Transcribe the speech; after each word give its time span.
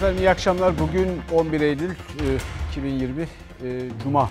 Efendim 0.00 0.18
iyi 0.18 0.30
akşamlar. 0.30 0.78
Bugün 0.78 1.08
11 1.32 1.60
Eylül 1.60 1.90
e, 1.90 1.94
2020 2.70 3.22
e, 3.22 3.26
Cuma. 4.02 4.30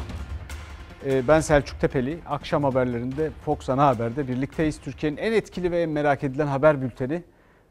E, 1.05 1.27
ben 1.27 1.39
Selçuk 1.39 1.79
Tepeli. 1.79 2.19
Akşam 2.25 2.63
haberlerinde 2.63 3.31
Fox 3.45 3.69
Ana 3.69 3.87
Haber'de 3.87 4.27
birlikteyiz. 4.27 4.81
Türkiye'nin 4.81 5.17
en 5.17 5.31
etkili 5.31 5.71
ve 5.71 5.81
en 5.81 5.89
merak 5.89 6.23
edilen 6.23 6.47
haber 6.47 6.81
bülteni. 6.81 7.23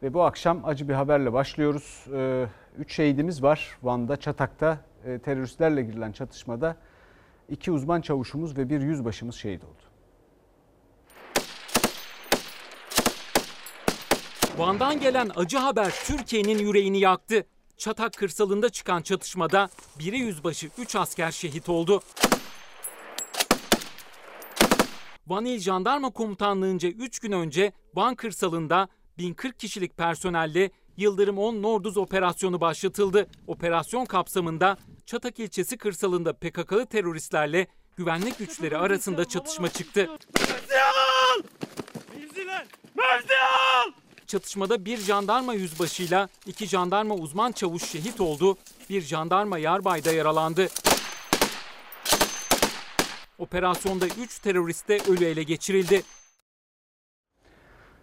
Ve 0.03 0.14
bu 0.14 0.22
akşam 0.22 0.64
acı 0.64 0.89
bir 0.89 0.95
haberle 0.95 1.32
başlıyoruz. 1.32 2.04
E, 2.14 2.46
üç 2.79 2.95
şehidimiz 2.95 3.43
var 3.43 3.79
Van'da, 3.82 4.17
Çatak'ta 4.17 4.79
e, 5.04 5.18
teröristlerle 5.18 5.82
girilen 5.82 6.12
çatışmada. 6.12 6.76
iki 7.49 7.72
uzman 7.72 8.00
çavuşumuz 8.00 8.58
ve 8.58 8.71
bir 8.71 8.80
yüzbaşımız 8.80 9.35
şehit 9.35 9.64
oldu. 9.64 9.82
Van'dan 14.58 15.00
gelen 15.00 15.30
acı 15.36 15.58
haber 15.58 15.94
Türkiye'nin 16.07 16.58
yüreğini 16.58 16.99
yaktı. 16.99 17.44
Çatak 17.79 18.13
kırsalında 18.13 18.68
çıkan 18.68 19.03
çatışmada 19.03 19.68
biri 19.99 20.18
yüzbaşı 20.18 20.71
3 20.79 20.96
asker 20.96 21.31
şehit 21.31 21.68
oldu. 21.68 22.03
Van 25.27 25.45
İl 25.45 25.59
Jandarma 25.61 26.11
Komutanlığı'nca 26.11 26.89
3 26.89 27.18
gün 27.18 27.32
önce 27.32 27.73
Van 27.95 28.14
kırsalında 28.14 28.89
1040 29.18 29.59
kişilik 29.59 29.96
personelle 29.96 30.71
Yıldırım 30.96 31.39
10 31.39 31.63
Norduz 31.63 31.96
operasyonu 31.96 32.61
başlatıldı. 32.61 33.27
Operasyon 33.47 34.05
kapsamında 34.05 34.77
Çatak 35.06 35.39
ilçesi 35.39 35.79
kırsalında 35.79 36.33
PKK'lı 36.33 36.87
teröristlerle 36.87 37.67
güvenlik 37.97 38.39
güçleri 38.39 38.79
arasında 38.79 39.25
çatışma 39.25 39.69
çıktı. 39.69 40.11
Çatışmada 44.28 44.84
bir 44.84 44.98
jandarma 44.98 45.55
yüzbaşıyla 45.55 46.28
iki 46.47 46.67
jandarma 46.67 47.15
uzman 47.15 47.53
çavuş 47.53 47.84
şehit 47.84 48.21
oldu. 48.21 48.57
Bir 48.91 49.01
jandarma 49.01 49.59
yarbay 49.59 50.05
da 50.05 50.12
yaralandı. 50.12 50.69
Operasyonda 53.39 54.07
3 54.07 54.39
terörist 54.39 54.89
de 54.89 54.98
ölü 55.09 55.25
ele 55.25 55.43
geçirildi. 55.43 56.03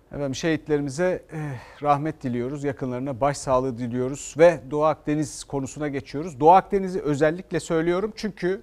Efendim 0.07 0.35
şehitlerimize 0.35 1.25
eh, 1.31 1.83
rahmet 1.83 2.23
diliyoruz, 2.23 2.63
yakınlarına 2.63 3.21
başsağlığı 3.21 3.77
diliyoruz 3.77 4.35
ve 4.37 4.61
Doğu 4.71 4.83
Akdeniz 4.83 5.43
konusuna 5.43 5.87
geçiyoruz. 5.87 6.39
Doğu 6.39 6.51
Akdeniz'i 6.51 7.01
özellikle 7.01 7.59
söylüyorum 7.59 8.13
çünkü 8.15 8.61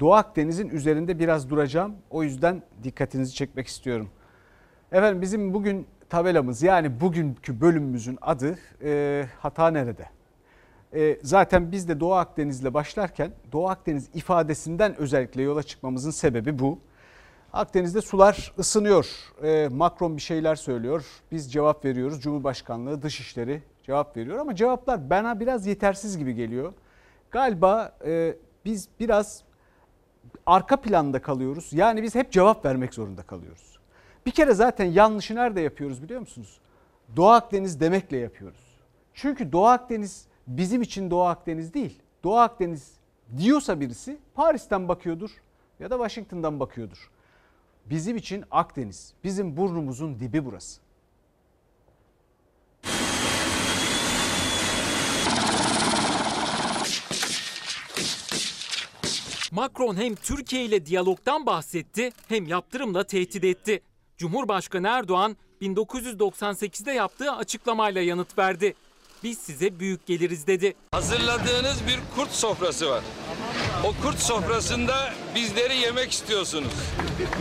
Doğu 0.00 0.14
Akdeniz'in 0.14 0.68
üzerinde 0.68 1.18
biraz 1.18 1.50
duracağım. 1.50 1.96
O 2.10 2.22
yüzden 2.22 2.62
dikkatinizi 2.84 3.34
çekmek 3.34 3.66
istiyorum. 3.66 4.10
Efendim 4.92 5.22
bizim 5.22 5.54
bugün 5.54 5.86
tabelamız 6.12 6.62
yani 6.62 7.00
bugünkü 7.00 7.60
bölümümüzün 7.60 8.18
adı 8.20 8.58
e, 8.82 9.24
Hata 9.38 9.70
Nerede? 9.70 10.08
E, 10.94 11.18
zaten 11.22 11.72
biz 11.72 11.88
de 11.88 12.00
Doğu 12.00 12.14
Akdeniz'le 12.14 12.74
başlarken 12.74 13.32
Doğu 13.52 13.68
Akdeniz 13.68 14.08
ifadesinden 14.14 14.96
özellikle 14.96 15.42
yola 15.42 15.62
çıkmamızın 15.62 16.10
sebebi 16.10 16.58
bu. 16.58 16.78
Akdeniz'de 17.52 18.00
sular 18.00 18.52
ısınıyor. 18.58 19.06
E, 19.42 19.68
Macron 19.68 20.16
bir 20.16 20.22
şeyler 20.22 20.54
söylüyor. 20.54 21.04
Biz 21.30 21.52
cevap 21.52 21.84
veriyoruz. 21.84 22.20
Cumhurbaşkanlığı, 22.20 23.02
Dışişleri 23.02 23.62
cevap 23.82 24.16
veriyor 24.16 24.38
ama 24.38 24.54
cevaplar 24.54 25.10
bana 25.10 25.40
biraz 25.40 25.66
yetersiz 25.66 26.18
gibi 26.18 26.34
geliyor. 26.34 26.72
Galiba 27.30 27.92
e, 28.06 28.36
biz 28.64 28.88
biraz 29.00 29.42
arka 30.46 30.76
planda 30.76 31.22
kalıyoruz. 31.22 31.72
Yani 31.72 32.02
biz 32.02 32.14
hep 32.14 32.32
cevap 32.32 32.64
vermek 32.64 32.94
zorunda 32.94 33.22
kalıyoruz. 33.22 33.71
Bir 34.26 34.30
kere 34.30 34.54
zaten 34.54 34.84
yanlışı 34.84 35.34
nerede 35.34 35.60
yapıyoruz 35.60 36.02
biliyor 36.02 36.20
musunuz? 36.20 36.60
Doğu 37.16 37.28
Akdeniz 37.28 37.80
demekle 37.80 38.16
yapıyoruz. 38.16 38.78
Çünkü 39.14 39.52
Doğu 39.52 39.66
Akdeniz 39.66 40.26
bizim 40.46 40.82
için 40.82 41.10
Doğu 41.10 41.22
Akdeniz 41.22 41.74
değil. 41.74 42.02
Doğu 42.24 42.36
Akdeniz 42.36 42.92
diyorsa 43.38 43.80
birisi 43.80 44.18
Paris'ten 44.34 44.88
bakıyordur 44.88 45.30
ya 45.80 45.90
da 45.90 45.94
Washington'dan 45.96 46.60
bakıyordur. 46.60 47.10
Bizim 47.86 48.16
için 48.16 48.44
Akdeniz, 48.50 49.14
bizim 49.24 49.56
burnumuzun 49.56 50.20
dibi 50.20 50.44
burası. 50.44 50.80
Macron 59.52 59.96
hem 59.96 60.14
Türkiye 60.14 60.64
ile 60.64 60.86
diyalogdan 60.86 61.46
bahsetti 61.46 62.12
hem 62.28 62.46
yaptırımla 62.46 63.04
tehdit 63.04 63.44
etti. 63.44 63.82
Cumhurbaşkanı 64.22 64.88
Erdoğan 64.88 65.36
1998'de 65.62 66.92
yaptığı 66.92 67.32
açıklamayla 67.32 68.00
yanıt 68.00 68.38
verdi. 68.38 68.74
Biz 69.22 69.38
size 69.38 69.80
büyük 69.80 70.06
geliriz 70.06 70.46
dedi. 70.46 70.74
Hazırladığınız 70.92 71.86
bir 71.86 72.00
kurt 72.16 72.30
sofrası 72.30 72.88
var. 72.90 73.02
O 73.84 74.02
kurt 74.02 74.18
sofrasında 74.18 75.12
bizleri 75.34 75.76
yemek 75.76 76.12
istiyorsunuz. 76.12 76.72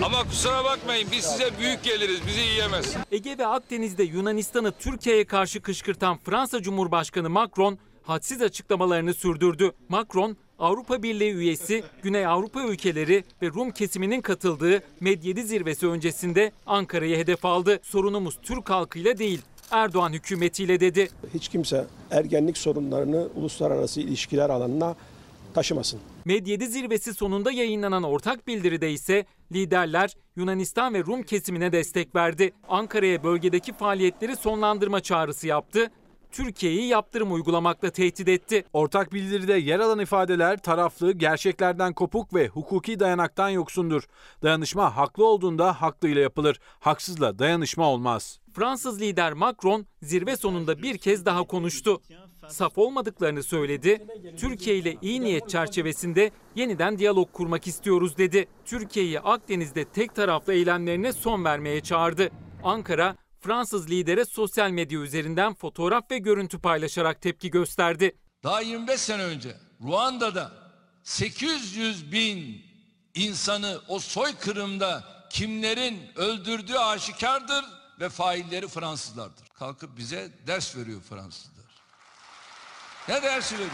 Ama 0.06 0.24
kusura 0.24 0.64
bakmayın 0.64 1.08
biz 1.12 1.26
size 1.26 1.50
büyük 1.60 1.84
geliriz, 1.84 2.20
bizi 2.28 2.40
yiyemez. 2.40 2.96
Ege 3.12 3.38
ve 3.38 3.48
Akdeniz'de 3.48 4.04
Yunanistan'ı 4.04 4.72
Türkiye'ye 4.72 5.26
karşı 5.26 5.62
kışkırtan 5.62 6.18
Fransa 6.18 6.62
Cumhurbaşkanı 6.62 7.30
Macron 7.30 7.78
hadsiz 8.04 8.42
açıklamalarını 8.42 9.14
sürdürdü. 9.14 9.72
Macron, 9.90 10.38
Avrupa 10.62 11.04
Birliği 11.04 11.34
üyesi 11.34 11.84
Güney 12.04 12.26
Avrupa 12.26 12.64
ülkeleri 12.64 13.24
ve 13.42 13.48
Rum 13.48 13.72
kesiminin 13.72 14.22
katıldığı 14.22 14.84
Medyedi 15.00 15.44
zirvesi 15.44 15.88
öncesinde 15.88 16.52
Ankara'yı 16.66 17.18
hedef 17.18 17.46
aldı. 17.46 17.80
Sorunumuz 17.84 18.40
Türk 18.42 18.70
halkıyla 18.70 19.18
değil, 19.18 19.42
Erdoğan 19.72 20.14
hükümetiyle 20.14 20.80
dedi. 20.80 21.10
Hiç 21.34 21.48
kimse 21.48 21.86
ergenlik 22.12 22.58
sorunlarını 22.58 23.28
uluslararası 23.36 24.02
ilişkiler 24.02 24.50
alanına 24.50 24.96
taşımasın. 25.54 26.00
Medyedi 26.26 26.68
zirvesi 26.68 27.14
sonunda 27.14 27.52
yayınlanan 27.52 28.04
ortak 28.04 28.48
bildiride 28.48 28.92
ise 28.92 29.26
liderler 29.52 30.16
Yunanistan 30.36 30.94
ve 30.94 31.04
Rum 31.04 31.24
kesimine 31.24 31.72
destek 31.72 32.16
verdi. 32.16 32.52
Ankara'ya 32.70 33.24
bölgedeki 33.24 33.74
faaliyetleri 33.74 34.36
sonlandırma 34.36 35.00
çağrısı 35.00 35.48
yaptı. 35.48 35.92
Türkiye'yi 36.32 36.88
yaptırım 36.88 37.34
uygulamakla 37.34 37.90
tehdit 37.90 38.28
etti. 38.28 38.64
Ortak 38.74 39.14
bildiride 39.14 39.54
yer 39.54 39.80
alan 39.80 40.00
ifadeler 40.00 40.58
taraflı, 40.58 41.12
gerçeklerden 41.12 41.94
kopuk 41.94 42.34
ve 42.34 42.48
hukuki 42.48 43.00
dayanaktan 43.00 43.50
yoksundur. 43.50 44.04
Dayanışma 44.44 44.96
haklı 44.98 45.26
olduğunda 45.26 45.82
haklıyla 45.82 46.22
yapılır. 46.22 46.60
Haksızla 46.80 47.40
dayanışma 47.40 47.90
olmaz. 47.90 48.40
Fransız 48.54 49.02
lider 49.02 49.34
Macron 49.34 49.86
zirve 50.02 50.38
sonunda 50.38 50.82
bir 50.82 50.98
kez 50.98 51.26
daha 51.26 51.44
konuştu. 51.44 52.02
Saf 52.48 52.78
olmadıklarını 52.78 53.44
söyledi. 53.44 54.08
Türkiye 54.38 54.78
ile 54.78 54.98
iyi 55.02 55.22
niyet 55.22 55.50
çerçevesinde 55.50 56.32
yeniden 56.56 56.98
diyalog 56.98 57.32
kurmak 57.34 57.68
istiyoruz 57.68 58.18
dedi. 58.18 58.48
Türkiye'yi 58.66 59.20
Akdeniz'de 59.20 59.86
tek 59.86 60.16
taraflı 60.16 60.54
eylemlerine 60.54 61.14
son 61.14 61.46
vermeye 61.46 61.82
çağırdı. 61.82 62.30
Ankara 62.64 63.16
Fransız 63.42 63.90
lidere 63.90 64.26
sosyal 64.26 64.72
medya 64.72 65.00
üzerinden 65.00 65.54
fotoğraf 65.54 66.12
ve 66.12 66.18
görüntü 66.18 66.60
paylaşarak 66.60 67.22
tepki 67.22 67.52
gösterdi. 67.52 68.18
Daha 68.44 68.62
25 68.62 69.02
sene 69.02 69.24
önce 69.24 69.58
Ruanda'da 69.84 70.52
800 71.04 72.12
bin 72.12 72.62
insanı 73.16 73.82
o 73.88 74.00
soykırımda 74.00 75.04
kimlerin 75.30 76.00
öldürdüğü 76.16 76.76
aşikardır 76.76 77.66
ve 78.00 78.10
failleri 78.10 78.68
Fransızlardır. 78.68 79.48
Kalkıp 79.48 79.98
bize 79.98 80.32
ders 80.48 80.78
veriyor 80.78 81.02
Fransızlar. 81.02 81.66
Ne 83.10 83.22
dersi 83.22 83.56
veriyor? 83.56 83.72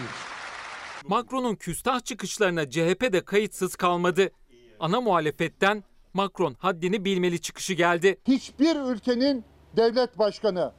Macron'un 1.05 1.55
küstah 1.55 2.03
çıkışlarına 2.05 2.69
CHP 2.69 3.13
de 3.13 3.25
kayıtsız 3.25 3.75
kalmadı. 3.75 4.31
Ana 4.79 5.01
muhalefetten 5.01 5.83
Macron 6.13 6.55
haddini 6.59 7.05
bilmeli 7.05 7.41
çıkışı 7.41 7.73
geldi. 7.73 8.19
Hiçbir 8.27 8.75
ülkenin 8.75 9.45
devlet 9.77 10.19
başkanı 10.19 10.71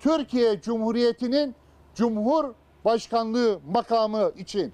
Türkiye 0.00 0.60
Cumhuriyeti'nin 0.60 1.54
Cumhurbaşkanlığı 1.94 3.60
makamı 3.72 4.32
için 4.36 4.72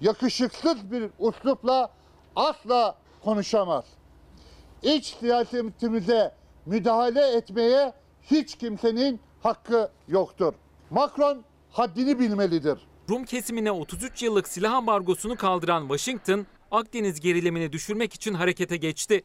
yakışıksız 0.00 0.92
bir 0.92 1.10
uslupla 1.18 1.90
asla 2.36 2.98
konuşamaz. 3.24 3.84
İç 4.82 5.14
siyasetimize 5.20 6.34
müdahale 6.66 7.36
etmeye 7.36 7.92
hiç 8.22 8.58
kimsenin 8.58 9.20
hakkı 9.42 9.90
yoktur. 10.08 10.54
Macron 10.90 11.44
haddini 11.70 12.18
bilmelidir. 12.18 12.78
Rum 13.10 13.24
kesimine 13.24 13.72
33 13.72 14.22
yıllık 14.22 14.48
silah 14.48 14.72
ambargosunu 14.72 15.36
kaldıran 15.36 15.80
Washington, 15.80 16.46
Akdeniz 16.70 17.20
gerilimini 17.20 17.72
düşürmek 17.72 18.14
için 18.14 18.34
harekete 18.34 18.76
geçti. 18.76 19.24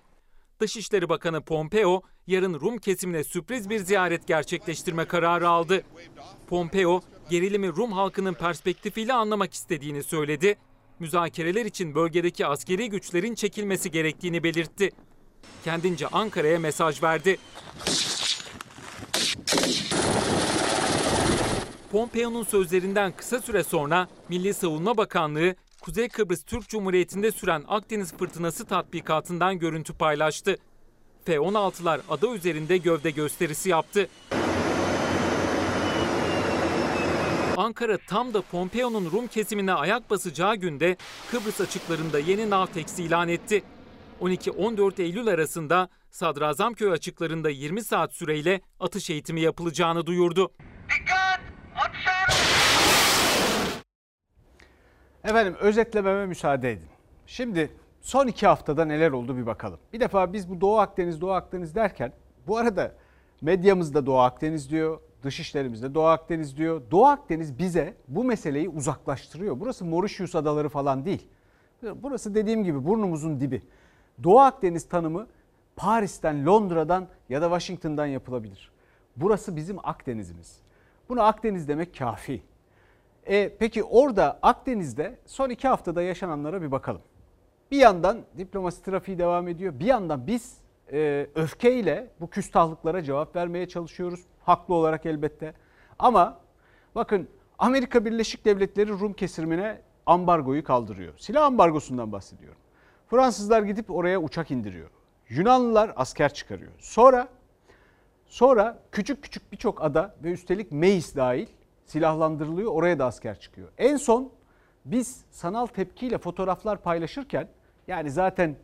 Dışişleri 0.59 1.09
Bakanı 1.09 1.41
Pompeo 1.41 2.01
yarın 2.29 2.53
Rum 2.53 2.77
kesimine 2.77 3.23
sürpriz 3.23 3.69
bir 3.69 3.79
ziyaret 3.79 4.27
gerçekleştirme 4.27 5.05
kararı 5.05 5.49
aldı. 5.49 5.83
Pompeo 6.47 7.01
gerilimi 7.29 7.67
Rum 7.67 7.91
halkının 7.91 8.33
perspektifiyle 8.33 9.13
anlamak 9.13 9.53
istediğini 9.53 10.03
söyledi. 10.03 10.57
Müzakereler 10.99 11.65
için 11.65 11.95
bölgedeki 11.95 12.45
askeri 12.45 12.89
güçlerin 12.89 13.35
çekilmesi 13.35 13.91
gerektiğini 13.91 14.43
belirtti. 14.43 14.91
Kendince 15.63 16.07
Ankara'ya 16.07 16.59
mesaj 16.59 17.03
verdi. 17.03 17.37
Pompeo'nun 21.91 22.43
sözlerinden 22.43 23.11
kısa 23.11 23.41
süre 23.41 23.63
sonra 23.63 24.07
Milli 24.29 24.53
Savunma 24.53 24.97
Bakanlığı 24.97 25.55
Kuzey 25.81 26.09
Kıbrıs 26.09 26.43
Türk 26.43 26.69
Cumhuriyeti'nde 26.69 27.31
süren 27.31 27.63
Akdeniz 27.67 28.13
Fırtınası 28.13 28.65
tatbikatından 28.65 29.59
görüntü 29.59 29.93
paylaştı. 29.93 30.57
F-16'lar 31.29 31.99
ada 32.09 32.35
üzerinde 32.35 32.77
gövde 32.77 33.11
gösterisi 33.11 33.69
yaptı. 33.69 34.07
Ankara 37.57 37.97
tam 38.07 38.33
da 38.33 38.41
Pompeo'nun 38.41 39.11
Rum 39.11 39.27
kesimine 39.27 39.73
ayak 39.73 40.09
basacağı 40.09 40.55
günde 40.55 40.97
Kıbrıs 41.31 41.61
açıklarında 41.61 42.19
yeni 42.19 42.49
Navtex 42.49 42.99
ilan 42.99 43.29
etti. 43.29 43.63
12-14 44.21 45.01
Eylül 45.01 45.27
arasında 45.27 45.89
Sadrazamköy 46.11 46.91
açıklarında 46.91 47.49
20 47.49 47.83
saat 47.83 48.13
süreyle 48.13 48.61
atış 48.79 49.09
eğitimi 49.09 49.41
yapılacağını 49.41 50.05
duyurdu. 50.05 50.51
Efendim 55.23 55.55
özetlememe 55.59 56.25
müsaade 56.25 56.71
edin. 56.71 56.87
Şimdi 57.27 57.71
son 58.01 58.27
iki 58.27 58.47
haftada 58.47 58.85
neler 58.85 59.11
oldu 59.11 59.37
bir 59.37 59.45
bakalım. 59.45 59.79
Bir 59.93 59.99
defa 59.99 60.33
biz 60.33 60.49
bu 60.49 60.61
Doğu 60.61 60.77
Akdeniz, 60.77 61.21
Doğu 61.21 61.31
Akdeniz 61.31 61.75
derken 61.75 62.13
bu 62.47 62.57
arada 62.57 62.91
medyamızda 63.41 64.05
Doğu 64.05 64.19
Akdeniz 64.19 64.69
diyor, 64.69 64.99
dışişlerimizde 65.23 65.93
Doğu 65.93 66.05
Akdeniz 66.05 66.57
diyor. 66.57 66.81
Doğu 66.91 67.05
Akdeniz 67.05 67.59
bize 67.59 67.93
bu 68.07 68.23
meseleyi 68.23 68.69
uzaklaştırıyor. 68.69 69.59
Burası 69.59 69.85
Mauritius 69.85 70.35
adaları 70.35 70.69
falan 70.69 71.05
değil. 71.05 71.27
Burası 71.95 72.35
dediğim 72.35 72.63
gibi 72.63 72.85
burnumuzun 72.85 73.39
dibi. 73.39 73.61
Doğu 74.23 74.39
Akdeniz 74.39 74.89
tanımı 74.89 75.27
Paris'ten, 75.75 76.45
Londra'dan 76.45 77.07
ya 77.29 77.41
da 77.41 77.45
Washington'dan 77.45 78.05
yapılabilir. 78.05 78.71
Burası 79.15 79.55
bizim 79.55 79.77
Akdeniz'imiz. 79.83 80.59
Buna 81.09 81.23
Akdeniz 81.23 81.67
demek 81.67 81.97
kafi. 81.97 82.41
E, 83.25 83.57
peki 83.59 83.83
orada 83.83 84.39
Akdeniz'de 84.41 85.17
son 85.25 85.49
iki 85.49 85.67
haftada 85.67 86.01
yaşananlara 86.01 86.61
bir 86.61 86.71
bakalım. 86.71 87.01
Bir 87.71 87.77
yandan 87.77 88.25
diplomasi 88.37 88.83
trafiği 88.83 89.17
devam 89.19 89.47
ediyor. 89.47 89.79
Bir 89.79 89.85
yandan 89.85 90.27
biz 90.27 90.57
e, 90.91 91.27
öfkeyle 91.35 92.07
bu 92.19 92.29
küstahlıklara 92.29 93.03
cevap 93.03 93.35
vermeye 93.35 93.67
çalışıyoruz. 93.67 94.19
Haklı 94.43 94.73
olarak 94.73 95.05
elbette. 95.05 95.53
Ama 95.99 96.39
bakın 96.95 97.27
Amerika 97.59 98.05
Birleşik 98.05 98.45
Devletleri 98.45 98.89
Rum 98.89 99.13
kesimine 99.13 99.81
ambargoyu 100.05 100.63
kaldırıyor. 100.63 101.13
Silah 101.17 101.45
ambargosundan 101.45 102.11
bahsediyorum. 102.11 102.59
Fransızlar 103.07 103.61
gidip 103.61 103.91
oraya 103.91 104.21
uçak 104.21 104.51
indiriyor. 104.51 104.89
Yunanlılar 105.29 105.93
asker 105.95 106.33
çıkarıyor. 106.33 106.71
Sonra 106.79 107.27
sonra 108.25 108.79
küçük 108.91 109.23
küçük 109.23 109.51
birçok 109.51 109.83
ada 109.83 110.15
ve 110.23 110.31
üstelik 110.31 110.71
Meis 110.71 111.15
dahil 111.15 111.47
silahlandırılıyor. 111.85 112.71
Oraya 112.71 112.99
da 112.99 113.05
asker 113.05 113.39
çıkıyor. 113.39 113.67
En 113.77 113.97
son 113.97 114.31
biz 114.85 115.25
sanal 115.31 115.65
tepkiyle 115.65 116.17
fotoğraflar 116.17 116.81
paylaşırken 116.81 117.47
yani 117.89 118.11
zaten 118.11 118.55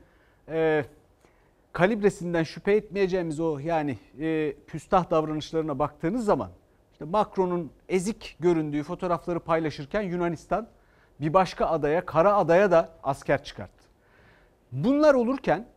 e, 0.49 0.85
kalibresinden 1.73 2.43
şüphe 2.43 2.71
etmeyeceğimiz 2.71 3.39
o 3.39 3.59
yani 3.59 3.97
e, 4.19 4.53
küstah 4.67 5.09
davranışlarına 5.09 5.79
baktığınız 5.79 6.25
zaman 6.25 6.49
işte 6.91 7.05
Macron'un 7.05 7.71
ezik 7.89 8.37
göründüğü 8.39 8.83
fotoğrafları 8.83 9.39
paylaşırken 9.39 10.01
Yunanistan 10.01 10.67
bir 11.21 11.33
başka 11.33 11.65
adaya, 11.65 12.05
Kara 12.05 12.35
Adaya 12.35 12.71
da 12.71 12.89
asker 13.03 13.43
çıkarttı. 13.43 13.85
Bunlar 14.71 15.13
olurken 15.13 15.67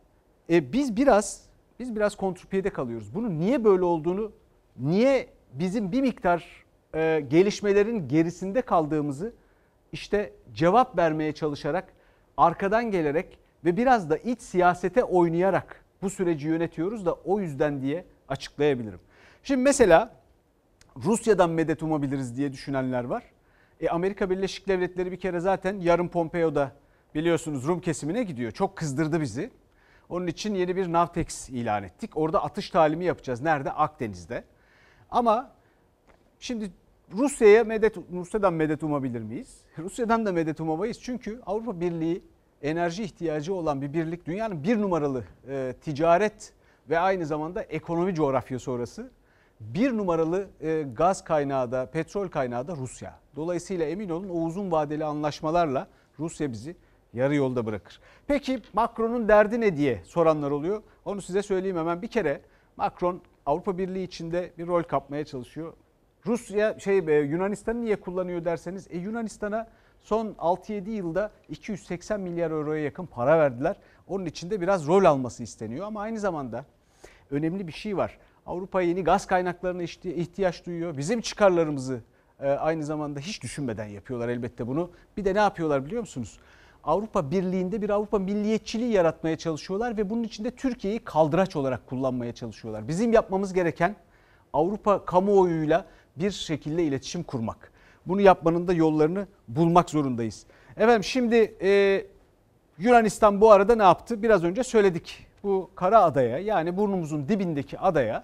e, 0.49 0.73
biz 0.73 0.95
biraz 0.95 1.49
biz 1.79 1.95
biraz 1.95 2.15
kontrpiyede 2.15 2.69
kalıyoruz. 2.69 3.15
Bunun 3.15 3.39
niye 3.39 3.63
böyle 3.63 3.83
olduğunu, 3.83 4.31
niye 4.77 5.29
bizim 5.53 5.91
bir 5.91 6.01
miktar 6.01 6.65
e, 6.95 7.25
gelişmelerin 7.27 8.07
gerisinde 8.07 8.61
kaldığımızı 8.61 9.33
işte 9.91 10.33
cevap 10.53 10.97
vermeye 10.97 11.31
çalışarak, 11.31 11.93
arkadan 12.39 12.91
gelerek 12.91 13.39
ve 13.65 13.77
biraz 13.77 14.09
da 14.09 14.17
iç 14.17 14.41
siyasete 14.41 15.03
oynayarak 15.03 15.83
bu 16.01 16.09
süreci 16.09 16.47
yönetiyoruz 16.47 17.05
da 17.05 17.13
o 17.13 17.39
yüzden 17.39 17.81
diye 17.81 18.05
açıklayabilirim. 18.27 18.99
Şimdi 19.43 19.61
mesela 19.61 20.11
Rusya'dan 20.97 21.49
medet 21.49 21.83
umabiliriz 21.83 22.37
diye 22.37 22.53
düşünenler 22.53 23.03
var. 23.03 23.23
E 23.81 23.89
Amerika 23.89 24.29
Birleşik 24.29 24.67
Devletleri 24.67 25.11
bir 25.11 25.19
kere 25.19 25.39
zaten 25.39 25.79
yarın 25.79 26.07
Pompeo'da 26.07 26.71
biliyorsunuz 27.15 27.67
Rum 27.67 27.79
kesimine 27.79 28.23
gidiyor. 28.23 28.51
Çok 28.51 28.75
kızdırdı 28.75 29.21
bizi. 29.21 29.51
Onun 30.09 30.27
için 30.27 30.55
yeni 30.55 30.75
bir 30.75 30.91
Navtex 30.91 31.49
ilan 31.49 31.83
ettik. 31.83 32.17
Orada 32.17 32.43
atış 32.43 32.69
talimi 32.69 33.05
yapacağız. 33.05 33.41
Nerede? 33.41 33.71
Akdeniz'de. 33.71 34.43
Ama 35.11 35.51
şimdi 36.39 36.71
Rusya'ya 37.17 37.63
medet, 37.63 37.97
Rusya'dan 38.13 38.53
medet 38.53 38.83
umabilir 38.83 39.21
miyiz? 39.21 39.57
Rusya'dan 39.77 40.25
da 40.25 40.31
medet 40.31 40.59
umamayız. 40.59 41.01
Çünkü 41.01 41.41
Avrupa 41.45 41.79
Birliği 41.79 42.23
enerji 42.61 43.03
ihtiyacı 43.03 43.53
olan 43.53 43.81
bir 43.81 43.93
birlik. 43.93 44.25
Dünyanın 44.25 44.63
bir 44.63 44.81
numaralı 44.81 45.23
e, 45.49 45.75
ticaret 45.81 46.53
ve 46.89 46.99
aynı 46.99 47.25
zamanda 47.25 47.61
ekonomi 47.61 48.15
coğrafyası 48.15 48.71
orası. 48.71 49.11
Bir 49.59 49.97
numaralı 49.97 50.47
e, 50.61 50.85
gaz 50.93 51.23
kaynağı 51.23 51.71
da 51.71 51.85
petrol 51.85 52.27
kaynağı 52.27 52.67
da 52.67 52.75
Rusya. 52.75 53.19
Dolayısıyla 53.35 53.85
emin 53.85 54.09
olun 54.09 54.29
o 54.29 54.33
uzun 54.33 54.71
vadeli 54.71 55.05
anlaşmalarla 55.05 55.87
Rusya 56.19 56.51
bizi 56.51 56.75
yarı 57.13 57.35
yolda 57.35 57.65
bırakır. 57.65 57.99
Peki 58.27 58.61
Macron'un 58.73 59.27
derdi 59.27 59.61
ne 59.61 59.77
diye 59.77 60.01
soranlar 60.05 60.51
oluyor. 60.51 60.83
Onu 61.05 61.21
size 61.21 61.41
söyleyeyim 61.41 61.77
hemen 61.77 62.01
bir 62.01 62.07
kere. 62.07 62.41
Macron 62.77 63.21
Avrupa 63.45 63.77
Birliği 63.77 64.03
içinde 64.03 64.51
bir 64.57 64.67
rol 64.67 64.83
kapmaya 64.83 65.25
çalışıyor. 65.25 65.73
Rusya 66.25 66.79
şey 66.79 66.97
e, 66.97 67.19
Yunanistan'ı 67.19 67.81
niye 67.81 67.95
kullanıyor 67.95 68.45
derseniz 68.45 68.87
e, 68.89 68.97
Yunanistan'a 68.97 69.67
son 70.03 70.27
6-7 70.27 70.89
yılda 70.89 71.31
280 71.49 72.19
milyar 72.19 72.51
euroya 72.51 72.83
yakın 72.83 73.05
para 73.05 73.39
verdiler. 73.39 73.75
Onun 74.07 74.25
içinde 74.25 74.61
biraz 74.61 74.87
rol 74.87 75.05
alması 75.05 75.43
isteniyor 75.43 75.85
ama 75.85 76.01
aynı 76.01 76.19
zamanda 76.19 76.65
önemli 77.31 77.67
bir 77.67 77.71
şey 77.71 77.97
var. 77.97 78.17
Avrupa 78.45 78.81
yeni 78.81 79.03
gaz 79.03 79.27
kaynaklarına 79.27 79.83
ihtiyaç 79.83 80.65
duyuyor. 80.65 80.97
Bizim 80.97 81.21
çıkarlarımızı 81.21 82.01
e, 82.39 82.49
aynı 82.49 82.83
zamanda 82.83 83.19
hiç 83.19 83.43
düşünmeden 83.43 83.85
yapıyorlar 83.85 84.29
elbette 84.29 84.67
bunu. 84.67 84.91
Bir 85.17 85.25
de 85.25 85.35
ne 85.35 85.39
yapıyorlar 85.39 85.85
biliyor 85.85 86.01
musunuz? 86.01 86.39
Avrupa 86.83 87.31
Birliği'nde 87.31 87.81
bir 87.81 87.89
Avrupa 87.89 88.19
milliyetçiliği 88.19 88.91
yaratmaya 88.91 89.37
çalışıyorlar 89.37 89.97
ve 89.97 90.09
bunun 90.09 90.23
içinde 90.23 90.51
Türkiye'yi 90.51 90.99
kaldıraç 90.99 91.55
olarak 91.55 91.87
kullanmaya 91.87 92.33
çalışıyorlar. 92.33 92.87
Bizim 92.87 93.13
yapmamız 93.13 93.53
gereken 93.53 93.95
Avrupa 94.53 95.05
kamuoyuyla 95.05 95.85
bir 96.19 96.31
şekilde 96.31 96.83
iletişim 96.83 97.23
kurmak. 97.23 97.71
Bunu 98.05 98.21
yapmanın 98.21 98.67
da 98.67 98.73
yollarını 98.73 99.27
bulmak 99.47 99.89
zorundayız. 99.89 100.45
Efendim 100.77 101.03
şimdi 101.03 101.55
e, 101.61 102.05
Yunanistan 102.77 103.41
bu 103.41 103.51
arada 103.51 103.75
ne 103.75 103.83
yaptı? 103.83 104.23
Biraz 104.23 104.43
önce 104.43 104.63
söyledik. 104.63 105.27
Bu 105.43 105.71
kara 105.75 106.03
adaya 106.03 106.39
yani 106.39 106.77
burnumuzun 106.77 107.29
dibindeki 107.29 107.79
adaya 107.79 108.23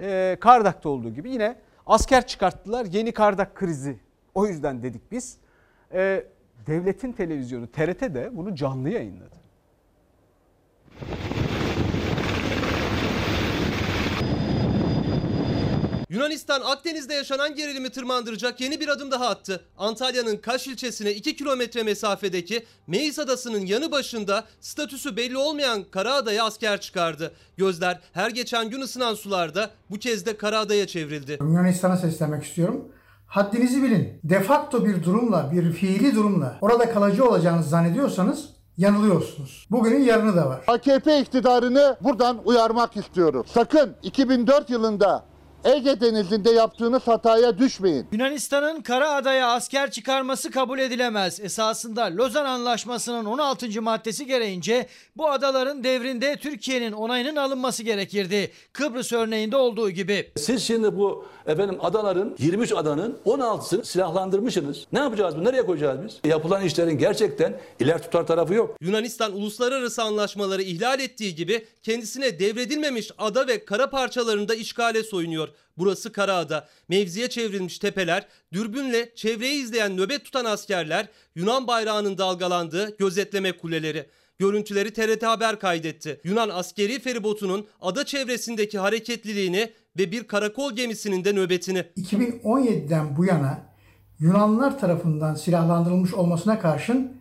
e, 0.00 0.36
Kardak'ta 0.40 0.88
olduğu 0.88 1.10
gibi 1.10 1.30
yine 1.30 1.56
asker 1.86 2.26
çıkarttılar. 2.26 2.86
Yeni 2.86 3.12
Kardak 3.12 3.54
krizi 3.54 3.98
o 4.34 4.46
yüzden 4.46 4.82
dedik 4.82 5.12
biz. 5.12 5.36
E, 5.92 6.24
devletin 6.66 7.12
televizyonu 7.12 7.66
TRT 7.66 8.00
de 8.00 8.36
bunu 8.36 8.54
canlı 8.54 8.90
yayınladı. 8.90 9.36
Yunanistan 16.10 16.60
Akdeniz'de 16.60 17.14
yaşanan 17.14 17.54
gerilimi 17.54 17.90
tırmandıracak 17.90 18.60
yeni 18.60 18.80
bir 18.80 18.88
adım 18.88 19.10
daha 19.10 19.28
attı. 19.28 19.60
Antalya'nın 19.78 20.36
Kaş 20.36 20.66
ilçesine 20.66 21.12
2 21.12 21.36
kilometre 21.36 21.82
mesafedeki 21.82 22.66
Meis 22.86 23.18
Adası'nın 23.18 23.66
yanı 23.66 23.90
başında 23.90 24.44
statüsü 24.60 25.16
belli 25.16 25.36
olmayan 25.36 25.84
Karaada'ya 25.90 26.44
asker 26.44 26.80
çıkardı. 26.80 27.32
Gözler 27.56 28.00
her 28.12 28.30
geçen 28.30 28.70
gün 28.70 28.80
ısınan 28.80 29.14
sularda 29.14 29.70
bu 29.90 29.98
kez 29.98 30.26
de 30.26 30.36
Karaada'ya 30.36 30.86
çevrildi. 30.86 31.38
Yunanistan'a 31.40 31.96
seslenmek 31.96 32.44
istiyorum. 32.44 32.88
Haddinizi 33.26 33.82
bilin. 33.82 34.20
De 34.24 34.40
facto 34.40 34.84
bir 34.84 35.04
durumla, 35.04 35.52
bir 35.52 35.72
fiili 35.72 36.14
durumla 36.14 36.58
orada 36.60 36.92
kalıcı 36.92 37.28
olacağınızı 37.28 37.68
zannediyorsanız 37.68 38.48
yanılıyorsunuz. 38.76 39.66
Bugünün 39.70 40.04
yarını 40.04 40.36
da 40.36 40.46
var. 40.46 40.60
AKP 40.66 41.20
iktidarını 41.20 41.96
buradan 42.00 42.38
uyarmak 42.44 42.96
istiyorum. 42.96 43.44
Sakın 43.54 43.94
2004 44.02 44.70
yılında 44.70 45.24
Ege 45.68 46.00
Denizi'nde 46.00 46.50
yaptığınız 46.50 47.02
hataya 47.02 47.58
düşmeyin. 47.58 48.06
Yunanistan'ın 48.12 48.80
Kara 48.80 49.10
Adaya 49.10 49.48
asker 49.52 49.90
çıkarması 49.90 50.50
kabul 50.50 50.78
edilemez. 50.78 51.40
Esasında 51.40 52.04
Lozan 52.16 52.44
Anlaşması'nın 52.44 53.24
16. 53.24 53.82
maddesi 53.82 54.26
gereğince 54.26 54.86
bu 55.16 55.30
adaların 55.30 55.84
devrinde 55.84 56.36
Türkiye'nin 56.36 56.92
onayının 56.92 57.36
alınması 57.36 57.82
gerekirdi. 57.82 58.50
Kıbrıs 58.72 59.12
örneğinde 59.12 59.56
olduğu 59.56 59.90
gibi. 59.90 60.30
Siz 60.36 60.62
şimdi 60.62 60.96
bu 60.96 61.24
efendim 61.46 61.78
adaların 61.80 62.36
23 62.38 62.72
adanın 62.72 63.18
16'sını 63.26 63.84
silahlandırmışsınız. 63.84 64.86
Ne 64.92 64.98
yapacağız 64.98 65.36
bu? 65.36 65.44
Nereye 65.44 65.66
koyacağız 65.66 65.98
biz? 66.04 66.30
Yapılan 66.30 66.62
işlerin 66.64 66.98
gerçekten 66.98 67.60
iler 67.80 68.02
tutar 68.02 68.26
tarafı 68.26 68.54
yok. 68.54 68.76
Yunanistan 68.80 69.32
uluslararası 69.32 70.02
anlaşmaları 70.02 70.62
ihlal 70.62 71.00
ettiği 71.00 71.34
gibi 71.34 71.66
kendisine 71.82 72.38
devredilmemiş 72.38 73.10
ada 73.18 73.46
ve 73.46 73.64
kara 73.64 73.90
parçalarında 73.90 74.54
işgale 74.54 75.02
soyunuyor. 75.02 75.48
Burası 75.78 76.12
Karaada. 76.12 76.68
Mevziye 76.88 77.28
çevrilmiş 77.28 77.78
tepeler, 77.78 78.26
dürbünle 78.52 79.14
çevreyi 79.14 79.62
izleyen 79.62 79.96
nöbet 79.96 80.24
tutan 80.24 80.44
askerler, 80.44 81.08
Yunan 81.34 81.66
bayrağının 81.66 82.18
dalgalandığı 82.18 82.96
gözetleme 82.96 83.52
kuleleri. 83.52 84.06
Görüntüleri 84.38 84.92
TRT 84.92 85.22
Haber 85.22 85.60
kaydetti. 85.60 86.20
Yunan 86.24 86.48
askeri 86.48 86.98
feribotunun 86.98 87.66
ada 87.80 88.04
çevresindeki 88.04 88.78
hareketliliğini 88.78 89.72
ve 89.98 90.12
bir 90.12 90.24
karakol 90.24 90.72
gemisinin 90.72 91.24
de 91.24 91.32
nöbetini. 91.32 91.78
2017'den 91.96 93.16
bu 93.16 93.24
yana 93.24 93.68
Yunanlılar 94.18 94.78
tarafından 94.78 95.34
silahlandırılmış 95.34 96.14
olmasına 96.14 96.58
karşın 96.58 97.12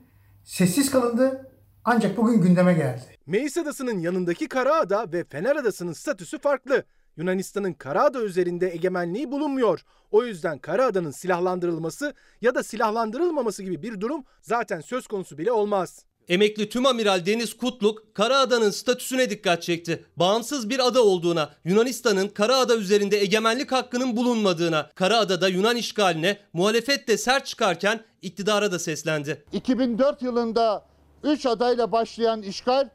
sessiz 0.44 0.92
kalındı 0.92 1.52
ancak 1.84 2.18
bugün 2.18 2.42
gündeme 2.42 2.74
geldi. 2.74 3.02
Meis 3.28 3.58
Adası'nın 3.58 4.00
yanındaki 4.00 4.48
Karaada 4.48 5.12
ve 5.12 5.24
Fener 5.24 5.56
Adası'nın 5.56 5.94
statüsü 5.94 6.40
farklı. 6.40 6.84
Yunanistan'ın 7.18 7.74
Karaada 7.74 8.22
üzerinde 8.22 8.74
egemenliği 8.74 9.32
bulunmuyor. 9.32 9.86
O 10.12 10.24
yüzden 10.24 10.60
Karaada'nın 10.60 11.12
silahlandırılması 11.12 12.14
ya 12.42 12.56
da 12.56 12.64
silahlandırılmaması 12.64 13.64
gibi 13.64 13.84
bir 13.84 14.02
durum 14.02 14.24
zaten 14.42 14.82
söz 14.82 15.08
konusu 15.08 15.38
bile 15.38 15.52
olmaz. 15.52 16.06
Emekli 16.30 16.70
Tüm 16.70 16.86
Amiral 16.86 17.26
Deniz 17.26 17.58
Kutluk, 17.58 18.16
Karaada'nın 18.16 18.70
statüsüne 18.70 19.30
dikkat 19.30 19.64
çekti. 19.64 20.04
Bağımsız 20.16 20.70
bir 20.70 20.88
ada 20.88 21.04
olduğuna, 21.04 21.50
Yunanistan'ın 21.66 22.28
Karaada 22.28 22.76
üzerinde 22.76 23.22
egemenlik 23.22 23.72
hakkının 23.72 24.18
bulunmadığına, 24.18 24.90
Karaada'da 24.96 25.48
Yunan 25.48 25.76
işgaline 25.76 26.38
muhalefet 26.54 27.08
de 27.08 27.18
sert 27.18 27.46
çıkarken 27.46 28.04
iktidara 28.22 28.72
da 28.72 28.80
seslendi. 28.80 29.44
2004 29.52 30.22
yılında 30.22 30.86
3 31.24 31.46
adayla 31.46 31.92
başlayan 31.92 32.42
işgal 32.42 32.90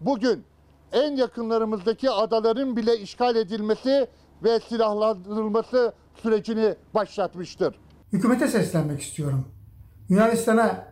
bugün 0.00 0.44
en 0.92 1.16
yakınlarımızdaki 1.16 2.10
adaların 2.10 2.76
bile 2.76 2.98
işgal 2.98 3.36
edilmesi 3.36 4.06
ve 4.44 4.60
silahlandırılması 4.60 5.92
sürecini 6.22 6.74
başlatmıştır. 6.94 7.74
Hükümete 8.12 8.48
seslenmek 8.48 9.00
istiyorum. 9.02 9.48
Yunanistan'a 10.08 10.84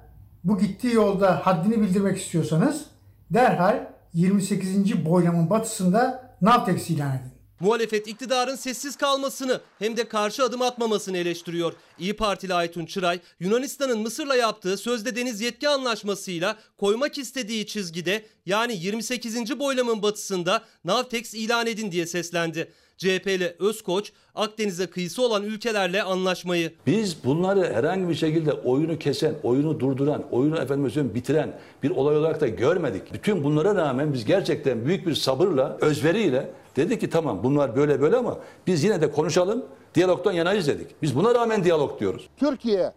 bu 0.44 0.58
gittiği 0.58 0.94
yolda 0.94 1.46
haddini 1.46 1.80
bildirmek 1.80 2.18
istiyorsanız 2.18 2.86
derhal 3.30 3.86
28. 4.12 5.06
boylamın 5.06 5.50
batısında 5.50 6.34
Navtex 6.40 6.90
ilan 6.90 7.16
edin. 7.16 7.33
Muhalefet 7.60 8.08
iktidarın 8.08 8.56
sessiz 8.56 8.96
kalmasını 8.96 9.60
hem 9.78 9.96
de 9.96 10.08
karşı 10.08 10.44
adım 10.44 10.62
atmamasını 10.62 11.18
eleştiriyor. 11.18 11.72
İyi 11.98 12.16
Partili 12.16 12.54
Aytun 12.54 12.86
Çıray, 12.86 13.20
Yunanistan'ın 13.40 13.98
Mısır'la 13.98 14.36
yaptığı 14.36 14.76
sözde 14.76 15.16
deniz 15.16 15.40
yetki 15.40 15.68
anlaşmasıyla 15.68 16.56
koymak 16.78 17.18
istediği 17.18 17.66
çizgide 17.66 18.26
yani 18.46 18.76
28. 18.76 19.58
boylamın 19.58 20.02
batısında 20.02 20.62
Navtex 20.84 21.34
ilan 21.34 21.66
edin 21.66 21.92
diye 21.92 22.06
seslendi. 22.06 22.72
CHP'li 22.96 23.56
Özkoç, 23.58 24.12
Akdeniz'e 24.34 24.86
kıyısı 24.86 25.22
olan 25.22 25.42
ülkelerle 25.42 26.02
anlaşmayı. 26.02 26.72
Biz 26.86 27.24
bunları 27.24 27.72
herhangi 27.74 28.08
bir 28.08 28.14
şekilde 28.14 28.52
oyunu 28.52 28.98
kesen, 28.98 29.34
oyunu 29.42 29.80
durduran, 29.80 30.24
oyunu 30.30 30.58
efendim 30.58 31.12
bitiren 31.14 31.60
bir 31.82 31.90
olay 31.90 32.16
olarak 32.16 32.40
da 32.40 32.48
görmedik. 32.48 33.12
Bütün 33.12 33.44
bunlara 33.44 33.74
rağmen 33.74 34.12
biz 34.12 34.24
gerçekten 34.24 34.86
büyük 34.86 35.06
bir 35.06 35.14
sabırla, 35.14 35.78
özveriyle 35.80 36.50
dedik 36.76 37.00
ki 37.00 37.10
tamam 37.10 37.40
bunlar 37.42 37.76
böyle 37.76 38.00
böyle 38.00 38.16
ama 38.16 38.38
biz 38.66 38.84
yine 38.84 39.00
de 39.00 39.10
konuşalım, 39.10 39.64
diyalogdan 39.94 40.32
yanayız 40.32 40.66
dedik. 40.68 41.02
Biz 41.02 41.16
buna 41.16 41.34
rağmen 41.34 41.64
diyalog 41.64 42.00
diyoruz. 42.00 42.28
Türkiye 42.36 42.92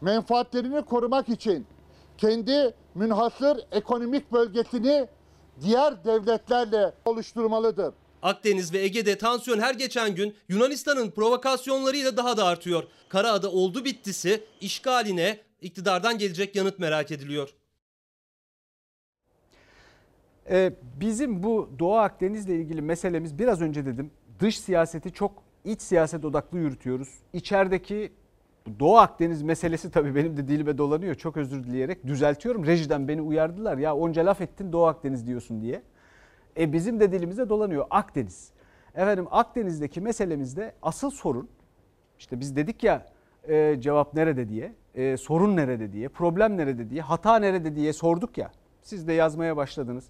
menfaatlerini 0.00 0.82
korumak 0.82 1.28
için 1.28 1.66
kendi 2.18 2.74
münhasır 2.94 3.58
ekonomik 3.72 4.32
bölgesini 4.32 5.08
diğer 5.60 6.04
devletlerle 6.04 6.92
oluşturmalıdır. 7.04 7.94
Akdeniz 8.22 8.72
ve 8.72 8.78
Ege'de 8.78 9.18
tansiyon 9.18 9.58
her 9.58 9.74
geçen 9.74 10.14
gün 10.14 10.34
Yunanistan'ın 10.48 11.10
provokasyonlarıyla 11.10 12.16
daha 12.16 12.36
da 12.36 12.44
artıyor. 12.44 12.84
Karaada 13.08 13.50
oldu 13.50 13.84
bittisi 13.84 14.44
işgaline 14.60 15.38
iktidardan 15.62 16.18
gelecek 16.18 16.56
yanıt 16.56 16.78
merak 16.78 17.10
ediliyor. 17.10 17.48
Ee, 20.50 20.72
bizim 21.00 21.42
bu 21.42 21.70
Doğu 21.78 21.96
Akdeniz'le 21.96 22.48
ilgili 22.48 22.82
meselemiz 22.82 23.38
biraz 23.38 23.60
önce 23.60 23.86
dedim 23.86 24.10
dış 24.40 24.60
siyaseti 24.60 25.12
çok 25.12 25.42
iç 25.64 25.82
siyaset 25.82 26.24
odaklı 26.24 26.58
yürütüyoruz. 26.58 27.08
İçerideki 27.32 28.12
Doğu 28.80 28.98
Akdeniz 28.98 29.42
meselesi 29.42 29.90
tabii 29.90 30.14
benim 30.14 30.36
de 30.36 30.48
dilime 30.48 30.78
dolanıyor. 30.78 31.14
Çok 31.14 31.36
özür 31.36 31.64
dileyerek 31.64 32.06
düzeltiyorum. 32.06 32.66
Rejiden 32.66 33.08
beni 33.08 33.20
uyardılar. 33.20 33.78
Ya 33.78 33.96
onca 33.96 34.26
laf 34.26 34.40
ettin 34.40 34.72
Doğu 34.72 34.86
Akdeniz 34.86 35.26
diyorsun 35.26 35.60
diye. 35.60 35.82
E 36.58 36.72
bizim 36.72 37.00
de 37.00 37.12
dilimize 37.12 37.48
dolanıyor 37.48 37.86
Akdeniz. 37.90 38.52
Efendim 38.94 39.26
Akdeniz'deki 39.30 40.00
meselemizde 40.00 40.72
asıl 40.82 41.10
sorun 41.10 41.48
işte 42.18 42.40
biz 42.40 42.56
dedik 42.56 42.84
ya 42.84 43.06
e, 43.48 43.76
cevap 43.80 44.14
nerede 44.14 44.48
diye, 44.48 44.74
e, 44.94 45.16
sorun 45.16 45.56
nerede 45.56 45.92
diye, 45.92 46.08
problem 46.08 46.56
nerede 46.56 46.90
diye, 46.90 47.00
hata 47.00 47.38
nerede 47.38 47.76
diye 47.76 47.92
sorduk 47.92 48.38
ya. 48.38 48.50
Siz 48.82 49.08
de 49.08 49.12
yazmaya 49.12 49.56
başladınız. 49.56 50.04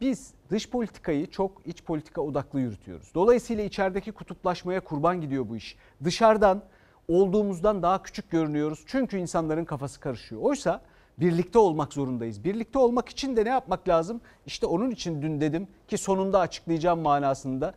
Biz 0.00 0.34
dış 0.50 0.70
politikayı 0.70 1.30
çok 1.30 1.62
iç 1.66 1.82
politika 1.82 2.20
odaklı 2.20 2.60
yürütüyoruz. 2.60 3.14
Dolayısıyla 3.14 3.64
içerideki 3.64 4.12
kutuplaşmaya 4.12 4.80
kurban 4.80 5.20
gidiyor 5.20 5.48
bu 5.48 5.56
iş. 5.56 5.76
Dışarıdan 6.04 6.62
olduğumuzdan 7.08 7.82
daha 7.82 8.02
küçük 8.02 8.30
görünüyoruz. 8.30 8.84
Çünkü 8.86 9.16
insanların 9.16 9.64
kafası 9.64 10.00
karışıyor. 10.00 10.42
Oysa 10.42 10.80
birlikte 11.18 11.58
olmak 11.58 11.92
zorundayız. 11.92 12.44
Birlikte 12.44 12.78
olmak 12.78 13.08
için 13.08 13.36
de 13.36 13.44
ne 13.44 13.48
yapmak 13.48 13.88
lazım? 13.88 14.20
İşte 14.46 14.66
onun 14.66 14.90
için 14.90 15.22
dün 15.22 15.40
dedim 15.40 15.68
ki 15.88 15.98
sonunda 15.98 16.40
açıklayacağım 16.40 17.00
manasında. 17.00 17.74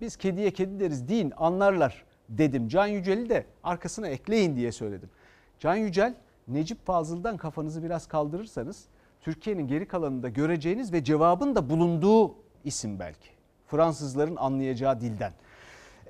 Biz 0.00 0.16
kediye 0.16 0.50
kedi 0.50 0.80
deriz 0.80 1.08
deyin 1.08 1.32
anlarlar 1.36 2.04
dedim. 2.28 2.68
Can 2.68 2.86
Yücel'i 2.86 3.28
de 3.28 3.46
arkasına 3.64 4.08
ekleyin 4.08 4.56
diye 4.56 4.72
söyledim. 4.72 5.10
Can 5.58 5.76
Yücel 5.76 6.14
Necip 6.48 6.86
Fazıl'dan 6.86 7.36
kafanızı 7.36 7.82
biraz 7.82 8.06
kaldırırsanız 8.06 8.84
Türkiye'nin 9.20 9.68
geri 9.68 9.88
kalanında 9.88 10.28
göreceğiniz 10.28 10.92
ve 10.92 11.04
cevabın 11.04 11.54
da 11.54 11.70
bulunduğu 11.70 12.34
isim 12.64 12.98
belki. 12.98 13.28
Fransızların 13.66 14.36
anlayacağı 14.36 15.00
dilden. 15.00 15.32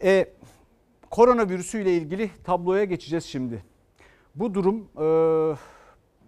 E, 0.02 0.26
koronavirüsüyle 1.10 1.96
ilgili 1.96 2.30
tabloya 2.44 2.84
geçeceğiz 2.84 3.24
şimdi. 3.24 3.64
Bu 4.34 4.54
durum 4.54 4.88
e, 4.98 5.06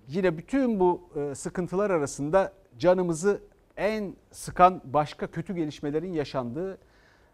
yine 0.09 0.39
bütün 0.39 0.81
bu 0.81 1.11
e, 1.17 1.35
sıkıntılar 1.35 1.91
arasında 1.91 2.53
canımızı 2.79 3.43
en 3.77 4.17
sıkan 4.31 4.83
başka 4.85 5.27
kötü 5.27 5.55
gelişmelerin 5.55 6.13
yaşandığı 6.13 6.79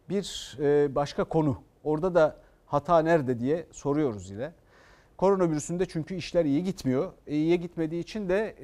bir 0.08 0.56
e, 0.60 0.94
başka 0.94 1.24
konu. 1.24 1.62
Orada 1.84 2.14
da 2.14 2.36
hata 2.66 2.98
nerede 2.98 3.38
diye 3.38 3.66
soruyoruz 3.72 4.30
yine. 4.30 4.52
Koronavirüsünde 5.16 5.86
çünkü 5.86 6.14
işler 6.14 6.44
iyi 6.44 6.64
gitmiyor. 6.64 7.12
İyiye 7.26 7.56
gitmediği 7.56 8.02
için 8.02 8.28
de 8.28 8.56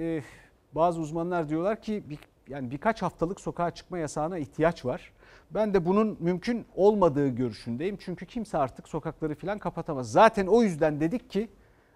bazı 0.75 1.01
uzmanlar 1.01 1.49
diyorlar 1.49 1.83
ki 1.83 2.05
bir, 2.11 2.19
yani 2.49 2.71
birkaç 2.71 3.03
haftalık 3.03 3.41
sokağa 3.41 3.71
çıkma 3.71 3.99
yasağına 3.99 4.39
ihtiyaç 4.39 4.85
var. 4.85 5.13
Ben 5.51 5.75
de 5.75 5.87
bunun 5.87 6.17
mümkün 6.21 6.67
olmadığı 6.75 7.29
görüşündeyim. 7.29 7.97
Çünkü 8.01 8.27
kimse 8.27 8.59
artık 8.59 8.89
sokakları 8.89 9.35
falan 9.35 9.59
kapatamaz. 9.59 10.13
Zaten 10.13 10.47
o 10.47 10.63
yüzden 10.63 11.01
dedik 11.01 11.31
ki 11.31 11.49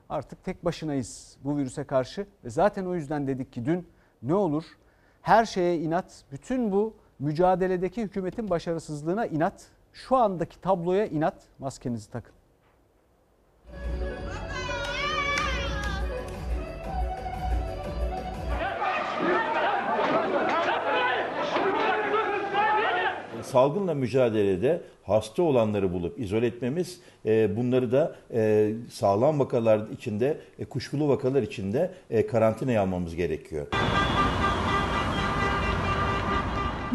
artık 0.09 0.45
tek 0.45 0.65
başınayız 0.65 1.37
bu 1.45 1.57
virüse 1.57 1.85
karşı. 1.85 2.27
Ve 2.45 2.51
zaten 2.51 2.87
o 2.87 2.95
yüzden 2.95 3.27
dedik 3.27 3.53
ki 3.53 3.65
dün 3.65 3.89
ne 4.23 4.35
olur 4.35 4.65
her 5.27 5.45
şeye 5.45 5.79
inat, 5.79 6.25
bütün 6.33 6.73
bu 6.73 6.95
mücadeledeki 7.19 8.03
hükümetin 8.03 8.51
başarısızlığına 8.51 9.27
inat, 9.27 9.67
şu 9.93 10.17
andaki 10.17 10.61
tabloya 10.61 11.07
inat, 11.07 11.43
maskenizi 11.59 12.11
takın. 12.11 12.36
Salgınla 23.47 23.95
mücadelede 23.95 24.81
hasta 25.05 25.43
olanları 25.43 25.93
bulup 25.93 26.21
izole 26.21 26.47
etmemiz, 26.47 27.01
e, 27.27 27.57
bunları 27.57 27.93
da 27.93 28.17
e, 28.33 28.73
sağlam 28.91 29.41
vakalar 29.41 29.81
içinde, 29.93 30.39
e, 30.59 30.65
kuşkulu 30.65 31.09
vakalar 31.09 31.43
içinde 31.43 31.91
e, 32.11 32.27
karantinaya 32.27 32.83
almamız 32.83 33.15
gerekiyor. 33.15 33.67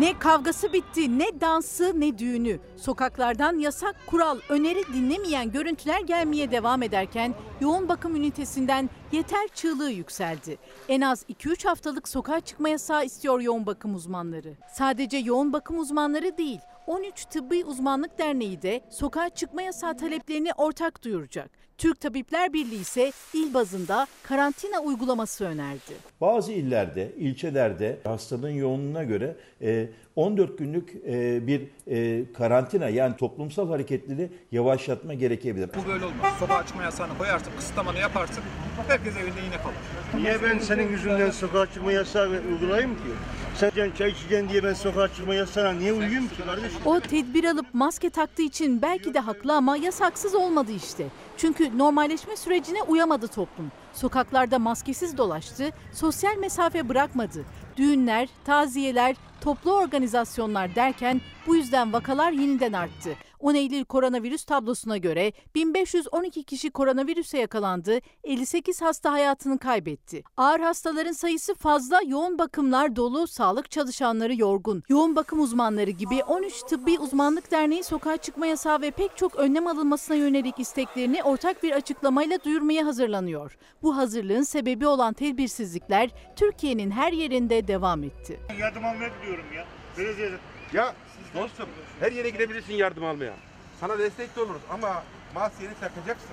Ne 0.01 0.20
kavgası 0.20 0.74
bitti, 0.74 1.20
ne 1.20 1.41
dansı, 1.41 2.00
ne 2.00 2.17
düğünü. 2.17 2.60
Sokaklardan 2.77 3.60
yasak, 3.60 3.96
kural, 4.08 4.39
öneri 4.50 4.93
dinlemeyen 4.93 5.51
görüntüler 5.51 6.01
gelmeye 6.01 6.51
devam 6.51 6.84
ederken 6.84 7.34
yoğun 7.62 7.89
bakım 7.89 8.15
ünitesinden 8.15 8.89
yeter 9.12 9.48
çığlığı 9.48 9.91
yükseldi. 9.91 10.58
En 10.89 11.01
az 11.01 11.25
2-3 11.29 11.67
haftalık 11.67 12.08
sokağa 12.08 12.39
çıkma 12.39 12.70
yasağı 12.70 13.05
istiyor 13.05 13.39
yoğun 13.41 13.65
bakım 13.65 13.96
uzmanları. 13.96 14.53
Sadece 14.74 15.17
yoğun 15.17 15.53
bakım 15.53 15.79
uzmanları 15.79 16.38
değil, 16.38 16.60
13 16.88 17.25
Tıbbi 17.25 17.65
Uzmanlık 17.65 18.20
Derneği 18.20 18.62
de 18.62 18.81
sokağa 18.89 19.29
çıkma 19.29 19.62
yasağı 19.62 19.98
taleplerini 19.98 20.53
ortak 20.53 21.03
duyuracak. 21.03 21.61
Türk 21.82 22.02
Tabipler 22.02 22.54
Birliği 22.54 22.82
ise 22.82 23.12
il 23.34 23.54
bazında 23.54 24.08
karantina 24.24 24.80
uygulaması 24.80 25.46
önerdi. 25.46 25.94
Bazı 26.22 26.52
illerde, 26.52 27.12
ilçelerde 27.18 27.98
hastalığın 28.04 28.50
yoğunluğuna 28.50 29.04
göre 29.04 29.36
e, 29.62 29.90
14 30.16 30.58
günlük 30.58 30.96
e, 31.08 31.48
bir 31.48 31.62
e, 31.88 32.24
karantina 32.34 32.90
yani 32.90 33.16
toplumsal 33.18 33.70
hareketliliği 33.70 34.30
yavaşlatma 34.52 35.14
gerekebilir. 35.14 35.70
Bu 35.84 35.88
böyle 35.88 36.06
olmaz. 36.06 36.34
Sokağa 36.40 36.66
çıkma 36.66 36.84
yasağını 36.84 37.18
koyarsın, 37.18 37.52
kısıtlamanı 37.58 38.00
yaparsın. 38.00 38.44
Herkes 38.88 39.18
evinde 39.18 39.42
yine 39.46 39.58
kalır. 39.58 39.76
Niye 40.16 40.44
ben 40.44 40.60
senin 40.60 40.90
yüzünden 40.90 41.32
sokağa 41.32 41.74
çıkma 41.74 41.92
yasağı 41.92 42.30
uygulayayım 42.30 42.96
ki? 42.96 43.12
Sen 43.56 43.72
çay 43.98 44.10
içeceksin 44.10 44.50
diye 44.50 44.64
ben 44.64 44.74
sokağa 44.74 45.08
çıkma 45.08 45.36
yasağına 45.36 45.72
niye 45.72 45.94
uyuyayım 45.94 46.28
ki 46.28 46.44
kardeşim? 46.46 46.80
O 46.86 47.00
tedbir 47.00 47.44
alıp 47.44 47.66
maske 47.74 48.10
taktığı 48.10 48.42
için 48.42 48.82
belki 48.82 49.14
de 49.14 49.20
haklı 49.20 49.54
ama 49.54 49.78
yasaksız 49.78 50.36
olmadı 50.36 50.72
işte. 50.72 51.08
Çünkü 51.42 51.78
normalleşme 51.78 52.36
sürecine 52.36 52.82
uyamadı 52.84 53.28
toplum. 53.28 53.72
Sokaklarda 53.94 54.60
maskesiz 54.60 55.18
dolaştı, 55.18 55.70
sosyal 55.94 56.38
mesafe 56.38 56.90
bırakmadı. 56.90 57.46
Düğünler, 57.78 58.30
taziyeler, 58.46 59.16
toplu 59.42 59.74
organizasyonlar 59.74 60.75
derken 60.75 61.22
bu 61.48 61.56
yüzden 61.56 61.94
vakalar 61.94 62.32
yeniden 62.32 62.74
arttı. 62.74 63.18
10 63.40 63.56
Eylül 63.56 63.86
koronavirüs 63.86 64.44
tablosuna 64.44 64.98
göre 64.98 65.34
1512 65.56 66.44
kişi 66.44 66.72
koronavirüse 66.72 67.38
yakalandı, 67.40 68.00
58 68.24 68.82
hasta 68.82 69.12
hayatını 69.12 69.58
kaybetti. 69.58 70.24
Ağır 70.38 70.60
hastaların 70.60 71.12
sayısı 71.12 71.56
fazla, 71.56 72.01
yoğun 72.08 72.40
bakımlar 72.40 72.96
dolu, 72.96 73.28
sağlık 73.28 73.72
çalışanları 73.72 74.36
yorgun. 74.36 74.84
Yoğun 74.90 75.16
bakım 75.16 75.40
uzmanları 75.40 75.90
gibi 75.90 76.24
13 76.24 76.63
Tıbbi 76.63 77.00
Uzmanlık 77.00 77.51
Derneği 77.51 77.84
sokağa 77.84 78.18
çıkma 78.18 78.46
yasağı 78.46 78.82
ve 78.82 78.92
pek 78.92 79.18
çok 79.18 79.36
önlem 79.36 79.68
alınmasına 79.68 80.16
yönelik 80.16 80.60
isteklerini 80.60 81.24
ortak 81.24 81.63
bir 81.63 81.72
açıklamayla 81.72 82.44
duyurmaya 82.44 82.86
hazırlanıyor. 82.86 83.58
Bu 83.84 83.98
hazırlığın 83.98 84.44
sebebi 84.44 84.88
olan 84.88 85.13
tedbirsizlikler 85.13 86.10
Türkiye'nin 86.36 86.92
her 86.92 87.13
yerinde 87.13 87.61
devam 87.68 88.03
etti. 88.03 88.39
Yardım 88.60 88.86
almaya 88.86 89.10
gidiyorum 89.22 89.46
ya. 89.56 89.65
Belediyede. 89.98 90.36
Ya 90.74 90.96
dostum 91.36 91.70
her 92.00 92.12
yere 92.12 92.30
gidebilirsin 92.30 92.74
yardım 92.74 93.06
almaya. 93.06 93.34
Sana 93.80 94.00
destek 94.00 94.36
de 94.36 94.41
oluruz 94.41 94.62
ama 94.72 95.03
maskeni 95.36 95.70
takacaksın. 95.80 96.30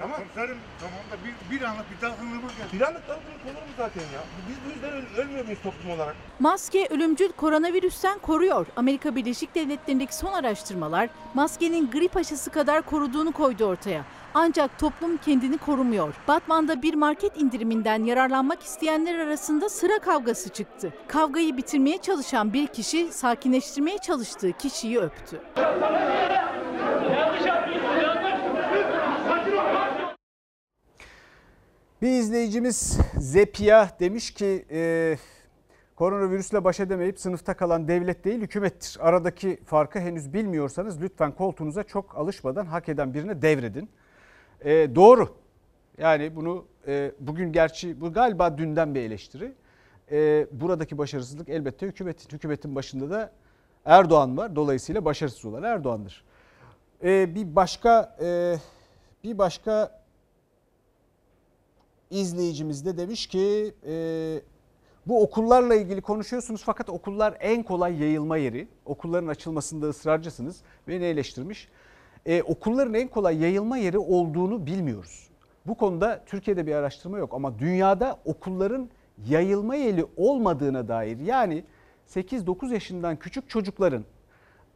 Tamam. 0.00 0.16
Komiserim 0.16 0.58
tamam 0.80 1.04
da 1.12 1.16
bir, 1.24 1.56
bir 1.56 1.62
anlık 1.64 1.84
bir 1.96 2.00
dalgınlığımız 2.02 2.52
geldi. 2.58 2.68
Bir 2.72 2.80
anlık 2.80 3.08
dalgınlık 3.08 3.44
olur 3.44 3.54
mu 3.54 3.72
zaten 3.76 4.00
ya? 4.00 4.20
Biz 4.48 4.56
bu 4.66 4.70
yüzden 4.74 4.90
öl- 4.92 5.22
ölmüyor 5.22 5.44
muyuz 5.44 5.58
toplum 5.62 5.90
olarak? 5.90 6.14
Maske 6.40 6.86
ölümcül 6.90 7.32
koronavirüsten 7.32 8.18
koruyor. 8.18 8.66
Amerika 8.76 9.16
Birleşik 9.16 9.54
Devletleri'ndeki 9.54 10.16
son 10.16 10.32
araştırmalar 10.32 11.08
maskenin 11.34 11.90
grip 11.90 12.16
aşısı 12.16 12.50
kadar 12.50 12.82
koruduğunu 12.82 13.32
koydu 13.32 13.64
ortaya. 13.64 14.04
Ancak 14.34 14.78
toplum 14.78 15.16
kendini 15.16 15.58
korumuyor. 15.58 16.14
Batman'da 16.28 16.82
bir 16.82 16.94
market 16.94 17.36
indiriminden 17.40 18.04
yararlanmak 18.04 18.62
isteyenler 18.62 19.18
arasında 19.18 19.68
sıra 19.68 19.98
kavgası 19.98 20.48
çıktı. 20.48 20.92
Kavgayı 21.08 21.56
bitirmeye 21.56 21.98
çalışan 21.98 22.52
bir 22.52 22.66
kişi 22.66 23.12
sakinleştirmeye 23.12 23.98
çalıştığı 23.98 24.52
kişiyi 24.52 24.98
öptü. 24.98 25.40
Bir 32.02 32.08
izleyicimiz 32.08 32.98
Zepia 33.18 33.88
demiş 34.00 34.30
ki 34.30 34.66
e, 34.70 35.16
koronavirüsle 35.96 36.64
baş 36.64 36.80
edemeyip 36.80 37.20
sınıfta 37.20 37.54
kalan 37.54 37.88
devlet 37.88 38.24
değil 38.24 38.40
hükümettir. 38.40 38.96
Aradaki 39.00 39.58
farkı 39.64 39.98
henüz 39.98 40.32
bilmiyorsanız 40.32 41.02
lütfen 41.02 41.32
koltuğunuza 41.32 41.82
çok 41.82 42.18
alışmadan 42.18 42.66
hak 42.66 42.88
eden 42.88 43.14
birine 43.14 43.42
devredin. 43.42 43.88
E, 44.60 44.94
doğru. 44.94 45.28
Yani 45.98 46.36
bunu 46.36 46.64
e, 46.86 47.12
bugün 47.20 47.52
gerçi 47.52 48.00
bu 48.00 48.12
galiba 48.12 48.58
dünden 48.58 48.94
bir 48.94 49.00
eleştiri. 49.00 49.52
E, 50.10 50.46
buradaki 50.52 50.98
başarısızlık 50.98 51.48
elbette 51.48 51.86
hükümetin. 51.86 52.36
Hükümetin 52.36 52.74
başında 52.74 53.10
da 53.10 53.32
Erdoğan 53.84 54.36
var. 54.36 54.56
Dolayısıyla 54.56 55.04
başarısız 55.04 55.44
olan 55.44 55.62
Erdoğan'dır. 55.62 56.24
E, 57.04 57.34
bir 57.34 57.56
başka 57.56 58.16
e, 58.22 58.56
bir 59.24 59.38
başka 59.38 60.03
izleyicimiz 62.20 62.86
de 62.86 62.96
demiş 62.96 63.26
ki 63.26 63.74
e, 63.86 64.40
bu 65.06 65.22
okullarla 65.22 65.74
ilgili 65.74 66.00
konuşuyorsunuz 66.00 66.62
fakat 66.64 66.88
okullar 66.88 67.36
en 67.40 67.62
kolay 67.62 68.02
yayılma 68.02 68.36
yeri. 68.36 68.68
Okulların 68.84 69.28
açılmasında 69.28 69.88
ısrarcısınız. 69.88 70.60
Beni 70.88 71.04
eleştirmiş. 71.04 71.68
E, 72.26 72.42
okulların 72.42 72.94
en 72.94 73.08
kolay 73.08 73.42
yayılma 73.42 73.76
yeri 73.76 73.98
olduğunu 73.98 74.66
bilmiyoruz. 74.66 75.28
Bu 75.66 75.74
konuda 75.74 76.24
Türkiye'de 76.26 76.66
bir 76.66 76.74
araştırma 76.74 77.18
yok 77.18 77.34
ama 77.34 77.58
dünyada 77.58 78.20
okulların 78.24 78.88
yayılma 79.28 79.74
yeri 79.74 80.06
olmadığına 80.16 80.88
dair 80.88 81.18
yani 81.18 81.64
8-9 82.08 82.72
yaşından 82.72 83.16
küçük 83.16 83.50
çocukların 83.50 84.04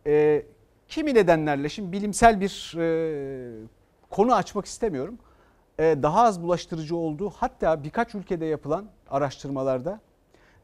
e, 0.07 0.42
kimi 0.88 1.14
nedenlerle 1.14 1.68
şimdi 1.68 1.92
bilimsel 1.92 2.40
bir 2.40 2.74
e, 2.79 3.66
konu 4.11 4.35
açmak 4.35 4.66
istemiyorum 4.66 5.18
daha 5.78 6.22
az 6.22 6.42
bulaştırıcı 6.42 6.96
olduğu 6.96 7.30
hatta 7.30 7.84
birkaç 7.84 8.14
ülkede 8.14 8.46
yapılan 8.46 8.84
araştırmalarda 9.10 10.00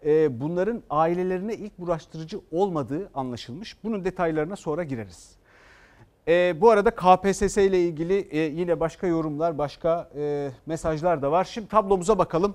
e, 0.04 0.40
bunların 0.40 0.82
ailelerine 0.90 1.54
ilk 1.54 1.78
bulaştırıcı 1.78 2.40
olmadığı 2.52 3.10
anlaşılmış. 3.14 3.84
Bunun 3.84 4.04
detaylarına 4.04 4.56
sonra 4.56 4.84
gireriz. 4.84 5.36
E, 6.28 6.60
bu 6.60 6.70
arada 6.70 6.90
KPSS 6.90 7.56
ile 7.56 7.80
ilgili 7.80 8.36
yine 8.36 8.80
başka 8.80 9.06
yorumlar, 9.06 9.58
başka 9.58 10.10
mesajlar 10.66 11.22
da 11.22 11.32
var. 11.32 11.44
Şimdi 11.44 11.68
tablomuza 11.68 12.18
bakalım. 12.18 12.54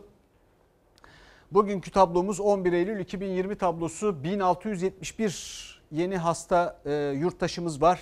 Bugünkü 1.52 1.92
tablomuz 1.92 2.40
11 2.40 2.74
Eylül 2.74 3.00
2020 3.00 3.56
tablosu 3.56 4.24
1671 4.24 5.82
yeni 5.92 6.18
hasta 6.18 6.82
yurttaşımız 7.16 7.82
var. 7.82 8.00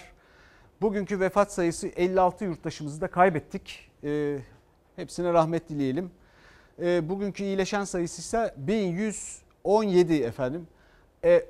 Bugünkü 0.81 1.19
vefat 1.19 1.53
sayısı 1.53 1.87
56 1.87 2.45
yurttaşımızı 2.45 3.01
da 3.01 3.07
kaybettik. 3.07 3.86
E, 4.03 4.39
hepsine 4.95 5.33
rahmet 5.33 5.69
dileyelim. 5.69 6.11
E, 6.81 7.09
bugünkü 7.09 7.43
iyileşen 7.43 7.83
sayısı 7.83 8.21
ise 8.21 8.53
1117 8.57 10.13
efendim. 10.13 10.67
E, 11.23 11.45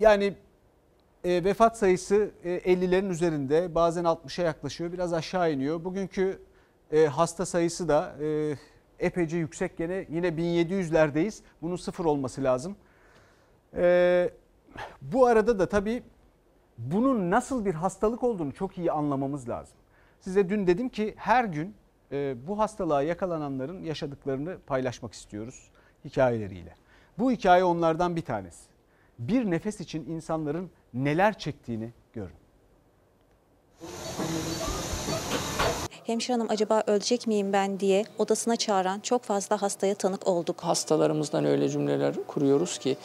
yani 0.00 0.34
e, 1.24 1.44
vefat 1.44 1.78
sayısı 1.78 2.30
e, 2.44 2.58
50'lerin 2.58 3.08
üzerinde 3.08 3.74
bazen 3.74 4.04
60'a 4.04 4.44
yaklaşıyor 4.44 4.92
biraz 4.92 5.12
aşağı 5.12 5.52
iniyor. 5.52 5.84
Bugünkü 5.84 6.42
e, 6.92 7.06
hasta 7.06 7.46
sayısı 7.46 7.88
da 7.88 8.14
e, 8.20 8.56
epeyce 8.98 9.36
yüksek 9.36 9.76
gene 9.76 10.06
yine 10.10 10.28
1700'lerdeyiz. 10.28 11.42
Bunun 11.62 11.76
sıfır 11.76 12.04
olması 12.04 12.42
lazım. 12.42 12.76
E, 13.76 14.30
bu 15.02 15.26
arada 15.26 15.58
da 15.58 15.68
tabii 15.68 16.02
bunun 16.78 17.30
nasıl 17.30 17.64
bir 17.64 17.74
hastalık 17.74 18.22
olduğunu 18.22 18.52
çok 18.52 18.78
iyi 18.78 18.92
anlamamız 18.92 19.48
lazım. 19.48 19.76
Size 20.24 20.48
dün 20.48 20.66
dedim 20.66 20.88
ki 20.88 21.14
her 21.16 21.44
gün 21.44 21.74
e, 22.12 22.34
bu 22.46 22.58
hastalığa 22.58 23.02
yakalananların 23.02 23.82
yaşadıklarını 23.82 24.58
paylaşmak 24.66 25.12
istiyoruz 25.12 25.70
hikayeleriyle. 26.04 26.74
Bu 27.18 27.32
hikaye 27.32 27.64
onlardan 27.64 28.16
bir 28.16 28.22
tanesi. 28.22 28.64
Bir 29.18 29.50
nefes 29.50 29.80
için 29.80 30.06
insanların 30.06 30.70
neler 30.94 31.38
çektiğini 31.38 31.92
görün. 32.12 32.42
hemşire 36.04 36.32
hanım 36.36 36.46
acaba 36.50 36.82
ölecek 36.86 37.26
miyim 37.26 37.52
ben 37.52 37.80
diye 37.80 38.04
odasına 38.18 38.56
çağıran 38.56 39.00
çok 39.00 39.22
fazla 39.22 39.62
hastaya 39.62 39.94
tanık 39.94 40.26
olduk. 40.26 40.60
Hastalarımızdan 40.60 41.44
öyle 41.44 41.68
cümleler 41.68 42.14
kuruyoruz 42.26 42.78
ki 42.78 42.96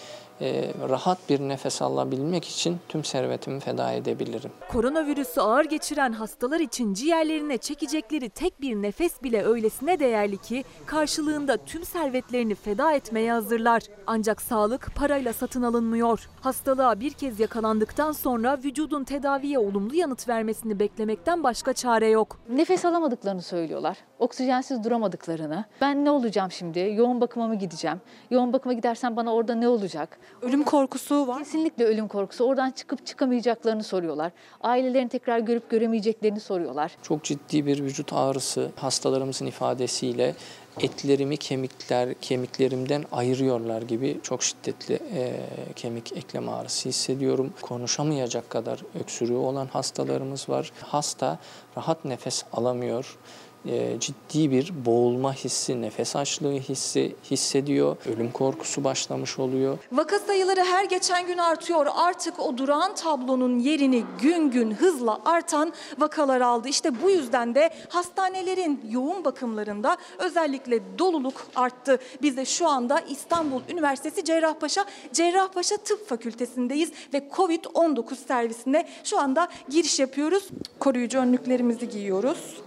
e, 0.41 0.73
rahat 0.89 1.17
bir 1.29 1.39
nefes 1.39 1.81
alabilmek 1.81 2.45
için 2.45 2.77
tüm 2.89 3.03
servetimi 3.03 3.59
feda 3.59 3.91
edebilirim. 3.91 4.51
Koronavirüsü 4.71 5.41
ağır 5.41 5.65
geçiren 5.65 6.11
hastalar 6.13 6.59
için 6.59 6.93
ciğerlerine 6.93 7.57
çekecekleri 7.57 8.29
tek 8.29 8.61
bir 8.61 8.75
nefes 8.75 9.23
bile 9.23 9.43
öylesine 9.43 9.99
değerli 9.99 10.37
ki 10.37 10.63
karşılığında 10.85 11.57
tüm 11.57 11.83
servetlerini 11.83 12.55
feda 12.55 12.93
etmeye 12.93 13.31
hazırlar. 13.31 13.81
Ancak 14.07 14.41
sağlık 14.41 14.95
parayla 14.95 15.33
satın 15.33 15.61
alınmıyor. 15.61 16.29
Hastalığa 16.41 16.99
bir 16.99 17.11
kez 17.11 17.39
yakalandıktan 17.39 18.11
sonra 18.11 18.57
vücudun 18.63 19.03
tedaviye 19.03 19.59
olumlu 19.59 19.95
yanıt 19.95 20.29
vermesini 20.29 20.79
beklemekten 20.79 21.43
başka 21.43 21.73
çare 21.73 22.07
yok. 22.09 22.39
Nefes 22.49 22.85
alamadıklarını 22.85 23.41
söylüyorlar. 23.41 23.97
Oksijensiz 24.19 24.83
duramadıklarını. 24.83 25.65
Ben 25.81 26.05
ne 26.05 26.11
olacağım 26.11 26.51
şimdi? 26.51 26.79
Yoğun 26.79 27.21
bakıma 27.21 27.47
mı 27.47 27.55
gideceğim? 27.55 28.01
Yoğun 28.31 28.53
bakıma 28.53 28.73
gidersem 28.73 29.15
bana 29.15 29.33
orada 29.33 29.55
ne 29.55 29.67
olacak? 29.67 30.19
Ölüm 30.41 30.63
korkusu 30.63 31.27
var. 31.27 31.39
Kesinlikle 31.39 31.85
ölüm 31.85 32.07
korkusu. 32.07 32.43
Oradan 32.43 32.71
çıkıp 32.71 33.05
çıkamayacaklarını 33.05 33.83
soruyorlar. 33.83 34.31
Ailelerini 34.61 35.09
tekrar 35.09 35.39
görüp 35.39 35.69
göremeyeceklerini 35.69 36.39
soruyorlar. 36.39 36.91
Çok 37.03 37.23
ciddi 37.23 37.65
bir 37.65 37.83
vücut 37.83 38.13
ağrısı 38.13 38.71
hastalarımızın 38.75 39.45
ifadesiyle 39.45 40.35
etlerimi 40.79 41.37
kemikler 41.37 42.13
kemiklerimden 42.13 43.05
ayırıyorlar 43.11 43.81
gibi 43.81 44.19
çok 44.23 44.43
şiddetli 44.43 44.99
e, 45.13 45.33
kemik 45.75 46.17
eklem 46.17 46.49
ağrısı 46.49 46.89
hissediyorum. 46.89 47.53
Konuşamayacak 47.61 48.49
kadar 48.49 48.83
öksürüğü 48.99 49.35
olan 49.35 49.67
hastalarımız 49.67 50.49
var. 50.49 50.71
Hasta 50.81 51.39
rahat 51.77 52.05
nefes 52.05 52.43
alamıyor 52.53 53.17
e, 53.65 53.99
ciddi 53.99 54.51
bir 54.51 54.73
boğulma 54.85 55.33
hissi, 55.33 55.81
nefes 55.81 56.15
açlığı 56.15 56.53
hissi 56.53 57.15
hissediyor. 57.31 57.97
Ölüm 58.05 58.31
korkusu 58.31 58.83
başlamış 58.83 59.39
oluyor. 59.39 59.77
Vaka 59.91 60.19
sayıları 60.19 60.63
her 60.63 60.85
geçen 60.85 61.27
gün 61.27 61.37
artıyor. 61.37 61.87
Artık 61.95 62.39
o 62.39 62.57
durağan 62.57 62.95
tablonun 62.95 63.59
yerini 63.59 64.03
gün 64.21 64.51
gün 64.51 64.71
hızla 64.71 65.19
artan 65.25 65.73
vakalar 65.97 66.41
aldı. 66.41 66.67
İşte 66.67 67.01
bu 67.01 67.09
yüzden 67.09 67.55
de 67.55 67.69
hastanelerin 67.89 68.81
yoğun 68.89 69.25
bakımlarında 69.25 69.97
özellikle 70.17 70.79
doluluk 70.99 71.47
arttı. 71.55 71.99
Biz 72.21 72.37
de 72.37 72.45
şu 72.45 72.67
anda 72.67 72.99
İstanbul 72.99 73.61
Üniversitesi 73.69 74.23
Cerrahpaşa 74.23 74.85
Cerrahpaşa 75.13 75.77
Tıp 75.77 76.09
Fakültesindeyiz 76.09 76.91
ve 77.13 77.29
Covid-19 77.35 78.15
servisine 78.15 78.89
şu 79.03 79.19
anda 79.19 79.47
giriş 79.69 79.99
yapıyoruz. 79.99 80.47
Koruyucu 80.79 81.19
önlüklerimizi 81.19 81.89
giyiyoruz. 81.89 82.66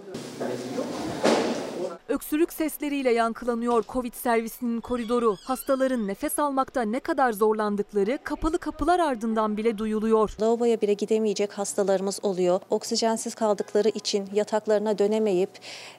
Öksürük 2.09 2.53
sesleriyle 2.53 3.13
yankılanıyor 3.13 3.85
Covid 3.89 4.15
servisinin 4.15 4.81
koridoru. 4.81 5.37
Hastaların 5.45 6.07
nefes 6.07 6.39
almakta 6.39 6.83
ne 6.83 7.01
kadar 7.01 7.33
zorlandıkları 7.33 8.19
kapalı 8.25 8.59
kapılar 8.59 8.99
ardından 8.99 9.57
bile 9.57 9.79
duyuluyor. 9.79 10.37
Lavaboya 10.41 10.81
bile 10.81 10.93
gidemeyecek 10.93 11.53
hastalarımız 11.53 12.21
oluyor. 12.23 12.61
Oksijensiz 12.71 13.35
kaldıkları 13.35 13.89
için 13.89 14.29
yataklarına 14.35 14.99
dönemeyip 14.99 15.51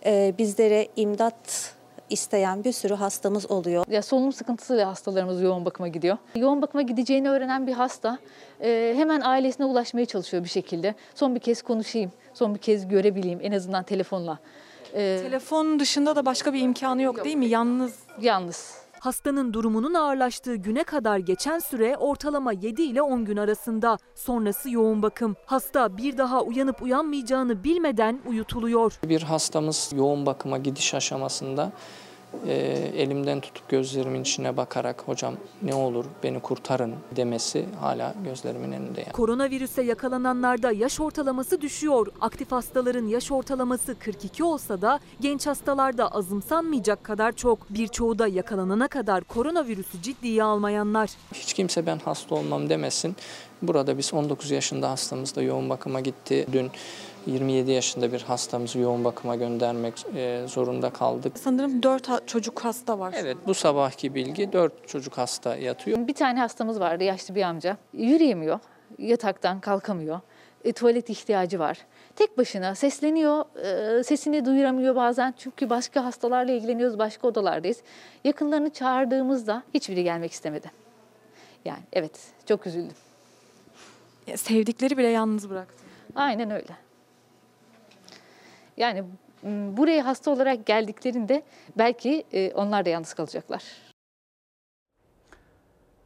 e, 0.05 0.35
bizlere 0.37 0.87
imdat 0.95 1.73
isteyen 2.11 2.63
bir 2.63 2.71
sürü 2.71 2.93
hastamız 2.93 3.51
oluyor. 3.51 3.85
Ya 3.89 4.01
solunum 4.01 4.33
sıkıntısıyla 4.33 4.87
hastalarımız 4.87 5.41
yoğun 5.41 5.65
bakıma 5.65 5.87
gidiyor. 5.87 6.17
Yoğun 6.35 6.61
bakıma 6.61 6.81
gideceğini 6.81 7.29
öğrenen 7.29 7.67
bir 7.67 7.73
hasta 7.73 8.17
e, 8.61 8.93
hemen 8.97 9.21
ailesine 9.21 9.65
ulaşmaya 9.65 10.05
çalışıyor 10.05 10.43
bir 10.43 10.49
şekilde. 10.49 10.95
Son 11.15 11.35
bir 11.35 11.39
kez 11.39 11.61
konuşayım, 11.61 12.11
son 12.33 12.55
bir 12.55 12.59
kez 12.59 12.87
görebileyim 12.87 13.39
en 13.41 13.51
azından 13.51 13.83
telefonla. 13.83 14.39
E, 14.93 15.19
Telefon 15.23 15.79
dışında 15.79 16.15
da 16.15 16.25
başka 16.25 16.53
bir 16.53 16.61
imkanı 16.61 17.01
yok, 17.01 17.25
değil 17.25 17.35
mi? 17.35 17.45
Yalnız. 17.45 17.95
Yalnız. 18.21 18.80
Hastanın 19.01 19.53
durumunun 19.53 19.93
ağırlaştığı 19.93 20.55
güne 20.55 20.83
kadar 20.83 21.17
geçen 21.17 21.59
süre 21.59 21.97
ortalama 21.97 22.53
7 22.53 22.81
ile 22.81 23.01
10 23.01 23.25
gün 23.25 23.37
arasında. 23.37 23.97
Sonrası 24.15 24.69
yoğun 24.69 25.01
bakım. 25.01 25.35
Hasta 25.45 25.97
bir 25.97 26.17
daha 26.17 26.41
uyanıp 26.41 26.81
uyanmayacağını 26.81 27.63
bilmeden 27.63 28.19
uyutuluyor. 28.25 28.99
Bir 29.03 29.21
hastamız 29.21 29.91
yoğun 29.95 30.25
bakıma 30.25 30.57
gidiş 30.57 30.93
aşamasında 30.93 31.71
e, 32.47 32.53
elimden 32.97 33.41
tutup 33.41 33.69
gözlerimin 33.69 34.21
içine 34.21 34.57
bakarak 34.57 35.03
hocam 35.05 35.33
ne 35.61 35.73
olur 35.73 36.05
beni 36.23 36.39
kurtarın 36.39 36.93
demesi 37.15 37.65
hala 37.79 38.13
gözlerimin 38.23 38.71
önünde. 38.71 39.01
Yani. 39.01 39.11
Koronavirüse 39.11 39.81
yakalananlarda 39.81 40.71
yaş 40.71 40.99
ortalaması 40.99 41.61
düşüyor. 41.61 42.07
Aktif 42.21 42.51
hastaların 42.51 43.07
yaş 43.07 43.31
ortalaması 43.31 43.95
42 43.99 44.43
olsa 44.43 44.81
da 44.81 44.99
genç 45.19 45.47
hastalarda 45.47 46.07
azımsanmayacak 46.07 47.03
kadar 47.03 47.31
çok. 47.31 47.69
Birçoğu 47.69 48.19
da 48.19 48.27
yakalanana 48.27 48.87
kadar 48.87 49.23
koronavirüsü 49.23 50.01
ciddiye 50.01 50.43
almayanlar. 50.43 51.09
Hiç 51.33 51.53
kimse 51.53 51.85
ben 51.85 51.99
hasta 52.05 52.35
olmam 52.35 52.69
demesin. 52.69 53.15
Burada 53.61 53.97
biz 53.97 54.13
19 54.13 54.51
yaşında 54.51 54.89
hastamız 54.89 55.35
da 55.35 55.41
yoğun 55.41 55.69
bakıma 55.69 55.99
gitti. 55.99 56.47
Dün 56.51 56.71
27 57.25 57.71
yaşında 57.71 58.11
bir 58.11 58.21
hastamızı 58.21 58.79
yoğun 58.79 59.03
bakıma 59.03 59.35
göndermek 59.35 60.05
e, 60.15 60.43
zorunda 60.47 60.89
kaldık. 60.89 61.37
Sanırım 61.37 61.83
4 61.83 62.27
çocuk 62.27 62.65
hasta 62.65 62.99
var. 62.99 63.13
Evet 63.17 63.37
bu 63.47 63.53
sabahki 63.53 64.15
bilgi 64.15 64.53
4 64.53 64.87
çocuk 64.87 65.17
hasta 65.17 65.55
yatıyor. 65.55 66.07
Bir 66.07 66.13
tane 66.13 66.39
hastamız 66.39 66.79
vardı 66.79 67.03
yaşlı 67.03 67.35
bir 67.35 67.41
amca. 67.41 67.77
Yürüyemiyor, 67.93 68.59
yataktan 68.97 69.59
kalkamıyor. 69.59 70.19
E, 70.63 70.71
tuvalet 70.71 71.09
ihtiyacı 71.09 71.59
var. 71.59 71.77
Tek 72.15 72.37
başına 72.37 72.75
sesleniyor, 72.75 73.45
e, 73.99 74.03
sesini 74.03 74.45
duyuramıyor 74.45 74.95
bazen 74.95 75.33
çünkü 75.37 75.69
başka 75.69 76.05
hastalarla 76.05 76.51
ilgileniyoruz, 76.51 76.99
başka 76.99 77.27
odalardayız. 77.27 77.77
Yakınlarını 78.23 78.69
çağırdığımızda 78.69 79.63
hiçbiri 79.73 80.03
gelmek 80.03 80.31
istemedi. 80.31 80.71
Yani 81.65 81.83
evet 81.93 82.19
çok 82.45 82.67
üzüldüm. 82.67 82.95
Ya, 84.27 84.37
sevdikleri 84.37 84.97
bile 84.97 85.07
yalnız 85.07 85.49
bıraktı. 85.49 85.83
Aynen 86.15 86.51
öyle. 86.51 86.90
Yani 88.77 89.03
buraya 89.77 90.05
hasta 90.05 90.31
olarak 90.31 90.65
geldiklerinde 90.65 91.43
belki 91.77 92.23
e, 92.33 92.51
onlar 92.53 92.85
da 92.85 92.89
yalnız 92.89 93.13
kalacaklar. 93.13 93.63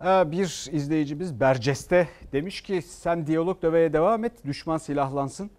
Ee, 0.02 0.32
Bir 0.32 0.70
izleyicimiz 0.72 1.40
Berceste 1.40 2.08
demiş 2.32 2.62
ki 2.62 2.82
sen 2.82 3.28
diyalog 3.28 3.62
döveye 3.62 3.94
devam 3.94 4.24
et 4.24 4.46
düşman 4.46 4.78
silahlansın. 4.78 5.50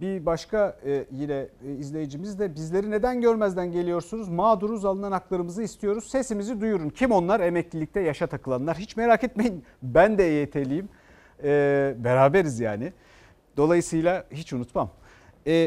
Bir 0.00 0.26
başka 0.26 0.78
e, 0.86 1.04
yine 1.10 1.48
e, 1.66 1.72
izleyicimiz 1.78 2.38
de 2.38 2.54
bizleri 2.54 2.90
neden 2.90 3.20
görmezden 3.20 3.72
geliyorsunuz? 3.72 4.28
Mağduruz 4.28 4.84
alınan 4.84 5.12
haklarımızı 5.12 5.62
istiyoruz. 5.62 6.04
Sesimizi 6.10 6.60
duyurun. 6.60 6.88
Kim 6.88 7.12
onlar? 7.12 7.40
Emeklilikte 7.40 8.00
yaşa 8.00 8.26
takılanlar. 8.26 8.76
Hiç 8.76 8.96
merak 8.96 9.24
etmeyin 9.24 9.64
ben 9.82 10.18
de 10.18 10.24
EYT'liyim. 10.28 10.88
Beraberiz 12.04 12.60
yani. 12.60 12.92
Dolayısıyla 13.56 14.24
hiç 14.30 14.52
unutmam. 14.52 14.90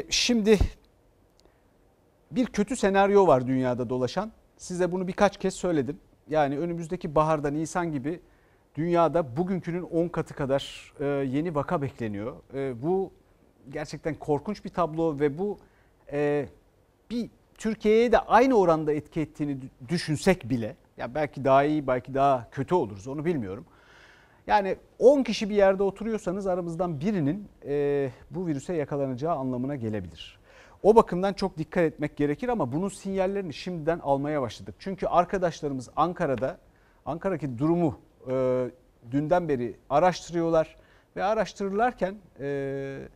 Şimdi 0.10 0.58
bir 2.36 2.46
kötü 2.46 2.76
senaryo 2.76 3.28
var 3.28 3.48
dünyada 3.48 3.90
dolaşan. 3.90 4.32
Size 4.58 4.92
bunu 4.92 5.08
birkaç 5.08 5.38
kez 5.38 5.54
söyledim. 5.54 6.00
Yani 6.30 6.60
önümüzdeki 6.60 7.16
baharda 7.16 7.50
Nisan 7.50 7.92
gibi 7.92 8.20
dünyada 8.76 9.38
bugünkünün 9.38 9.82
10 9.82 10.08
katı 10.08 10.34
kadar 10.34 10.94
e, 11.00 11.06
yeni 11.06 11.56
vaka 11.56 11.82
bekleniyor. 11.82 12.36
E, 12.54 12.82
bu 12.82 13.12
gerçekten 13.70 14.16
korkunç 14.16 14.66
bir 14.66 14.70
tablo 14.70 15.20
ve 15.20 15.38
bu 15.38 15.58
e, 16.12 16.46
bir 17.10 17.30
Türkiye'ye 17.58 18.12
de 18.12 18.20
aynı 18.20 18.56
oranda 18.56 18.94
etki 18.94 19.22
ettiğini 19.22 19.58
düşünsek 19.90 20.50
bile 20.50 20.76
ya 20.98 21.16
belki 21.16 21.46
daha 21.46 21.64
iyi 21.64 21.88
belki 21.88 22.14
daha 22.14 22.50
kötü 22.52 22.76
oluruz 22.76 23.08
onu 23.08 23.26
bilmiyorum. 23.26 23.66
Yani 24.48 24.76
10 25.00 25.24
kişi 25.24 25.50
bir 25.50 25.56
yerde 25.56 25.84
oturuyorsanız 25.84 26.48
aramızdan 26.48 27.00
birinin 27.00 27.48
e, 27.66 28.10
bu 28.32 28.48
virüse 28.48 28.74
yakalanacağı 28.74 29.36
anlamına 29.36 29.76
gelebilir. 29.76 30.40
O 30.86 30.96
bakımdan 30.96 31.34
çok 31.34 31.58
dikkat 31.58 31.84
etmek 31.84 32.18
gerekir 32.18 32.50
ama 32.50 32.72
bunun 32.72 32.90
sinyallerini 32.90 33.54
şimdiden 33.54 34.00
almaya 34.00 34.42
başladık. 34.42 34.76
Çünkü 34.80 35.08
arkadaşlarımız 35.08 35.90
Ankara'da, 35.96 36.58
Ankara'daki 37.06 37.58
durumu 37.58 38.00
e, 38.32 38.66
dünden 39.12 39.50
beri 39.50 39.76
araştırıyorlar 39.90 40.76
ve 41.16 41.24
araştırırlarken 41.24 42.16
e, 42.40 43.08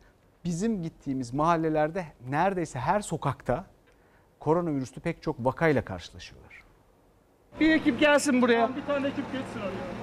bizim 0.45 0.83
gittiğimiz 0.83 1.33
mahallelerde 1.33 2.05
neredeyse 2.29 2.79
her 2.79 3.01
sokakta 3.01 3.65
koronavirüslü 4.39 5.01
pek 5.01 5.21
çok 5.21 5.45
vakayla 5.45 5.85
karşılaşıyorlar. 5.85 6.63
Bir 7.59 7.69
ekip 7.69 7.99
gelsin 7.99 8.41
buraya. 8.41 8.75
Bir 8.75 8.85
tane 8.85 9.07
ekip 9.07 9.25
geçsin 9.31 9.59
oraya. 9.59 9.99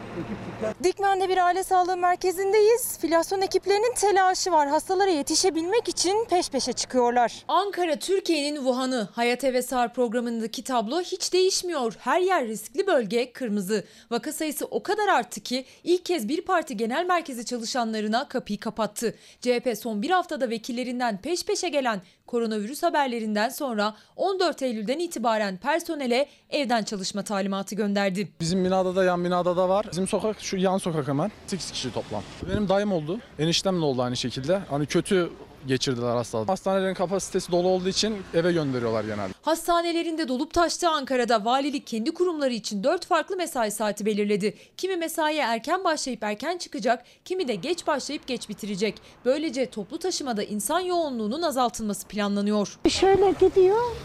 Dikmen'de 0.85 1.29
bir 1.29 1.47
aile 1.47 1.65
sağlığı 1.65 1.97
merkezindeyiz. 1.97 2.99
Filyasyon 2.99 3.41
ekiplerinin 3.41 3.95
telaşı 3.95 4.53
var. 4.53 4.69
Hastalara 4.69 5.11
yetişebilmek 5.11 5.89
için 5.89 6.25
peş 6.31 6.49
peşe 6.51 6.73
çıkıyorlar. 6.73 7.45
Ankara 7.49 7.97
Türkiye'nin 7.99 8.57
Wuhan'ı 8.57 9.09
Hayat 9.13 9.45
ve 9.45 9.63
Sağ 9.63 9.89
programındaki 9.89 10.65
tablo 10.65 11.01
hiç 11.01 11.33
değişmiyor. 11.33 11.95
Her 11.99 12.21
yer 12.21 12.47
riskli 12.47 12.87
bölge 12.87 13.33
kırmızı. 13.33 13.85
Vaka 14.11 14.33
sayısı 14.33 14.67
o 14.67 14.83
kadar 14.83 15.09
arttı 15.09 15.41
ki 15.41 15.65
ilk 15.85 16.05
kez 16.05 16.29
bir 16.29 16.43
parti 16.43 16.77
genel 16.77 17.07
merkezi 17.07 17.45
çalışanlarına 17.45 18.29
kapıyı 18.29 18.61
kapattı. 18.61 19.15
CHP 19.41 19.79
son 19.79 20.03
bir 20.03 20.11
haftada 20.11 20.51
vekillerinden 20.51 21.21
peş 21.21 21.45
peşe 21.45 21.69
gelen 21.69 22.03
koronavirüs 22.27 22.83
haberlerinden 22.83 23.49
sonra 23.49 23.95
14 24.17 24.63
Eylül'den 24.63 24.99
itibaren 24.99 25.57
personele 25.57 26.29
evden 26.51 26.83
çalışma 26.85 27.23
talimatı 27.23 27.75
gönderdi. 27.75 28.29
Bizim 28.41 28.65
binada 28.65 28.97
da 28.97 29.05
yan 29.05 29.25
binada 29.25 29.57
da 29.57 29.69
var. 29.69 29.87
Bizim 29.91 30.09
sokak 30.09 30.41
şu 30.41 30.57
yan 30.57 30.79
sokak 30.79 31.09
hemen. 31.09 31.31
8 31.47 31.71
kişi 31.71 31.93
toplam. 31.93 32.23
Benim 32.51 32.69
dayım 32.69 32.93
oldu. 32.93 33.21
Eniştem 33.39 33.81
de 33.81 33.85
oldu 33.85 34.03
aynı 34.03 34.17
şekilde. 34.17 34.59
Hani 34.71 34.87
kötü 34.87 35.31
geçirdiler 35.67 36.17
hastalığı. 36.17 36.47
Hastanelerin 36.47 36.95
kapasitesi 36.95 37.53
dolu 37.53 37.69
olduğu 37.69 37.89
için 37.89 38.17
eve 38.35 38.53
gönderiyorlar 38.53 39.05
genelde. 39.05 39.33
Hastanelerinde 39.43 40.29
dolup 40.29 40.55
taştı 40.55 40.89
Ankara'da 40.89 41.45
valilik 41.45 41.87
kendi 41.87 42.15
kurumları 42.15 42.53
için 42.53 42.85
4 42.85 43.07
farklı 43.07 43.37
mesai 43.37 43.71
saati 43.71 44.07
belirledi. 44.07 44.55
Kimi 44.77 44.97
mesaiye 44.97 45.43
erken 45.43 45.85
başlayıp 45.85 46.23
erken 46.23 46.59
çıkacak, 46.59 47.05
kimi 47.25 47.49
de 47.49 47.55
geç 47.55 47.87
başlayıp 47.87 48.27
geç 48.27 48.49
bitirecek. 48.49 48.95
Böylece 49.25 49.71
toplu 49.71 49.99
taşımada 49.99 50.43
insan 50.43 50.81
yoğunluğunun 50.81 51.43
azaltılması 51.43 52.09
planlanıyor. 52.09 52.79
Şöyle 52.89 53.31
gidiyor, 53.41 53.97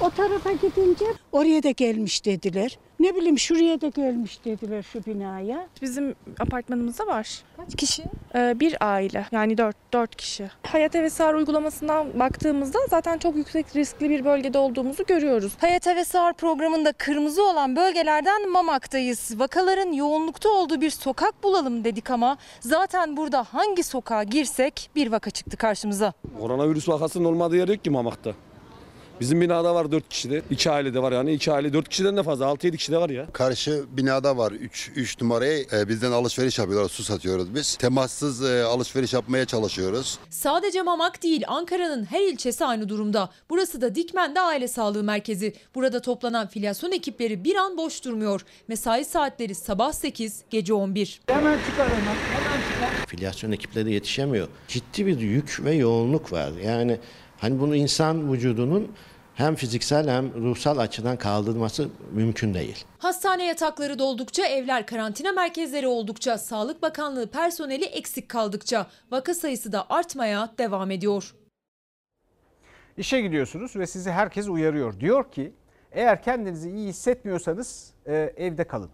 o 0.00 0.10
tarafa 0.10 0.52
gidince 0.52 1.04
oraya 1.32 1.62
da 1.62 1.70
gelmiş 1.70 2.24
dediler. 2.24 2.78
Ne 3.00 3.14
bileyim 3.16 3.38
şuraya 3.38 3.80
da 3.80 3.88
gelmiş 3.88 4.44
dediler 4.44 4.82
şu 4.82 5.06
binaya. 5.06 5.66
Bizim 5.82 6.14
apartmanımızda 6.40 7.06
var. 7.06 7.42
Kaç 7.56 7.76
kişi? 7.76 8.04
Ee, 8.34 8.60
bir 8.60 8.76
aile 8.80 9.26
yani 9.32 9.58
dört, 9.58 9.76
dört 9.92 10.16
kişi. 10.16 10.50
Hayat 10.62 10.94
Hevesar 10.94 11.34
uygulamasından 11.34 12.18
baktığımızda 12.20 12.78
zaten 12.90 13.18
çok 13.18 13.36
yüksek 13.36 13.76
riskli 13.76 14.10
bir 14.10 14.24
bölgede 14.24 14.58
olduğumuzu 14.58 15.04
görüyoruz. 15.06 15.52
Hayat 15.58 15.86
ve 15.86 16.04
Sağır 16.04 16.32
programında 16.32 16.92
kırmızı 16.92 17.44
olan 17.44 17.76
bölgelerden 17.76 18.50
Mamak'tayız. 18.50 19.40
Vakaların 19.40 19.92
yoğunlukta 19.92 20.48
olduğu 20.48 20.80
bir 20.80 20.90
sokak 20.90 21.42
bulalım 21.42 21.84
dedik 21.84 22.10
ama 22.10 22.36
zaten 22.60 23.16
burada 23.16 23.44
hangi 23.44 23.82
sokağa 23.82 24.22
girsek 24.22 24.90
bir 24.96 25.12
vaka 25.12 25.30
çıktı 25.30 25.56
karşımıza. 25.56 26.12
Koronavirüs 26.40 26.88
vakasının 26.88 27.24
olmadığı 27.24 27.56
yer 27.56 27.68
yok 27.68 27.84
ki 27.84 27.90
Mamak'ta. 27.90 28.32
Bizim 29.20 29.40
binada 29.40 29.74
var 29.74 29.92
4 29.92 30.08
kişi 30.08 30.30
de. 30.30 30.42
2 30.50 30.70
aile 30.70 30.94
de 30.94 31.02
var 31.02 31.12
yani. 31.12 31.32
2 31.32 31.52
aile 31.52 31.72
4 31.72 31.88
kişiden 31.88 32.16
de 32.16 32.22
fazla. 32.22 32.44
6-7 32.44 32.76
kişi 32.76 32.92
de 32.92 32.98
var 32.98 33.10
ya. 33.10 33.26
Karşı 33.32 33.84
binada 33.96 34.36
var 34.36 34.52
3 34.52 34.90
3 34.96 35.20
numarayı 35.20 35.66
e, 35.72 35.88
bizden 35.88 36.12
alışveriş 36.12 36.58
yapıyorlar. 36.58 36.88
Su 36.88 37.02
satıyoruz 37.04 37.54
biz. 37.54 37.76
Temassız 37.76 38.44
e, 38.44 38.64
alışveriş 38.64 39.12
yapmaya 39.12 39.44
çalışıyoruz. 39.44 40.18
Sadece 40.30 40.82
Mamak 40.82 41.22
değil 41.22 41.42
Ankara'nın 41.46 42.04
her 42.04 42.20
ilçesi 42.20 42.64
aynı 42.64 42.88
durumda. 42.88 43.30
Burası 43.50 43.80
da 43.80 43.94
Dikmen'de 43.94 44.40
aile 44.40 44.68
sağlığı 44.68 45.02
merkezi. 45.04 45.54
Burada 45.74 46.00
toplanan 46.02 46.46
filyasyon 46.48 46.92
ekipleri 46.92 47.44
bir 47.44 47.54
an 47.56 47.76
boş 47.76 48.04
durmuyor. 48.04 48.40
Mesai 48.68 49.04
saatleri 49.04 49.54
sabah 49.54 49.92
8, 49.92 50.42
gece 50.50 50.74
11. 50.74 51.20
Hemen 51.26 51.58
çıkar 51.70 51.88
hemen. 51.88 52.00
Hemen 52.00 52.72
çıkar. 52.72 53.06
Filyasyon 53.06 53.52
ekipleri 53.52 53.92
yetişemiyor. 53.92 54.48
Ciddi 54.68 55.06
bir 55.06 55.20
yük 55.20 55.60
ve 55.64 55.74
yoğunluk 55.74 56.32
var. 56.32 56.52
Yani 56.64 56.98
hani 57.38 57.60
bunu 57.60 57.76
insan 57.76 58.32
vücudunun 58.32 58.92
hem 59.34 59.54
fiziksel 59.54 60.08
hem 60.08 60.34
ruhsal 60.34 60.78
açıdan 60.78 61.16
kaldırması 61.16 61.88
mümkün 62.12 62.54
değil. 62.54 62.84
Hastane 62.98 63.46
yatakları 63.46 63.98
doldukça, 63.98 64.46
evler 64.46 64.86
karantina 64.86 65.32
merkezleri 65.32 65.86
oldukça, 65.86 66.38
Sağlık 66.38 66.82
Bakanlığı 66.82 67.30
personeli 67.30 67.84
eksik 67.84 68.28
kaldıkça 68.28 68.86
vaka 69.10 69.34
sayısı 69.34 69.72
da 69.72 69.86
artmaya 69.90 70.50
devam 70.58 70.90
ediyor. 70.90 71.34
İşe 72.96 73.20
gidiyorsunuz 73.20 73.76
ve 73.76 73.86
sizi 73.86 74.10
herkes 74.10 74.48
uyarıyor. 74.48 75.00
Diyor 75.00 75.32
ki 75.32 75.52
eğer 75.92 76.22
kendinizi 76.22 76.70
iyi 76.70 76.88
hissetmiyorsanız 76.88 77.92
e, 78.06 78.14
evde 78.36 78.64
kalın. 78.64 78.90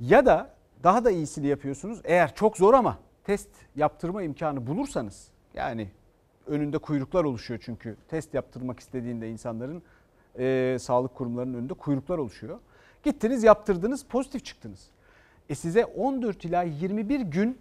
Ya 0.00 0.26
da 0.26 0.50
daha 0.84 1.04
da 1.04 1.10
iyisini 1.10 1.46
yapıyorsunuz. 1.46 2.00
Eğer 2.04 2.34
çok 2.34 2.56
zor 2.56 2.74
ama 2.74 2.98
test 3.24 3.48
yaptırma 3.76 4.22
imkanı 4.22 4.66
bulursanız 4.66 5.28
yani 5.54 5.90
önünde 6.46 6.78
kuyruklar 6.78 7.24
oluşuyor 7.24 7.60
çünkü 7.62 7.96
test 8.08 8.34
yaptırmak 8.34 8.80
istediğinde 8.80 9.30
insanların 9.30 9.82
e, 10.38 10.76
sağlık 10.80 11.14
kurumlarının 11.14 11.54
önünde 11.54 11.74
kuyruklar 11.74 12.18
oluşuyor. 12.18 12.58
Gittiniz 13.02 13.44
yaptırdınız 13.44 14.04
pozitif 14.04 14.44
çıktınız. 14.44 14.90
E 15.48 15.54
size 15.54 15.84
14 15.84 16.44
ila 16.44 16.62
21 16.62 17.20
gün 17.20 17.58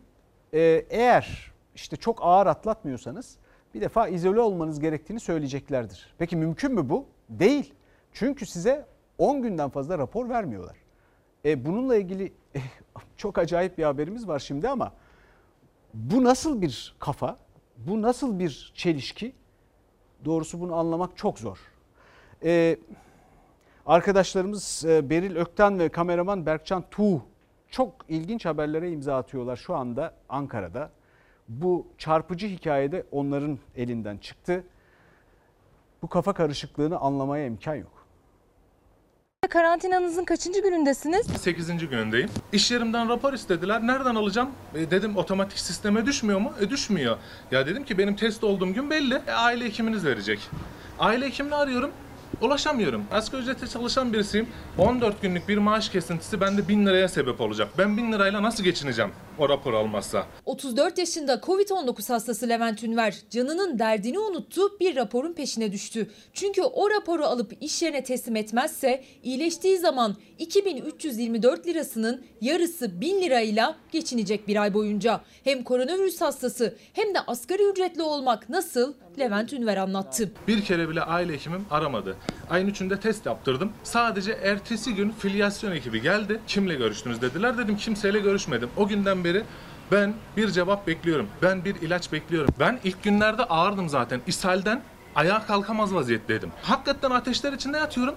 e, 0.54 0.86
eğer 0.90 1.52
işte 1.76 1.96
çok 1.96 2.20
ağır 2.22 2.48
atlatmıyorsanız 2.48 3.38
bir 3.74 3.82
defa 3.82 4.08
izole 4.08 4.40
olmanız 4.40 4.80
gerektiğini 4.80 5.20
söyleyeceklerdir. 5.20 6.14
Peki 6.18 6.36
mümkün 6.36 6.74
mü 6.74 6.90
bu? 6.90 7.06
Değil. 7.30 7.74
Çünkü 8.14 8.46
size 8.46 8.86
10 9.18 9.42
günden 9.42 9.70
fazla 9.70 9.98
rapor 9.98 10.30
vermiyorlar. 10.30 10.76
E, 11.46 11.66
bununla 11.66 11.96
ilgili 11.96 12.34
çok 13.18 13.38
acayip 13.38 13.78
bir 13.78 13.84
haberimiz 13.84 14.28
var 14.28 14.40
şimdi 14.40 14.70
ama 14.70 14.94
bu 15.94 16.24
nasıl 16.24 16.62
bir 16.62 16.96
kafa? 17.00 17.45
Bu 17.78 18.02
nasıl 18.02 18.40
bir 18.40 18.72
çelişki? 18.76 19.34
Doğrusu 20.26 20.60
bunu 20.60 20.76
anlamak 20.76 21.18
çok 21.18 21.40
zor. 21.40 21.58
Ee, 22.44 22.78
arkadaşlarımız 23.86 24.86
e, 24.86 25.10
Beril 25.10 25.36
Ökten 25.36 25.80
ve 25.80 25.90
kameraman 25.90 26.46
Berkcan 26.46 26.84
Tuğ 26.92 27.22
çok 27.70 27.94
ilginç 28.10 28.46
haberlere 28.46 28.92
imza 28.92 29.18
atıyorlar 29.18 29.56
şu 29.56 29.76
anda 29.76 30.14
Ankara'da. 30.30 30.92
Bu 31.48 31.88
çarpıcı 31.98 32.48
hikayede 32.48 33.06
onların 33.12 33.60
elinden 33.76 34.18
çıktı. 34.18 34.64
Bu 36.02 36.08
kafa 36.08 36.34
karışıklığını 36.34 36.98
anlamaya 36.98 37.46
imkan 37.46 37.76
yok. 37.76 37.95
Karantinanızın 39.48 40.26
kaçıncı 40.26 40.62
günündesiniz? 40.62 41.28
8. 41.42 41.68
günündeyim. 41.90 42.30
İş 42.54 42.72
yerimden 42.72 43.10
rapor 43.10 43.34
istediler. 43.34 43.88
Nereden 43.88 44.16
alacağım? 44.16 44.50
E, 44.76 44.92
dedim 44.92 45.18
otomatik 45.18 45.60
sisteme 45.60 46.06
düşmüyor 46.06 46.40
mu? 46.40 46.54
E 46.62 46.70
düşmüyor. 46.70 47.18
Ya 47.52 47.66
dedim 47.68 47.84
ki 47.86 47.98
benim 47.98 48.16
test 48.16 48.44
olduğum 48.44 48.74
gün 48.74 48.90
belli. 48.90 49.22
E, 49.28 49.32
aile 49.32 49.66
hekiminiz 49.66 50.06
verecek. 50.06 50.40
Aile 51.00 51.26
hekimini 51.26 51.56
arıyorum. 51.56 51.92
Ulaşamıyorum. 52.42 53.06
Asgari 53.12 53.42
ücrete 53.42 53.68
çalışan 53.68 54.14
birisiyim. 54.14 54.48
14 54.78 55.22
günlük 55.22 55.50
bir 55.50 55.58
maaş 55.58 55.90
kesintisi 55.90 56.42
bende 56.42 56.68
1000 56.68 56.86
liraya 56.86 57.08
sebep 57.08 57.42
olacak. 57.42 57.68
Ben 57.78 57.98
1000 57.98 58.12
lirayla 58.12 58.44
nasıl 58.44 58.64
geçineceğim 58.64 59.12
o 59.40 59.50
rapor 59.50 59.74
almazsa? 59.74 60.26
34 60.46 60.98
yaşında 60.98 61.34
Covid-19 61.34 62.14
hastası 62.14 62.50
Levent 62.50 62.84
Ünver 62.84 63.16
canının 63.30 63.80
derdini 63.80 64.20
unuttu 64.20 64.80
bir 64.80 64.96
raporun 64.96 65.34
peşine 65.34 65.72
düştü. 65.72 66.10
Çünkü 66.34 66.62
o 66.62 66.90
raporu 66.90 67.26
alıp 67.26 67.54
iş 67.62 67.82
yerine 67.82 68.04
teslim 68.04 68.36
etmezse 68.36 69.04
iyileştiği 69.24 69.78
zaman 69.78 70.16
2324 70.40 71.68
lirasının 71.68 72.26
yarısı 72.42 73.02
1000 73.02 73.22
lirayla 73.22 73.76
geçinecek 73.92 74.48
bir 74.48 74.62
ay 74.62 74.74
boyunca. 74.74 75.22
Hem 75.44 75.64
koronavirüs 75.64 76.22
hastası 76.22 76.76
hem 76.94 77.14
de 77.16 77.20
asgari 77.28 77.64
ücretli 77.64 78.02
olmak 78.02 78.50
nasıl 78.50 78.94
Levent 79.20 79.54
Ünver 79.54 79.78
anlattı. 79.78 80.32
Bir 80.48 80.64
kere 80.64 80.90
bile 80.90 81.02
aile 81.02 81.34
hekimim 81.34 81.66
aramadı. 81.72 82.16
Ayın 82.50 82.68
üçünde 82.68 83.00
test 83.00 83.26
yaptırdım. 83.26 83.72
Sadece 83.84 84.32
ertesi 84.32 84.96
gün 84.96 85.12
filyasyon 85.12 85.72
ekibi 85.72 86.02
geldi. 86.02 86.40
Kimle 86.48 86.76
görüştünüz 86.76 87.22
dediler. 87.22 87.58
Dedim 87.58 87.78
kimseyle 87.78 88.20
görüşmedim. 88.20 88.70
O 88.78 88.88
günden 88.88 89.24
beri 89.24 89.44
ben 89.92 90.14
bir 90.38 90.52
cevap 90.52 90.88
bekliyorum. 90.88 91.28
Ben 91.42 91.66
bir 91.66 91.76
ilaç 91.76 92.12
bekliyorum. 92.12 92.54
Ben 92.60 92.80
ilk 92.84 93.04
günlerde 93.04 93.44
ağırdım 93.44 93.90
zaten. 93.90 94.22
İshalden 94.28 94.82
ayağa 95.16 95.46
kalkamaz 95.46 95.94
vaziyetteydim. 95.94 96.52
Hakikaten 96.62 97.12
ateşler 97.12 97.54
içinde 97.54 97.78
yatıyorum. 97.78 98.16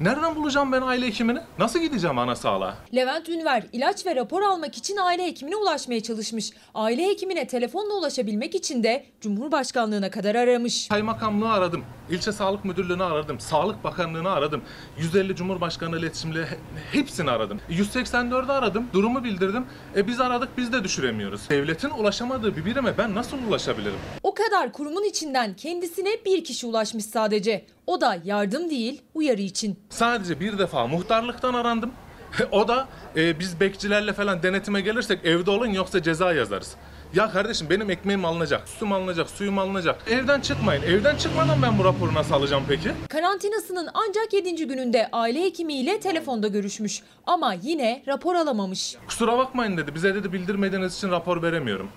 Nereden 0.00 0.36
bulacağım 0.36 0.72
ben 0.72 0.82
aile 0.82 1.06
hekimini? 1.06 1.38
Nasıl 1.58 1.78
gideceğim 1.78 2.18
ana 2.18 2.36
sağlığa? 2.36 2.74
Levent 2.94 3.28
Ünver 3.28 3.66
ilaç 3.72 4.06
ve 4.06 4.16
rapor 4.16 4.42
almak 4.42 4.76
için 4.78 4.96
aile 4.96 5.26
hekimine 5.26 5.56
ulaşmaya 5.56 6.02
çalışmış. 6.02 6.50
Aile 6.74 7.06
hekimine 7.08 7.46
telefonla 7.46 7.94
ulaşabilmek 7.94 8.54
için 8.54 8.82
de 8.82 9.04
Cumhurbaşkanlığına 9.20 10.10
kadar 10.10 10.34
aramış. 10.34 10.88
Kaymakamlığı 10.88 11.52
aradım. 11.52 11.84
İlçe 12.10 12.32
Sağlık 12.32 12.64
Müdürlüğü'nü 12.64 13.02
aradım. 13.02 13.40
Sağlık 13.40 13.84
Bakanlığı'nı 13.84 14.30
aradım. 14.30 14.62
150 14.98 15.36
Cumhurbaşkanı 15.36 15.98
iletişimle 15.98 16.48
hepsini 16.92 17.30
aradım. 17.30 17.60
184'ü 17.70 18.52
aradım. 18.52 18.86
Durumu 18.92 19.24
bildirdim. 19.24 19.66
E 19.96 20.06
biz 20.06 20.20
aradık 20.20 20.48
biz 20.58 20.72
de 20.72 20.84
düşüremiyoruz. 20.84 21.50
Devletin 21.50 21.90
ulaşamadığı 21.90 22.56
bir 22.56 22.64
birime 22.64 22.98
ben 22.98 23.14
nasıl 23.14 23.38
ulaşabilirim? 23.48 23.98
O 24.22 24.34
kadar 24.34 24.72
kurumun 24.72 25.04
içinden 25.04 25.56
kendisine 25.56 26.10
bir 26.26 26.44
kişi 26.44 26.66
ulaşmış 26.66 27.04
sadece. 27.04 27.66
O 27.86 28.00
da 28.00 28.18
yardım 28.24 28.70
değil 28.70 29.02
uyarı 29.14 29.40
için. 29.40 29.78
Sadece 29.90 30.40
bir 30.40 30.58
defa 30.58 30.86
muhtarlıktan 30.86 31.54
arandım. 31.54 31.92
O 32.52 32.68
da 32.68 32.88
e, 33.16 33.38
biz 33.38 33.60
bekçilerle 33.60 34.12
falan 34.12 34.42
denetime 34.42 34.80
gelirsek 34.80 35.24
evde 35.24 35.50
olun 35.50 35.66
yoksa 35.66 36.02
ceza 36.02 36.32
yazarız. 36.32 36.76
Ya 37.14 37.30
kardeşim 37.30 37.70
benim 37.70 37.90
ekmeğim 37.90 38.24
alınacak, 38.24 38.68
suyum 38.68 38.92
alınacak, 38.92 39.30
suyum 39.30 39.58
alınacak. 39.58 40.00
Evden 40.10 40.40
çıkmayın. 40.40 40.82
Evden 40.82 41.16
çıkmadan 41.16 41.62
ben 41.62 41.78
bu 41.78 41.84
raporu 41.84 42.14
nasıl 42.14 42.34
alacağım 42.34 42.64
peki? 42.68 42.92
Karantinasının 43.08 43.88
ancak 43.94 44.32
7. 44.32 44.66
gününde 44.66 45.08
aile 45.12 45.42
hekimiyle 45.44 46.00
telefonda 46.00 46.48
görüşmüş. 46.48 47.02
Ama 47.26 47.54
yine 47.62 48.02
rapor 48.06 48.34
alamamış. 48.34 48.96
Kusura 49.06 49.38
bakmayın 49.38 49.76
dedi. 49.76 49.94
Bize 49.94 50.14
dedi 50.14 50.32
bildirmediğiniz 50.32 50.96
için 50.96 51.10
rapor 51.10 51.42
veremiyorum. 51.42 51.88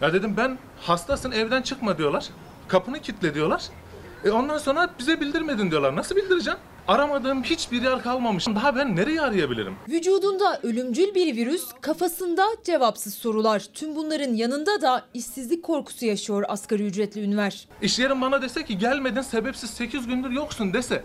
Ya 0.00 0.12
dedim 0.12 0.36
ben 0.36 0.58
hastasın 0.80 1.32
evden 1.32 1.62
çıkma 1.62 1.98
diyorlar. 1.98 2.26
Kapını 2.68 3.00
kilitle 3.00 3.34
diyorlar. 3.34 3.62
E 4.24 4.30
ondan 4.30 4.58
sonra 4.58 4.90
bize 4.98 5.20
bildirmedin 5.20 5.70
diyorlar. 5.70 5.96
Nasıl 5.96 6.16
bildireceğim? 6.16 6.58
Aramadığım 6.90 7.42
hiçbir 7.42 7.82
yer 7.82 8.02
kalmamış. 8.02 8.46
Daha 8.46 8.76
ben 8.76 8.96
nereye 8.96 9.20
arayabilirim? 9.20 9.74
Vücudunda 9.88 10.60
ölümcül 10.62 11.14
bir 11.14 11.36
virüs, 11.36 11.64
kafasında 11.80 12.46
cevapsız 12.64 13.14
sorular. 13.14 13.66
Tüm 13.74 13.96
bunların 13.96 14.34
yanında 14.34 14.82
da 14.82 15.04
işsizlik 15.14 15.62
korkusu 15.62 16.06
yaşıyor 16.06 16.44
asgari 16.48 16.86
ücretli 16.86 17.20
Ünver. 17.20 17.68
İş 17.82 17.98
yerim 17.98 18.20
bana 18.20 18.42
dese 18.42 18.64
ki 18.64 18.78
gelmedin 18.78 19.20
sebepsiz 19.20 19.70
8 19.70 20.06
gündür 20.06 20.30
yoksun 20.30 20.72
dese. 20.72 21.04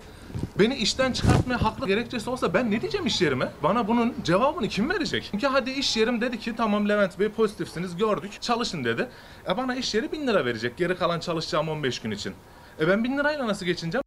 Beni 0.59 0.75
işten 0.75 1.11
çıkartmaya 1.11 1.63
haklı 1.63 1.87
gerekçesi 1.87 2.29
olsa 2.29 2.53
ben 2.53 2.71
ne 2.71 2.81
diyeceğim 2.81 3.05
iş 3.05 3.21
yerime? 3.21 3.51
Bana 3.63 3.87
bunun 3.87 4.13
cevabını 4.23 4.67
kim 4.67 4.89
verecek? 4.89 5.27
Çünkü 5.31 5.47
hadi 5.47 5.71
iş 5.71 5.97
yerim 5.97 6.21
dedi 6.21 6.39
ki 6.39 6.53
tamam 6.57 6.89
Levent 6.89 7.19
Bey 7.19 7.29
pozitifsiniz 7.29 7.97
gördük 7.97 8.41
çalışın 8.41 8.83
dedi. 8.83 9.07
E 9.49 9.57
bana 9.57 9.75
iş 9.75 9.95
yeri 9.95 10.11
1000 10.11 10.27
lira 10.27 10.45
verecek 10.45 10.77
geri 10.77 10.97
kalan 10.97 11.19
çalışacağım 11.19 11.69
15 11.69 11.99
gün 11.99 12.11
için. 12.11 12.33
E 12.79 12.87
ben 12.87 13.03
1000 13.03 13.17
lirayla 13.17 13.47
nasıl 13.47 13.65
geçineceğim? 13.65 14.04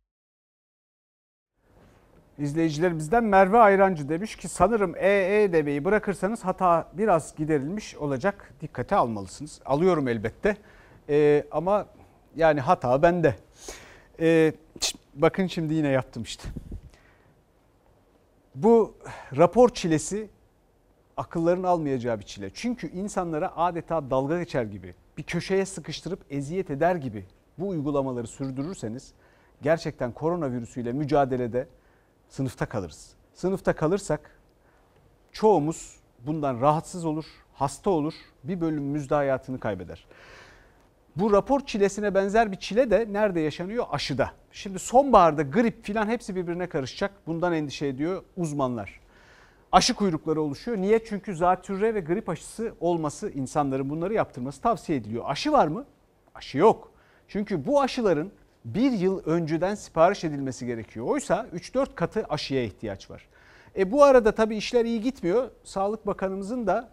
İzleyicilerimizden 2.38 3.24
Merve 3.24 3.58
Ayrancı 3.58 4.08
demiş 4.08 4.36
ki 4.36 4.48
sanırım 4.48 4.94
EE 4.96 5.52
demeyi 5.52 5.84
bırakırsanız 5.84 6.44
hata 6.44 6.88
biraz 6.92 7.36
giderilmiş 7.36 7.96
olacak. 7.96 8.54
Dikkate 8.60 8.96
almalısınız. 8.96 9.60
Alıyorum 9.64 10.08
elbette 10.08 10.56
Ee, 11.10 11.44
ama 11.50 11.86
yani 12.36 12.60
hata 12.60 13.02
bende. 13.02 13.34
Ee, 14.20 14.52
bakın 15.14 15.46
şimdi 15.46 15.74
yine 15.74 15.88
yaptım 15.88 16.22
işte. 16.22 16.48
Bu 18.54 18.94
rapor 19.36 19.68
çilesi 19.68 20.28
akılların 21.16 21.62
almayacağı 21.62 22.18
bir 22.18 22.24
çile. 22.24 22.50
Çünkü 22.54 22.90
insanlara 22.90 23.56
adeta 23.56 24.10
dalga 24.10 24.38
geçer 24.38 24.62
gibi, 24.62 24.94
bir 25.16 25.22
köşeye 25.22 25.66
sıkıştırıp 25.66 26.20
eziyet 26.30 26.70
eder 26.70 26.96
gibi 26.96 27.26
bu 27.58 27.68
uygulamaları 27.68 28.26
sürdürürseniz 28.26 29.12
gerçekten 29.62 30.12
koronavirüsüyle 30.12 30.92
mücadelede 30.92 31.68
sınıfta 32.28 32.66
kalırız. 32.66 33.12
Sınıfta 33.34 33.72
kalırsak 33.76 34.38
çoğumuz 35.32 35.96
bundan 36.26 36.60
rahatsız 36.60 37.04
olur, 37.04 37.24
hasta 37.54 37.90
olur, 37.90 38.14
bir 38.44 38.60
bölümümüz 38.60 39.10
de 39.10 39.14
hayatını 39.14 39.60
kaybeder. 39.60 40.06
Bu 41.16 41.32
rapor 41.32 41.60
çilesine 41.60 42.14
benzer 42.14 42.52
bir 42.52 42.56
çile 42.56 42.90
de 42.90 43.06
nerede 43.10 43.40
yaşanıyor? 43.40 43.86
Aşıda. 43.90 44.30
Şimdi 44.52 44.78
sonbaharda 44.78 45.42
grip 45.42 45.84
filan 45.84 46.08
hepsi 46.08 46.36
birbirine 46.36 46.68
karışacak. 46.68 47.12
Bundan 47.26 47.52
endişe 47.52 47.86
ediyor 47.86 48.22
uzmanlar. 48.36 49.00
Aşı 49.72 49.94
kuyrukları 49.94 50.42
oluşuyor. 50.42 50.76
Niye? 50.76 51.04
Çünkü 51.04 51.36
zatürre 51.36 51.94
ve 51.94 52.00
grip 52.00 52.28
aşısı 52.28 52.74
olması 52.80 53.30
insanların 53.30 53.90
bunları 53.90 54.14
yaptırması 54.14 54.60
tavsiye 54.60 54.98
ediliyor. 54.98 55.24
Aşı 55.26 55.52
var 55.52 55.66
mı? 55.66 55.84
Aşı 56.34 56.58
yok. 56.58 56.92
Çünkü 57.28 57.66
bu 57.66 57.80
aşıların 57.80 58.30
bir 58.64 58.92
yıl 58.92 59.22
önceden 59.24 59.74
sipariş 59.74 60.24
edilmesi 60.24 60.66
gerekiyor. 60.66 61.06
Oysa 61.06 61.46
3-4 61.54 61.94
katı 61.94 62.24
aşıya 62.28 62.64
ihtiyaç 62.64 63.10
var. 63.10 63.28
E 63.78 63.92
bu 63.92 64.04
arada 64.04 64.32
tabii 64.32 64.56
işler 64.56 64.84
iyi 64.84 65.00
gitmiyor. 65.00 65.50
Sağlık 65.64 66.06
Bakanımızın 66.06 66.66
da 66.66 66.90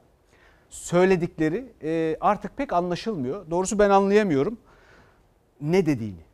söyledikleri 0.70 1.74
e, 1.84 2.18
artık 2.22 2.58
pek 2.58 2.74
anlaşılmıyor. 2.74 3.50
Doğrusu 3.50 3.80
ben 3.80 3.90
anlayamıyorum 3.90 4.58
ne 5.62 5.86
dediğini. 5.86 6.26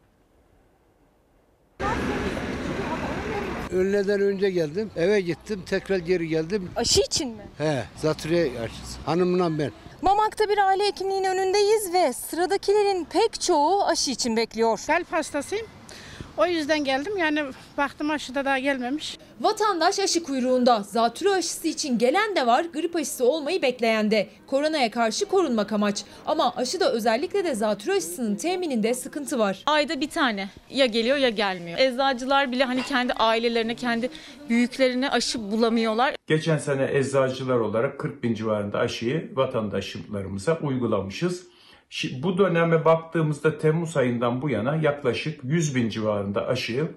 Öğleden 3.74 4.22
önce 4.22 4.50
geldim. 4.50 4.92
Eve 4.96 5.22
gittim. 5.22 5.64
Tekrar 5.66 5.98
geri 5.98 6.28
geldim. 6.28 6.72
Aşı 6.76 7.02
için 7.02 7.30
mi? 7.30 7.42
He, 7.58 7.84
zatürre 8.02 8.52
aşısı. 8.60 9.00
Hanımla 9.06 9.60
ben. 9.60 9.72
Mamak'ta 10.02 10.50
bir 10.50 10.58
aile 10.58 10.88
hekimliğinin 10.88 11.28
önündeyiz 11.30 11.94
ve 11.94 12.14
sıradakilerin 12.14 13.06
pek 13.06 13.42
çoğu 13.42 13.84
aşı 13.84 14.12
için 14.12 14.38
bekliyor. 14.38 14.80
Kalp 14.88 15.12
hastasıyım. 15.14 15.66
O 16.42 16.46
yüzden 16.46 16.84
geldim. 16.84 17.18
Yani 17.18 17.44
baktım 17.78 18.12
aşıda 18.12 18.46
daha 18.46 18.60
gelmemiş. 18.60 19.18
Vatandaş 19.42 20.00
aşı 20.00 20.24
kuyruğunda. 20.24 20.84
Zatürre 20.84 21.30
aşısı 21.30 21.68
için 21.68 21.98
gelen 21.98 22.36
de 22.36 22.48
var, 22.48 22.66
grip 22.74 22.96
aşısı 22.96 23.26
olmayı 23.26 23.62
bekleyen 23.62 24.12
de. 24.12 24.30
Koronaya 24.48 24.92
karşı 24.92 25.26
korunmak 25.26 25.72
amaç. 25.72 26.04
Ama 26.26 26.54
aşıda 26.56 26.92
özellikle 26.92 27.44
de 27.44 27.56
zatürre 27.56 27.92
aşısının 27.92 28.36
temininde 28.36 28.94
sıkıntı 28.94 29.40
var. 29.40 29.64
Ayda 29.66 30.02
bir 30.02 30.10
tane 30.10 30.50
ya 30.70 30.86
geliyor 30.86 31.18
ya 31.18 31.30
gelmiyor. 31.30 31.80
Eczacılar 31.80 32.52
bile 32.52 32.64
hani 32.64 32.84
kendi 32.84 33.14
ailelerine, 33.14 33.76
kendi 33.76 34.10
büyüklerine 34.50 35.10
aşı 35.10 35.52
bulamıyorlar. 35.52 36.16
Geçen 36.28 36.58
sene 36.58 36.90
eczacılar 36.94 37.58
olarak 37.58 38.00
40 38.00 38.24
bin 38.24 38.34
civarında 38.34 38.80
aşıyı 38.80 39.32
vatandaşlarımıza 39.36 40.60
uygulamışız. 40.62 41.51
Bu 42.24 42.38
döneme 42.38 42.86
baktığımızda 42.86 43.58
Temmuz 43.58 43.98
ayından 43.98 44.42
bu 44.42 44.50
yana 44.50 44.76
yaklaşık 44.76 45.44
100 45.44 45.76
bin 45.76 45.90
civarında 45.90 46.48
aşıyı 46.48 46.92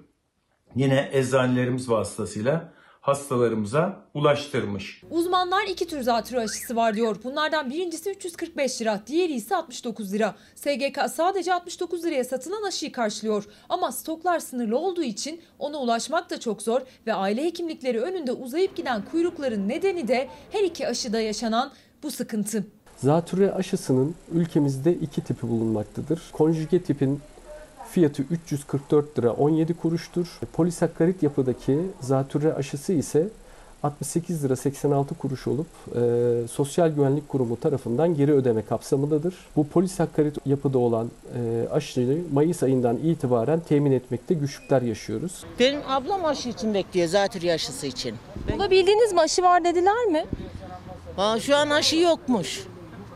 yine 0.77 1.11
eczanelerimiz 1.13 1.91
vasıtasıyla 1.91 2.73
hastalarımıza 3.01 4.07
ulaştırmış. 4.15 5.03
Uzmanlar 5.11 5.67
iki 5.67 5.89
tür 5.89 6.01
zatürre 6.01 6.41
aşısı 6.41 6.77
var 6.77 6.95
diyor. 6.95 7.17
Bunlardan 7.25 7.71
birincisi 7.71 8.11
345 8.11 8.81
lira, 8.81 9.01
diğeri 9.07 9.33
ise 9.33 9.57
69 9.57 10.13
lira. 10.13 10.35
SGK 10.55 10.99
sadece 11.15 11.55
69 11.55 12.05
liraya 12.05 12.25
satılan 12.25 12.63
aşıyı 12.63 12.93
karşılıyor. 12.93 13.45
Ama 13.69 13.93
stoklar 13.93 14.39
sınırlı 14.39 14.79
olduğu 14.79 15.03
için 15.03 15.43
ona 15.59 15.79
ulaşmak 15.79 16.31
da 16.31 16.41
çok 16.41 16.63
zor 16.63 16.81
ve 17.07 17.15
aile 17.15 17.45
hekimlikleri 17.45 18.01
önünde 18.01 18.33
uzayıp 18.33 18.77
giden 18.77 19.05
kuyrukların 19.05 19.69
nedeni 19.69 20.09
de 20.09 20.29
her 20.51 20.63
iki 20.63 20.89
aşıda 20.89 21.21
yaşanan 21.21 21.73
bu 22.03 22.11
sıkıntı. 22.11 22.65
Zatürre 22.97 23.53
aşısının 23.53 24.15
ülkemizde 24.33 24.93
iki 24.95 25.21
tipi 25.21 25.49
bulunmaktadır. 25.49 26.23
Konjüge 26.33 26.83
tipin 26.83 27.21
fiyatı 27.91 28.23
344 28.23 29.19
lira 29.19 29.33
17 29.33 29.75
kuruştur. 29.75 30.27
Polisakkarit 30.53 31.23
yapıdaki 31.23 31.79
zatürre 32.01 32.55
aşısı 32.55 32.93
ise 32.93 33.29
68 33.83 34.45
lira 34.45 34.57
86 34.57 35.15
kuruş 35.15 35.47
olup 35.47 35.67
e, 35.97 36.01
Sosyal 36.49 36.89
Güvenlik 36.89 37.29
Kurumu 37.29 37.61
tarafından 37.61 38.15
geri 38.15 38.33
ödeme 38.33 38.63
kapsamındadır. 38.63 39.35
Bu 39.57 39.67
polisakkarit 39.69 40.37
yapıda 40.47 40.79
olan 40.79 41.11
e, 41.37 41.69
aşıyı 41.69 42.25
Mayıs 42.33 42.63
ayından 42.63 42.97
itibaren 42.97 43.61
temin 43.61 43.93
etmekte 43.93 44.35
güçlükler 44.35 44.83
yaşıyoruz. 44.83 45.45
Benim 45.59 45.81
ablam 45.89 46.25
aşı 46.25 46.49
için 46.49 46.75
bekliyor, 46.75 47.09
zatürre 47.09 47.53
aşısı 47.53 47.87
için. 47.87 48.15
Bulabildiniz 48.53 49.13
mi 49.13 49.21
aşı 49.21 49.43
var 49.43 49.65
dediler 49.65 50.05
mi? 50.05 50.25
Aa, 51.19 51.41
şu 51.41 51.57
an 51.57 51.71
aşı 51.71 51.97
yokmuş. 51.97 52.65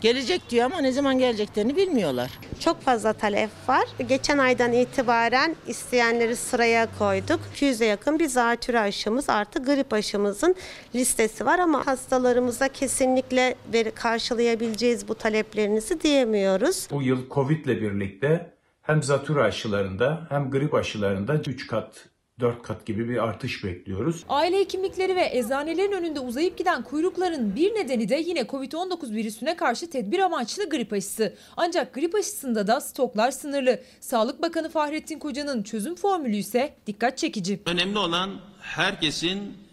Gelecek 0.01 0.51
diyor 0.51 0.65
ama 0.65 0.81
ne 0.81 0.93
zaman 0.93 1.19
geleceklerini 1.19 1.77
bilmiyorlar. 1.77 2.31
Çok 2.61 2.81
fazla 2.81 3.13
talep 3.13 3.51
var. 3.69 3.85
Geçen 4.09 4.39
aydan 4.39 4.73
itibaren 4.73 5.57
isteyenleri 5.67 6.37
sıraya 6.37 6.89
koyduk. 6.99 7.41
200'e 7.55 7.87
yakın 7.87 8.19
bir 8.19 8.27
zatürre 8.27 8.81
aşımız 8.81 9.31
artı 9.31 9.63
grip 9.63 9.93
aşımızın 9.93 10.55
listesi 10.95 11.47
var 11.47 11.59
ama 11.59 11.87
hastalarımıza 11.87 12.69
kesinlikle 12.69 13.55
karşılayabileceğiz 13.95 15.09
bu 15.09 15.15
taleplerinizi 15.15 16.01
diyemiyoruz. 16.01 16.89
Bu 16.91 17.03
yıl 17.03 17.31
Covid 17.31 17.65
ile 17.65 17.83
birlikte 17.83 18.53
hem 18.83 19.03
zatürre 19.03 19.43
aşılarında 19.43 20.27
hem 20.29 20.51
grip 20.51 20.75
aşılarında 20.75 21.35
3 21.35 21.67
kat 21.67 22.09
4 22.41 22.63
kat 22.63 22.87
gibi 22.87 23.09
bir 23.09 23.25
artış 23.25 23.65
bekliyoruz. 23.65 24.25
Aile 24.29 24.59
hekimlikleri 24.59 25.17
ve 25.17 25.29
eczanelerin 25.33 25.93
önünde 25.93 26.21
uzayıp 26.21 26.59
giden 26.59 26.83
kuyrukların 26.83 27.57
bir 27.57 27.75
nedeni 27.75 28.09
de 28.09 28.17
yine 28.17 28.41
Covid-19 28.41 29.15
virüsüne 29.15 29.57
karşı 29.57 29.91
tedbir 29.91 30.19
amaçlı 30.19 30.69
grip 30.69 30.93
aşısı. 30.93 31.35
Ancak 31.57 31.95
grip 31.95 32.15
aşısında 32.15 32.67
da 32.67 32.81
stoklar 32.81 33.31
sınırlı. 33.31 33.81
Sağlık 34.01 34.43
Bakanı 34.43 34.69
Fahrettin 34.69 35.19
Koca'nın 35.19 35.63
çözüm 35.63 35.95
formülü 35.95 36.37
ise 36.37 36.75
dikkat 36.87 37.19
çekici. 37.19 37.61
Önemli 37.67 37.99
olan 37.99 38.31
herkesin 38.61 39.68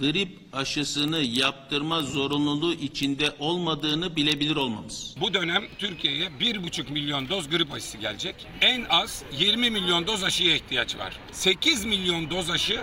grip 0.00 0.38
aşısını 0.52 1.18
yaptırma 1.18 2.00
zorunluluğu 2.02 2.72
içinde 2.72 3.36
olmadığını 3.38 4.16
bilebilir 4.16 4.56
olmamız. 4.56 5.14
Bu 5.20 5.34
dönem 5.34 5.64
Türkiye'ye 5.78 6.28
1,5 6.40 6.92
milyon 6.92 7.28
doz 7.28 7.48
grip 7.48 7.72
aşısı 7.72 7.98
gelecek. 7.98 8.46
En 8.60 8.84
az 8.90 9.22
20 9.38 9.70
milyon 9.70 10.06
doz 10.06 10.24
aşıya 10.24 10.56
ihtiyaç 10.56 10.96
var. 10.96 11.18
8 11.32 11.84
milyon 11.84 12.30
doz 12.30 12.50
aşı 12.50 12.80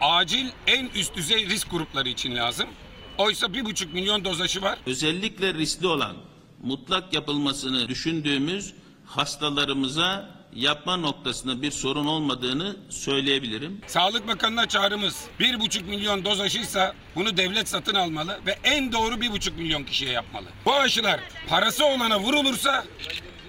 acil 0.00 0.46
en 0.66 0.86
üst 0.94 1.16
düzey 1.16 1.46
risk 1.46 1.70
grupları 1.70 2.08
için 2.08 2.36
lazım. 2.36 2.66
Oysa 3.18 3.46
1,5 3.46 3.92
milyon 3.92 4.24
doz 4.24 4.40
aşı 4.40 4.62
var. 4.62 4.78
Özellikle 4.86 5.54
riskli 5.54 5.86
olan 5.86 6.16
mutlak 6.62 7.14
yapılmasını 7.14 7.88
düşündüğümüz 7.88 8.74
hastalarımıza 9.06 10.41
yapma 10.54 10.96
noktasında 10.96 11.62
bir 11.62 11.70
sorun 11.70 12.06
olmadığını 12.06 12.76
söyleyebilirim. 12.88 13.80
Sağlık 13.86 14.28
Bakanı'na 14.28 14.68
çağrımız 14.68 15.24
1,5 15.40 15.84
milyon 15.84 16.24
doz 16.24 16.40
aşıysa 16.40 16.94
bunu 17.16 17.36
devlet 17.36 17.68
satın 17.68 17.94
almalı 17.94 18.40
ve 18.46 18.58
en 18.64 18.92
doğru 18.92 19.14
1,5 19.14 19.52
milyon 19.56 19.84
kişiye 19.84 20.12
yapmalı. 20.12 20.46
Bu 20.64 20.74
aşılar 20.74 21.20
parası 21.48 21.86
olana 21.86 22.20
vurulursa 22.20 22.84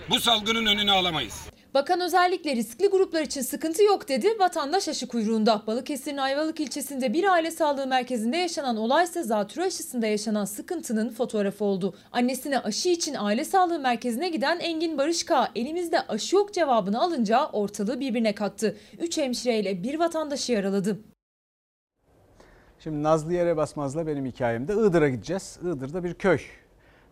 bu 0.10 0.20
salgının 0.20 0.66
önünü 0.66 0.92
alamayız. 0.92 1.53
Bakan 1.74 2.02
özellikle 2.02 2.56
riskli 2.56 2.88
gruplar 2.88 3.22
için 3.22 3.42
sıkıntı 3.42 3.84
yok 3.84 4.10
dedi. 4.10 4.28
Vatandaş 4.40 4.88
aşı 4.88 5.08
kuyruğunda. 5.08 5.64
Balıkesir'in 5.68 6.18
Ayvalık 6.18 6.60
ilçesinde 6.60 7.14
bir 7.14 7.24
aile 7.24 7.52
sağlığı 7.52 7.88
merkezinde 7.88 8.38
yaşanan 8.38 8.78
olay 8.78 9.04
ise 9.04 9.24
zatürre 9.24 9.66
aşısında 9.66 10.08
yaşanan 10.08 10.46
sıkıntının 10.46 11.10
fotoğrafı 11.10 11.66
oldu. 11.66 11.96
Annesine 12.12 12.60
aşı 12.60 12.90
için 12.90 13.16
aile 13.20 13.46
sağlığı 13.46 13.80
merkezine 13.80 14.30
giden 14.30 14.60
Engin 14.60 14.98
Barışka 14.98 15.52
elimizde 15.56 16.02
aşı 16.02 16.36
yok 16.36 16.54
cevabını 16.54 17.02
alınca 17.02 17.46
ortalığı 17.46 18.00
birbirine 18.00 18.36
kattı. 18.36 18.78
Üç 19.00 19.18
hemşireyle 19.18 19.84
bir 19.84 20.00
vatandaşı 20.00 20.52
yaraladı. 20.52 21.00
Şimdi 22.80 23.04
Nazlı 23.04 23.34
Yere 23.34 23.58
Basmaz'la 23.58 24.08
benim 24.08 24.26
hikayemde 24.26 24.74
Iğdır'a 24.74 25.10
gideceğiz. 25.10 25.60
Iğdır'da 25.62 26.04
bir 26.04 26.14
köy 26.14 26.40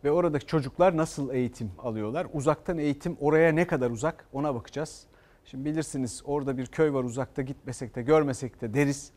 ve 0.03 0.11
oradaki 0.11 0.45
çocuklar 0.45 0.97
nasıl 0.97 1.33
eğitim 1.33 1.71
alıyorlar? 1.79 2.27
Uzaktan 2.33 2.77
eğitim 2.77 3.17
oraya 3.19 3.51
ne 3.51 3.67
kadar 3.67 3.89
uzak 3.91 4.25
ona 4.33 4.55
bakacağız. 4.55 5.03
Şimdi 5.45 5.65
bilirsiniz 5.65 6.21
orada 6.25 6.57
bir 6.57 6.65
köy 6.65 6.93
var 6.93 7.03
uzakta 7.03 7.41
gitmesek 7.41 7.95
de 7.95 8.01
görmesek 8.01 8.61
de 8.61 8.73
deriz. 8.73 9.11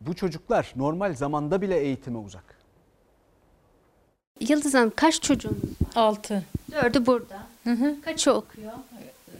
Bu 0.00 0.14
çocuklar 0.14 0.72
normal 0.76 1.14
zamanda 1.14 1.62
bile 1.62 1.78
eğitime 1.78 2.18
uzak. 2.18 2.62
Yıldız 4.40 4.74
Hanım 4.74 4.92
kaç 4.96 5.22
çocuğunuz 5.22 5.56
var? 5.56 6.02
Altı. 6.02 6.44
Dördü 6.72 7.06
burada. 7.06 7.46
Hı 7.64 7.70
hı. 7.70 8.00
Kaçı 8.04 8.32
okuyor? 8.32 8.72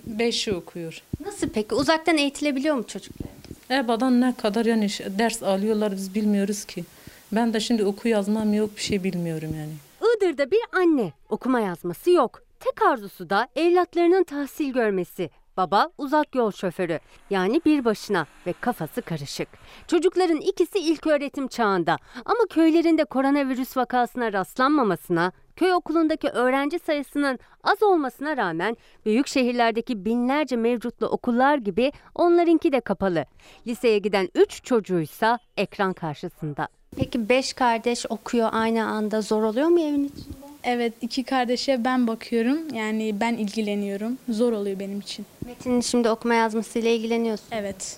Beşi 0.07 0.55
okuyor. 0.55 1.03
Nasıl 1.27 1.49
peki? 1.49 1.75
Uzaktan 1.75 2.19
eğitilebiliyor 2.19 2.77
mu 2.77 2.87
çocuklar? 2.87 3.33
Ebadan 3.71 4.21
ne 4.21 4.35
kadar 4.35 4.67
yani 4.67 4.89
ders 5.19 5.43
alıyorlar 5.43 5.93
biz 5.93 6.15
bilmiyoruz 6.15 6.65
ki. 6.65 6.85
Ben 7.33 7.55
de 7.55 7.61
şimdi 7.61 7.85
oku 7.85 8.09
yazmam 8.09 8.55
yok 8.55 8.77
bir 8.77 8.83
şey 8.83 9.05
bilmiyorum 9.05 9.51
yani. 9.57 9.73
Iğdır'da 10.17 10.51
bir 10.51 10.61
anne 10.73 11.13
okuma 11.29 11.61
yazması 11.61 12.11
yok. 12.11 12.43
Tek 12.61 12.83
arzusu 12.83 13.31
da 13.31 13.49
evlatlarının 13.57 14.25
tahsil 14.25 14.73
görmesi. 14.73 15.31
Baba 15.57 15.91
uzak 15.99 16.35
yol 16.35 16.51
şoförü 16.51 16.99
yani 17.31 17.61
bir 17.65 17.85
başına 17.85 18.27
ve 18.47 18.53
kafası 18.53 19.03
karışık. 19.03 19.49
Çocukların 19.87 20.41
ikisi 20.41 20.79
ilk 20.79 21.07
öğretim 21.07 21.49
çağında 21.49 21.97
ama 22.25 22.47
köylerinde 22.51 23.05
koronavirüs 23.05 23.77
vakasına 23.77 24.33
rastlanmamasına, 24.33 25.33
köy 25.57 25.73
okulundaki 25.73 26.29
öğrenci 26.29 26.79
sayısının 26.79 27.39
az 27.65 27.83
olmasına 27.83 28.37
rağmen 28.37 28.77
büyük 29.07 29.27
şehirlerdeki 29.27 30.05
binlerce 30.05 30.57
mevcutlu 30.57 31.07
okullar 31.07 31.59
gibi 31.59 31.93
onlarınki 32.15 32.73
de 32.73 32.81
kapalı. 32.81 33.25
Liseye 33.67 33.99
giden 33.99 34.29
3 34.35 34.65
çocuğuysa 34.65 35.39
ekran 35.57 35.93
karşısında. 35.93 36.69
Peki 36.97 37.29
beş 37.29 37.53
kardeş 37.53 38.07
okuyor 38.09 38.49
aynı 38.53 38.85
anda 38.85 39.21
zor 39.21 39.43
oluyor 39.43 39.69
mu 39.69 39.81
evin 39.81 40.05
içinde? 40.05 40.43
Evet 40.65 40.93
iki 41.01 41.25
kardeşe 41.25 41.85
ben 41.85 42.07
bakıyorum. 42.07 42.75
Yani 42.75 43.21
ben 43.21 43.35
ilgileniyorum. 43.35 44.19
Zor 44.29 44.53
oluyor 44.53 44.79
benim 44.79 45.01
için. 45.01 45.27
Metin'in 45.47 45.81
şimdi 45.81 46.09
okuma 46.11 46.35
yazmasıyla 46.35 46.91
ilgileniyorsun. 46.91 47.47
Evet. 47.53 47.97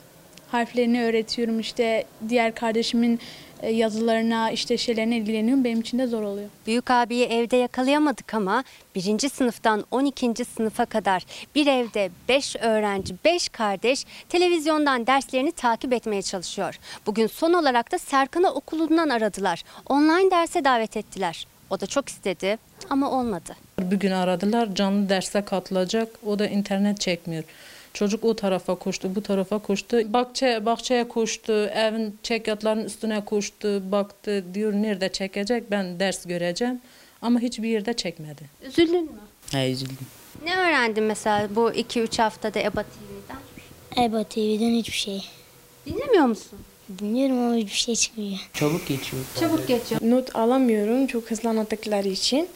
Harflerini 0.48 1.02
öğretiyorum 1.02 1.60
işte 1.60 2.04
diğer 2.28 2.54
kardeşimin 2.54 3.20
yazılarına 3.70 4.50
işte 4.50 4.78
şeylerine 4.78 5.16
ilgileniyorum. 5.16 5.64
Benim 5.64 5.80
için 5.80 5.98
de 5.98 6.06
zor 6.06 6.22
oluyor. 6.22 6.48
Büyük 6.66 6.90
abiyi 6.90 7.24
evde 7.24 7.56
yakalayamadık 7.56 8.34
ama 8.34 8.64
birinci 8.94 9.28
sınıftan 9.28 9.84
12. 9.90 10.44
sınıfa 10.44 10.84
kadar 10.84 11.26
bir 11.54 11.66
evde 11.66 12.10
5 12.28 12.56
öğrenci, 12.56 13.14
5 13.24 13.48
kardeş 13.48 14.04
televizyondan 14.28 15.06
derslerini 15.06 15.52
takip 15.52 15.92
etmeye 15.92 16.22
çalışıyor. 16.22 16.78
Bugün 17.06 17.26
son 17.26 17.52
olarak 17.52 17.92
da 17.92 17.98
Serkan'ı 17.98 18.50
okulundan 18.50 19.08
aradılar. 19.08 19.62
Online 19.86 20.30
derse 20.30 20.64
davet 20.64 20.96
ettiler. 20.96 21.46
O 21.70 21.80
da 21.80 21.86
çok 21.86 22.08
istedi 22.08 22.58
ama 22.90 23.10
olmadı. 23.10 23.56
Bugün 23.78 24.10
aradılar 24.10 24.74
canlı 24.74 25.08
derse 25.08 25.44
katılacak. 25.44 26.08
O 26.26 26.38
da 26.38 26.46
internet 26.46 27.00
çekmiyor. 27.00 27.44
Çocuk 27.94 28.24
o 28.24 28.36
tarafa 28.36 28.74
koştu, 28.74 29.14
bu 29.14 29.22
tarafa 29.22 29.58
koştu. 29.58 30.12
Bahçe, 30.12 30.66
bahçeye 30.66 31.08
koştu, 31.08 31.52
evin 31.52 32.18
çekyatların 32.22 32.84
üstüne 32.84 33.24
koştu, 33.24 33.92
baktı. 33.92 34.44
Diyor 34.54 34.72
nerede 34.72 35.08
çekecek, 35.12 35.70
ben 35.70 36.00
ders 36.00 36.26
göreceğim. 36.26 36.80
Ama 37.22 37.40
hiçbir 37.40 37.68
yerde 37.68 37.92
çekmedi. 37.92 38.42
Üzüldün 38.66 39.04
mü? 39.04 39.18
Ha, 39.52 39.66
üzüldüm. 39.66 40.06
Ne 40.44 40.56
öğrendin 40.56 41.04
mesela 41.04 41.48
bu 41.56 41.70
2-3 41.70 42.22
haftada 42.22 42.58
EBA 42.58 42.82
TV'den? 42.82 44.04
EBA 44.04 44.24
TV'den 44.24 44.70
hiçbir 44.70 44.96
şey. 44.96 45.24
Dinlemiyor 45.86 46.24
musun? 46.26 46.58
Dinliyorum 46.98 47.38
ama 47.38 47.54
hiçbir 47.54 47.70
şey 47.78 47.94
çıkmıyor. 47.94 48.38
Çabuk 48.54 48.86
geçiyor. 48.88 49.22
Çabuk 49.40 49.68
geçiyor. 49.68 50.00
Not 50.04 50.36
alamıyorum 50.36 51.06
çok 51.06 51.30
hızlı 51.30 51.48
anlattıkları 51.48 52.08
için. 52.08 52.48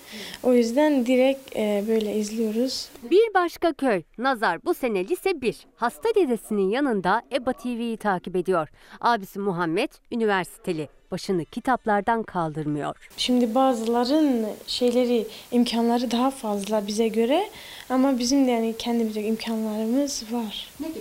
O 0.43 0.53
yüzden 0.53 1.07
direkt 1.07 1.57
e, 1.57 1.85
böyle 1.89 2.17
izliyoruz. 2.17 2.89
Bir 3.11 3.35
başka 3.35 3.73
köy, 3.73 4.03
Nazar 4.19 4.65
bu 4.65 4.75
sene 4.75 5.09
lise 5.09 5.41
1. 5.41 5.57
Hasta 5.77 6.09
dedesinin 6.15 6.71
yanında 6.71 7.23
EBA 7.33 7.53
TV'yi 7.53 7.97
takip 7.97 8.37
ediyor. 8.37 8.69
Abisi 9.01 9.39
Muhammed 9.39 9.91
üniversiteli. 10.13 10.89
Başını 11.11 11.45
kitaplardan 11.45 12.23
kaldırmıyor. 12.23 12.97
Şimdi 13.17 13.55
bazıların 13.55 14.47
şeyleri, 14.67 15.27
imkanları 15.53 16.11
daha 16.11 16.31
fazla 16.31 16.87
bize 16.87 17.09
göre 17.09 17.49
ama 17.91 18.19
bizim 18.19 18.47
de 18.47 18.51
yani 18.51 18.75
kendimize 18.79 19.23
imkanlarımız 19.23 20.25
var. 20.33 20.69
Ne 20.81 20.89
gibi 20.89 21.01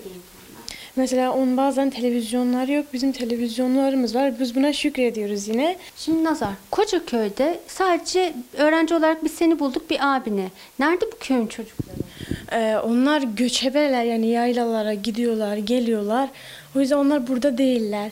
Mesela 0.98 1.34
on 1.34 1.58
bazen 1.58 1.90
televizyonlar 1.90 2.68
yok, 2.68 2.86
bizim 2.94 3.12
televizyonlarımız 3.12 4.16
var. 4.16 4.40
Biz 4.40 4.56
buna 4.56 4.74
şükrediyoruz 4.74 5.48
yine. 5.48 5.78
Şimdi 5.98 6.24
Nazar, 6.24 6.50
Kocaköy'de 6.72 7.60
sadece 7.68 8.34
öğrenci 8.58 8.96
olarak 8.96 9.24
biz 9.24 9.32
seni 9.32 9.60
bulduk 9.60 9.90
bir 9.90 10.16
abini. 10.16 10.48
Nerede 10.80 11.06
bu 11.06 11.18
köyün 11.20 11.48
çocukları? 11.48 11.98
Ee, 12.52 12.78
onlar 12.78 13.22
göçebeler 13.22 14.04
yani 14.04 14.28
yaylalara 14.28 14.94
gidiyorlar, 14.94 15.58
geliyorlar. 15.58 16.30
O 16.76 16.80
yüzden 16.80 16.98
onlar 16.98 17.28
burada 17.28 17.58
değiller. 17.58 18.12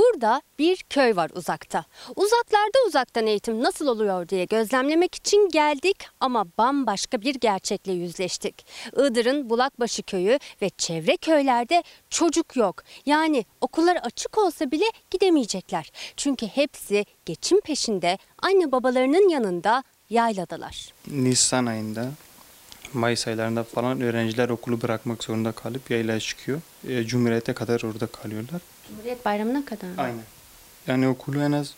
Burada 0.00 0.42
bir 0.58 0.84
köy 0.90 1.16
var 1.16 1.30
uzakta. 1.34 1.84
Uzaklarda 2.16 2.78
uzaktan 2.86 3.26
eğitim 3.26 3.62
nasıl 3.62 3.86
oluyor 3.86 4.28
diye 4.28 4.44
gözlemlemek 4.44 5.14
için 5.14 5.48
geldik 5.48 5.96
ama 6.20 6.46
bambaşka 6.58 7.20
bir 7.20 7.34
gerçekle 7.34 7.92
yüzleştik. 7.92 8.66
Iğdır'ın 8.92 9.50
Bulakbaşı 9.50 10.02
köyü 10.02 10.38
ve 10.62 10.70
çevre 10.70 11.16
köylerde 11.16 11.82
çocuk 12.10 12.56
yok. 12.56 12.82
Yani 13.06 13.44
okullar 13.60 13.96
açık 13.96 14.38
olsa 14.38 14.70
bile 14.70 14.84
gidemeyecekler. 15.10 15.90
Çünkü 16.16 16.46
hepsi 16.46 17.06
geçim 17.26 17.60
peşinde 17.60 18.18
anne 18.42 18.72
babalarının 18.72 19.28
yanında 19.28 19.84
yayladalar. 20.10 20.92
Nisan 21.06 21.66
ayında 21.66 22.08
Mayıs 22.92 23.28
aylarında 23.28 23.64
falan 23.64 24.00
öğrenciler 24.00 24.48
okulu 24.48 24.82
bırakmak 24.82 25.24
zorunda 25.24 25.52
kalıp 25.52 25.90
yaylaya 25.90 26.20
çıkıyor. 26.20 26.60
E, 26.88 27.04
Cumhuriyete 27.04 27.52
kadar 27.52 27.82
orada 27.82 28.06
kalıyorlar. 28.06 28.60
Cumhuriyet 28.90 29.24
Bayramı'na 29.24 29.64
kadar 29.64 29.88
mı? 29.88 29.94
Aynen. 29.98 30.24
Yani 30.86 31.08
okulu 31.08 31.42
en 31.42 31.52
az 31.52 31.74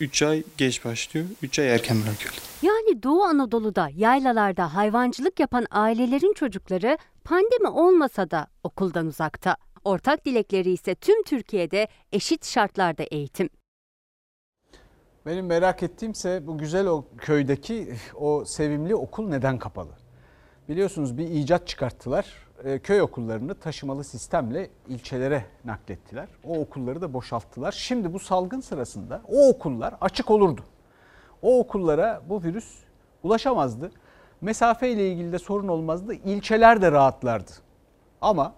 3 0.00 0.22
ay 0.22 0.42
geç 0.56 0.84
başlıyor, 0.84 1.26
3 1.42 1.58
ay 1.58 1.74
erken 1.74 1.96
bırakıyorlar. 2.02 2.42
Yani 2.62 3.02
Doğu 3.02 3.22
Anadolu'da 3.22 3.88
yaylalarda 3.96 4.74
hayvancılık 4.74 5.40
yapan 5.40 5.66
ailelerin 5.70 6.34
çocukları 6.34 6.98
pandemi 7.24 7.68
olmasa 7.68 8.30
da 8.30 8.46
okuldan 8.64 9.06
uzakta. 9.06 9.56
Ortak 9.84 10.24
dilekleri 10.24 10.70
ise 10.70 10.94
tüm 10.94 11.22
Türkiye'de 11.22 11.88
eşit 12.12 12.46
şartlarda 12.46 13.02
eğitim. 13.02 13.48
Benim 15.26 15.46
merak 15.46 15.82
ettiğimse 15.82 16.46
bu 16.46 16.58
güzel 16.58 16.86
o 16.86 17.04
köydeki 17.18 17.94
o 18.14 18.44
sevimli 18.44 18.94
okul 18.94 19.28
neden 19.28 19.58
kapalı? 19.58 19.92
Biliyorsunuz 20.68 21.18
bir 21.18 21.28
icat 21.28 21.68
çıkarttılar. 21.68 22.45
E, 22.64 22.78
köy 22.78 23.00
okullarını 23.00 23.54
taşımalı 23.54 24.04
sistemle 24.04 24.70
ilçelere 24.88 25.44
naklettiler. 25.64 26.28
O 26.44 26.58
okulları 26.60 27.00
da 27.00 27.12
boşalttılar. 27.12 27.72
Şimdi 27.72 28.12
bu 28.12 28.18
salgın 28.18 28.60
sırasında 28.60 29.22
o 29.28 29.48
okullar 29.48 29.94
açık 30.00 30.30
olurdu. 30.30 30.60
O 31.42 31.58
okullara 31.58 32.22
bu 32.28 32.42
virüs 32.42 32.74
ulaşamazdı. 33.22 33.90
Mesafe 34.40 34.90
ile 34.90 35.12
ilgili 35.12 35.32
de 35.32 35.38
sorun 35.38 35.68
olmazdı. 35.68 36.14
İlçeler 36.14 36.82
de 36.82 36.92
rahatlardı. 36.92 37.50
Ama 38.20 38.54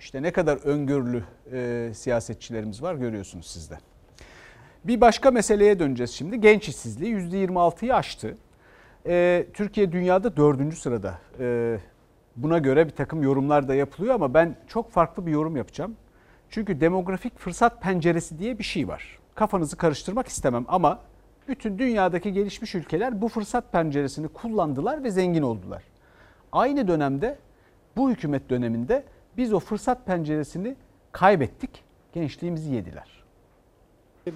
işte 0.00 0.22
ne 0.22 0.32
kadar 0.32 0.56
öngörülü 0.56 1.24
e, 1.52 1.90
siyasetçilerimiz 1.94 2.82
var 2.82 2.94
görüyorsunuz 2.94 3.46
siz 3.46 3.70
de. 3.70 3.78
Bir 4.84 5.00
başka 5.00 5.30
meseleye 5.30 5.78
döneceğiz 5.78 6.10
şimdi. 6.10 6.40
Genç 6.40 6.68
işsizliği 6.68 7.14
%26'yı 7.14 7.94
aştı. 7.94 8.36
Ee, 9.06 9.46
Türkiye 9.54 9.92
dünyada 9.92 10.36
dördüncü 10.36 10.76
sırada. 10.76 11.18
Ee, 11.40 11.78
buna 12.42 12.58
göre 12.58 12.86
bir 12.86 12.90
takım 12.90 13.22
yorumlar 13.22 13.68
da 13.68 13.74
yapılıyor 13.74 14.14
ama 14.14 14.34
ben 14.34 14.56
çok 14.68 14.90
farklı 14.90 15.26
bir 15.26 15.32
yorum 15.32 15.56
yapacağım. 15.56 15.96
Çünkü 16.50 16.80
demografik 16.80 17.38
fırsat 17.38 17.82
penceresi 17.82 18.38
diye 18.38 18.58
bir 18.58 18.64
şey 18.64 18.88
var. 18.88 19.18
Kafanızı 19.34 19.76
karıştırmak 19.76 20.28
istemem 20.28 20.64
ama 20.68 20.98
bütün 21.48 21.78
dünyadaki 21.78 22.32
gelişmiş 22.32 22.74
ülkeler 22.74 23.20
bu 23.22 23.28
fırsat 23.28 23.72
penceresini 23.72 24.28
kullandılar 24.28 25.04
ve 25.04 25.10
zengin 25.10 25.42
oldular. 25.42 25.82
Aynı 26.52 26.88
dönemde 26.88 27.38
bu 27.96 28.10
hükümet 28.10 28.50
döneminde 28.50 29.04
biz 29.36 29.52
o 29.52 29.60
fırsat 29.60 30.06
penceresini 30.06 30.76
kaybettik. 31.12 31.70
Gençliğimizi 32.12 32.74
yediler. 32.74 33.18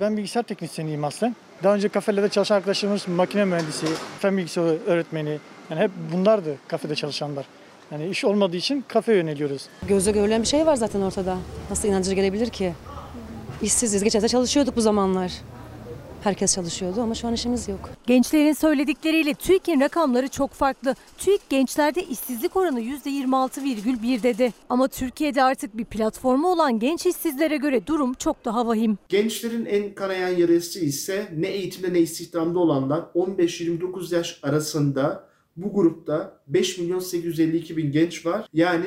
Ben 0.00 0.16
bilgisayar 0.16 0.42
teknisyeniyim 0.42 1.04
aslen. 1.04 1.36
Daha 1.62 1.74
önce 1.74 1.88
kafelerde 1.88 2.28
çalışan 2.28 2.56
arkadaşlarımız 2.56 3.08
makine 3.08 3.44
mühendisi, 3.44 3.86
fen 4.18 4.36
bilgisayarı 4.36 4.78
öğretmeni. 4.86 5.38
Yani 5.70 5.80
hep 5.80 5.90
bunlardı 6.12 6.56
kafede 6.68 6.94
çalışanlar. 6.94 7.46
Yani 7.92 8.08
iş 8.08 8.24
olmadığı 8.24 8.56
için 8.56 8.84
kafe 8.88 9.14
yöneliyoruz. 9.14 9.62
Gözle 9.88 10.12
görülen 10.12 10.42
bir 10.42 10.46
şey 10.46 10.66
var 10.66 10.76
zaten 10.76 11.00
ortada. 11.00 11.38
Nasıl 11.70 11.88
inancı 11.88 12.14
gelebilir 12.14 12.50
ki? 12.50 12.72
İşsiziz. 13.62 14.04
Geçen 14.04 14.26
çalışıyorduk 14.26 14.76
bu 14.76 14.80
zamanlar. 14.80 15.32
Herkes 16.24 16.54
çalışıyordu 16.54 17.00
ama 17.02 17.14
şu 17.14 17.28
an 17.28 17.34
işimiz 17.34 17.68
yok. 17.68 17.90
Gençlerin 18.06 18.52
söyledikleriyle 18.52 19.34
TÜİK'in 19.34 19.80
rakamları 19.80 20.28
çok 20.28 20.50
farklı. 20.50 20.94
TÜİK 21.18 21.50
gençlerde 21.50 22.02
işsizlik 22.02 22.56
oranı 22.56 22.80
%26,1 22.80 24.22
dedi. 24.22 24.52
Ama 24.68 24.88
Türkiye'de 24.88 25.42
artık 25.42 25.76
bir 25.76 25.84
platformu 25.84 26.48
olan 26.52 26.78
genç 26.78 27.06
işsizlere 27.06 27.56
göre 27.56 27.86
durum 27.86 28.14
çok 28.14 28.44
daha 28.44 28.66
vahim. 28.66 28.98
Gençlerin 29.08 29.66
en 29.66 29.94
kanayan 29.94 30.28
yarası 30.28 30.80
ise 30.80 31.28
ne 31.36 31.48
eğitimde 31.48 31.92
ne 31.92 31.98
istihdamda 31.98 32.58
olanlar 32.58 33.00
15-29 33.14 34.14
yaş 34.14 34.40
arasında 34.42 35.31
bu 35.56 35.72
grupta 35.74 36.40
5 36.46 36.78
milyon 36.78 36.98
852 36.98 37.76
bin 37.76 37.92
genç 37.92 38.26
var. 38.26 38.46
Yani 38.52 38.86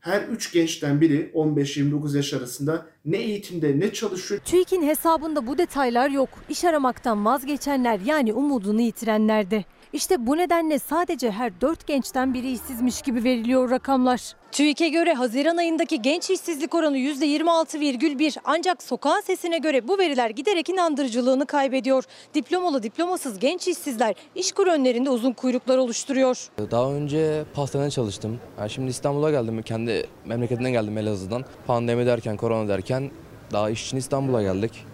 her 0.00 0.22
3 0.22 0.52
gençten 0.52 1.00
biri 1.00 1.30
15-29 1.34 2.16
yaş 2.16 2.34
arasında 2.34 2.86
ne 3.04 3.16
eğitimde 3.16 3.80
ne 3.80 3.92
çalışıyor. 3.92 4.40
TÜİK'in 4.44 4.82
hesabında 4.82 5.46
bu 5.46 5.58
detaylar 5.58 6.10
yok. 6.10 6.28
İş 6.48 6.64
aramaktan 6.64 7.24
vazgeçenler 7.24 8.00
yani 8.00 8.32
umudunu 8.32 8.80
yitirenler 8.80 9.50
de. 9.50 9.64
İşte 9.92 10.26
bu 10.26 10.36
nedenle 10.36 10.78
sadece 10.78 11.30
her 11.30 11.60
4 11.60 11.86
gençten 11.86 12.34
biri 12.34 12.52
işsizmiş 12.52 13.02
gibi 13.02 13.24
veriliyor 13.24 13.70
rakamlar. 13.70 14.20
TÜİK'e 14.52 14.88
göre 14.88 15.14
Haziran 15.14 15.56
ayındaki 15.56 16.02
genç 16.02 16.30
işsizlik 16.30 16.74
oranı 16.74 16.98
%26,1 16.98 18.36
ancak 18.44 18.82
sokağın 18.82 19.20
sesine 19.20 19.58
göre 19.58 19.88
bu 19.88 19.98
veriler 19.98 20.30
giderek 20.30 20.68
inandırıcılığını 20.68 21.46
kaybediyor. 21.46 22.04
Diplomalı 22.34 22.82
diplomasız 22.82 23.38
genç 23.38 23.68
işsizler 23.68 24.14
işkur 24.34 24.66
önlerinde 24.66 25.10
uzun 25.10 25.32
kuyruklar 25.32 25.78
oluşturuyor. 25.78 26.48
Daha 26.70 26.92
önce 26.92 27.44
pastanede 27.54 27.90
çalıştım. 27.90 28.40
Yani 28.58 28.70
şimdi 28.70 28.90
İstanbul'a 28.90 29.30
geldim. 29.30 29.62
Kendi 29.62 30.06
memleketimden 30.24 30.72
geldim 30.72 30.98
Elazığ'dan. 30.98 31.44
Pandemi 31.66 32.06
derken, 32.06 32.36
korona 32.36 32.68
derken 32.68 33.10
daha 33.52 33.70
iş 33.70 33.86
için 33.86 33.96
İstanbul'a 33.96 34.42
geldik. 34.42 34.84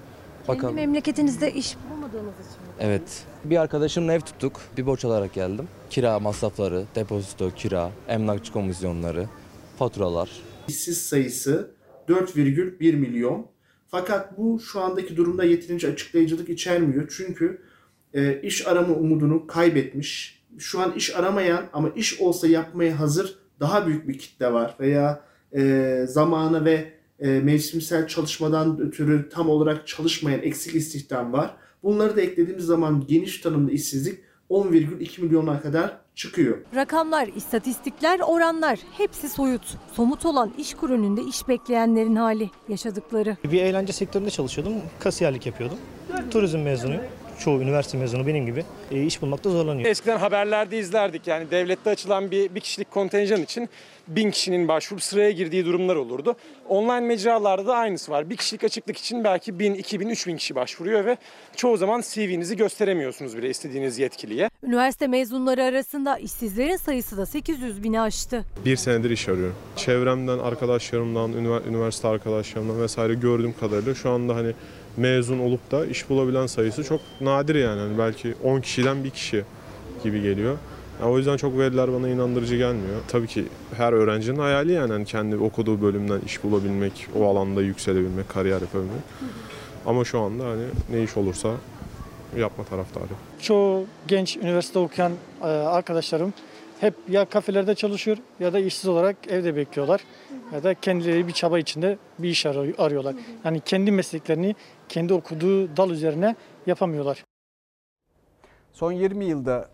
Kendi 0.46 0.66
memleketinizde 0.66 1.52
iş 1.52 1.76
bulamadığınız 1.90 2.34
için? 2.34 2.61
Evet. 2.80 3.24
Bir 3.44 3.56
arkadaşımla 3.56 4.12
ev 4.12 4.20
tuttuk. 4.20 4.60
Bir 4.76 4.86
borç 4.86 5.04
alarak 5.04 5.34
geldim. 5.34 5.68
Kira 5.90 6.18
masrafları, 6.18 6.84
depozito, 6.94 7.50
kira, 7.50 7.90
emlakçı 8.08 8.52
komisyonları, 8.52 9.26
faturalar. 9.78 10.30
İşsiz 10.68 11.02
sayısı 11.02 11.74
4,1 12.08 12.96
milyon. 12.96 13.46
Fakat 13.88 14.38
bu 14.38 14.60
şu 14.60 14.80
andaki 14.80 15.16
durumda 15.16 15.44
yeterince 15.44 15.92
açıklayıcılık 15.92 16.48
içermiyor. 16.48 17.12
Çünkü 17.16 17.62
e, 18.14 18.40
iş 18.42 18.66
arama 18.66 18.94
umudunu 18.94 19.46
kaybetmiş. 19.46 20.42
Şu 20.58 20.80
an 20.80 20.92
iş 20.92 21.16
aramayan 21.16 21.64
ama 21.72 21.88
iş 21.96 22.20
olsa 22.20 22.46
yapmaya 22.46 23.00
hazır 23.00 23.38
daha 23.60 23.86
büyük 23.86 24.08
bir 24.08 24.18
kitle 24.18 24.52
var. 24.52 24.76
Veya 24.80 25.24
e, 25.56 26.04
zamanı 26.08 26.64
ve 26.64 26.92
e, 27.20 27.28
mevsimsel 27.28 28.08
çalışmadan 28.08 28.80
ötürü 28.80 29.28
tam 29.28 29.48
olarak 29.48 29.86
çalışmayan 29.86 30.42
eksik 30.42 30.74
istihdam 30.74 31.32
var. 31.32 31.56
Bunları 31.82 32.16
da 32.16 32.20
eklediğimiz 32.20 32.64
zaman 32.64 33.04
geniş 33.08 33.40
tanımlı 33.40 33.70
işsizlik 33.70 34.18
10,2 34.50 35.20
milyona 35.20 35.60
kadar 35.60 35.96
çıkıyor. 36.14 36.58
Rakamlar, 36.74 37.28
istatistikler, 37.36 38.20
oranlar 38.20 38.78
hepsi 38.98 39.28
soyut. 39.28 39.76
Somut 39.92 40.26
olan 40.26 40.52
işkur 40.58 40.90
önünde 40.90 41.22
iş 41.22 41.48
bekleyenlerin 41.48 42.16
hali, 42.16 42.50
yaşadıkları. 42.68 43.36
Bir 43.44 43.62
eğlence 43.62 43.92
sektöründe 43.92 44.30
çalışıyordum. 44.30 44.72
Kasiyerlik 45.00 45.46
yapıyordum. 45.46 45.78
Turizm 46.30 46.58
mezunuyum. 46.58 47.02
Çoğu 47.38 47.60
üniversite 47.60 47.98
mezunu 47.98 48.26
benim 48.26 48.46
gibi 48.46 48.64
e, 48.90 49.02
iş 49.02 49.22
bulmakta 49.22 49.50
zorlanıyor. 49.50 49.88
Eskiden 49.88 50.18
haberlerde 50.18 50.78
izlerdik 50.78 51.26
yani 51.26 51.50
devlette 51.50 51.90
açılan 51.90 52.30
bir, 52.30 52.54
bir 52.54 52.60
kişilik 52.60 52.90
kontenjan 52.90 53.42
için 53.42 53.68
bin 54.08 54.30
kişinin 54.30 54.68
başvurup 54.68 55.02
sıraya 55.02 55.30
girdiği 55.30 55.64
durumlar 55.64 55.96
olurdu. 55.96 56.36
Online 56.68 57.00
mecralarda 57.00 57.66
da 57.66 57.74
aynısı 57.76 58.12
var. 58.12 58.30
Bir 58.30 58.36
kişilik 58.36 58.64
açıklık 58.64 58.96
için 58.96 59.24
belki 59.24 59.58
bin, 59.58 59.74
iki 59.74 60.00
bin, 60.00 60.08
üç 60.08 60.26
bin 60.26 60.36
kişi 60.36 60.54
başvuruyor 60.54 61.04
ve 61.04 61.16
çoğu 61.56 61.76
zaman 61.76 62.02
CV'nizi 62.12 62.56
gösteremiyorsunuz 62.56 63.36
bile 63.36 63.50
istediğiniz 63.50 63.98
yetkiliye. 63.98 64.50
Üniversite 64.62 65.06
mezunları 65.06 65.64
arasında 65.64 66.18
işsizlerin 66.18 66.76
sayısı 66.76 67.16
da 67.16 67.26
800 67.26 67.82
bini 67.84 68.00
aştı. 68.00 68.44
Bir 68.64 68.76
senedir 68.76 69.10
iş 69.10 69.28
arıyorum. 69.28 69.56
Çevremden, 69.76 70.38
arkadaşlarımdan, 70.38 71.32
ünivers- 71.32 71.68
üniversite 71.68 72.08
arkadaşlarımdan 72.08 72.80
vesaire 72.82 73.14
gördüğüm 73.14 73.52
kadarıyla 73.60 73.94
şu 73.94 74.10
anda 74.10 74.34
hani 74.36 74.52
mezun 74.96 75.38
olup 75.38 75.70
da 75.70 75.86
iş 75.86 76.08
bulabilen 76.08 76.46
sayısı 76.46 76.84
çok 76.84 77.00
nadir 77.20 77.54
yani. 77.54 77.80
Hani 77.80 77.98
belki 77.98 78.34
10 78.44 78.60
kişiden 78.60 79.04
bir 79.04 79.10
kişi 79.10 79.44
gibi 80.04 80.22
geliyor. 80.22 80.58
Ya 81.02 81.08
o 81.08 81.18
yüzden 81.18 81.36
çok 81.36 81.58
veriler 81.58 81.92
bana 81.92 82.08
inandırıcı 82.08 82.56
gelmiyor. 82.56 83.00
Tabii 83.08 83.26
ki 83.26 83.44
her 83.76 83.92
öğrencinin 83.92 84.38
hayali 84.38 84.72
yani 84.72 84.92
hani 84.92 85.04
kendi 85.04 85.36
okuduğu 85.36 85.82
bölümden 85.82 86.20
iş 86.26 86.44
bulabilmek, 86.44 87.06
o 87.18 87.26
alanda 87.28 87.62
yükselebilmek, 87.62 88.28
kariyer 88.28 88.60
yapabilmek. 88.60 89.00
Ama 89.86 90.04
şu 90.04 90.20
anda 90.20 90.44
hani 90.44 90.62
ne 90.90 91.02
iş 91.02 91.16
olursa 91.16 91.54
yapma 92.36 92.64
taraftarı. 92.64 93.04
Çoğu 93.40 93.84
genç 94.08 94.36
üniversite 94.36 94.78
okuyan 94.78 95.12
e, 95.42 95.44
arkadaşlarım 95.46 96.34
hep 96.80 96.94
ya 97.08 97.24
kafelerde 97.24 97.74
çalışıyor 97.74 98.16
ya 98.40 98.52
da 98.52 98.58
işsiz 98.58 98.88
olarak 98.88 99.16
evde 99.28 99.56
bekliyorlar. 99.56 100.00
Ya 100.54 100.62
da 100.62 100.74
kendileri 100.74 101.28
bir 101.28 101.32
çaba 101.32 101.58
içinde 101.58 101.98
bir 102.18 102.28
iş 102.28 102.46
arıyor- 102.46 102.74
arıyorlar. 102.78 103.14
Yani 103.44 103.60
kendi 103.64 103.90
mesleklerini 103.92 104.56
kendi 104.88 105.12
okuduğu 105.14 105.76
dal 105.76 105.90
üzerine 105.90 106.36
yapamıyorlar. 106.66 107.24
Son 108.72 108.92
20 108.92 109.24
yılda 109.24 109.68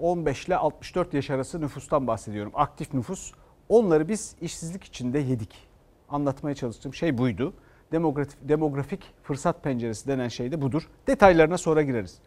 15 0.00 0.46
ile 0.46 0.56
64 0.56 1.14
yaş 1.14 1.30
arası 1.30 1.60
nüfustan 1.60 2.06
bahsediyorum. 2.06 2.52
Aktif 2.54 2.94
nüfus. 2.94 3.32
Onları 3.68 4.08
biz 4.08 4.36
işsizlik 4.40 4.84
içinde 4.84 5.18
yedik. 5.18 5.68
Anlatmaya 6.08 6.54
çalıştığım 6.54 6.94
şey 6.94 7.18
buydu. 7.18 7.54
Demografik, 7.92 8.48
demografik 8.48 9.00
fırsat 9.22 9.62
penceresi 9.62 10.08
denen 10.08 10.28
şey 10.28 10.52
de 10.52 10.62
budur. 10.62 10.88
Detaylarına 11.06 11.58
sonra 11.58 11.82
gireriz. 11.82 12.18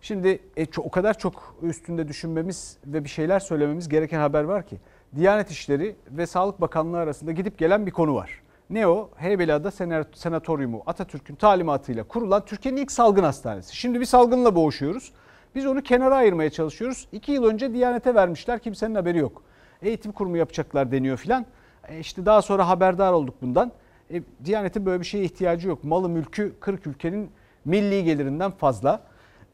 Şimdi 0.00 0.40
e, 0.56 0.66
o 0.78 0.90
kadar 0.90 1.18
çok 1.18 1.54
üstünde 1.62 2.08
düşünmemiz 2.08 2.78
ve 2.86 3.04
bir 3.04 3.08
şeyler 3.08 3.40
söylememiz 3.40 3.88
gereken 3.88 4.20
haber 4.20 4.44
var 4.44 4.66
ki. 4.66 4.80
Diyanet 5.16 5.50
İşleri 5.50 5.96
ve 6.10 6.26
Sağlık 6.26 6.60
Bakanlığı 6.60 6.98
arasında 6.98 7.32
gidip 7.32 7.58
gelen 7.58 7.86
bir 7.86 7.90
konu 7.90 8.14
var. 8.14 8.40
Ne 8.70 8.86
o? 8.86 9.10
Heybeliada 9.16 9.70
Senatoryumu 10.14 10.82
Atatürk'ün 10.86 11.34
talimatıyla 11.34 12.04
kurulan 12.04 12.44
Türkiye'nin 12.44 12.80
ilk 12.80 12.92
salgın 12.92 13.24
hastanesi. 13.24 13.76
Şimdi 13.76 14.00
bir 14.00 14.04
salgınla 14.04 14.54
boğuşuyoruz. 14.54 15.12
Biz 15.54 15.66
onu 15.66 15.82
kenara 15.82 16.16
ayırmaya 16.16 16.50
çalışıyoruz. 16.50 17.08
İki 17.12 17.32
yıl 17.32 17.44
önce 17.44 17.72
Diyanet'e 17.72 18.14
vermişler 18.14 18.58
kimsenin 18.58 18.94
haberi 18.94 19.18
yok. 19.18 19.42
Eğitim 19.82 20.12
kurumu 20.12 20.36
yapacaklar 20.36 20.92
deniyor 20.92 21.16
filan. 21.16 21.46
E 21.88 21.98
işte 21.98 22.26
daha 22.26 22.42
sonra 22.42 22.68
haberdar 22.68 23.12
olduk 23.12 23.34
bundan. 23.42 23.72
E, 24.12 24.22
Diyanet'in 24.44 24.86
böyle 24.86 25.00
bir 25.00 25.06
şeye 25.06 25.24
ihtiyacı 25.24 25.68
yok. 25.68 25.84
Malı 25.84 26.08
mülkü 26.08 26.54
40 26.60 26.86
ülkenin 26.86 27.30
milli 27.64 28.04
gelirinden 28.04 28.50
fazla. 28.50 29.02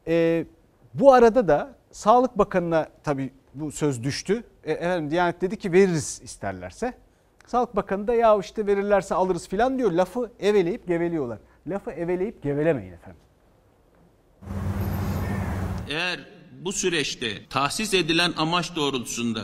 E, 0.07 0.45
bu 0.93 1.13
arada 1.13 1.47
da 1.47 1.75
Sağlık 1.91 2.37
Bakanı'na 2.37 2.87
tabii 3.03 3.31
bu 3.53 3.71
söz 3.71 4.03
düştü. 4.03 4.43
E, 4.63 4.71
efendim 4.71 5.11
Diyanet 5.11 5.41
dedi 5.41 5.57
ki 5.57 5.71
veririz 5.71 6.21
isterlerse. 6.23 6.93
Sağlık 7.45 7.75
Bakanı 7.75 8.07
da 8.07 8.13
ya 8.13 8.37
işte 8.37 8.67
verirlerse 8.67 9.15
alırız 9.15 9.47
filan 9.47 9.77
diyor. 9.77 9.91
Lafı 9.91 10.31
eveleyip 10.39 10.87
geveliyorlar. 10.87 11.39
Lafı 11.67 11.91
eveleyip 11.91 12.43
gevelemeyin 12.43 12.93
efendim. 12.93 13.21
Eğer 15.89 16.19
bu 16.61 16.73
süreçte 16.73 17.45
tahsis 17.49 17.93
edilen 17.93 18.33
amaç 18.37 18.75
doğrultusunda 18.75 19.41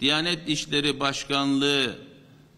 Diyanet 0.00 0.48
İşleri 0.48 1.00
Başkanlığı 1.00 1.96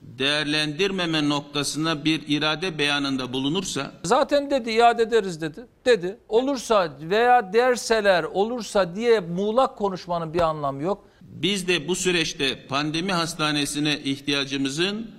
değerlendirmeme 0.03 1.29
noktasına 1.29 2.05
bir 2.05 2.23
irade 2.29 2.79
beyanında 2.79 3.33
bulunursa 3.33 3.93
Zaten 4.05 4.51
dedi 4.51 4.71
iade 4.71 5.03
ederiz 5.03 5.41
dedi. 5.41 5.67
Dedi. 5.85 6.19
Olursa 6.29 6.99
veya 7.01 7.53
derseler 7.53 8.25
olursa 8.25 8.97
diye 8.97 9.21
muğlak 9.21 9.79
konuşmanın 9.79 10.35
bir 10.35 10.41
anlamı 10.41 10.83
yok. 10.83 11.05
biz 11.21 11.69
de 11.69 11.89
bu 11.89 11.95
süreçte 11.97 12.67
pandemi 12.67 13.13
hastanesine 13.13 13.99
ihtiyacımızın 14.01 15.11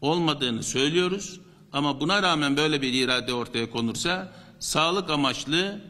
olmadığını 0.00 0.62
söylüyoruz. 0.62 1.40
Ama 1.72 2.00
buna 2.00 2.22
rağmen 2.22 2.56
böyle 2.56 2.82
bir 2.82 2.92
irade 2.92 3.34
ortaya 3.34 3.70
konursa 3.70 4.32
sağlık 4.58 5.10
amaçlı 5.10 5.80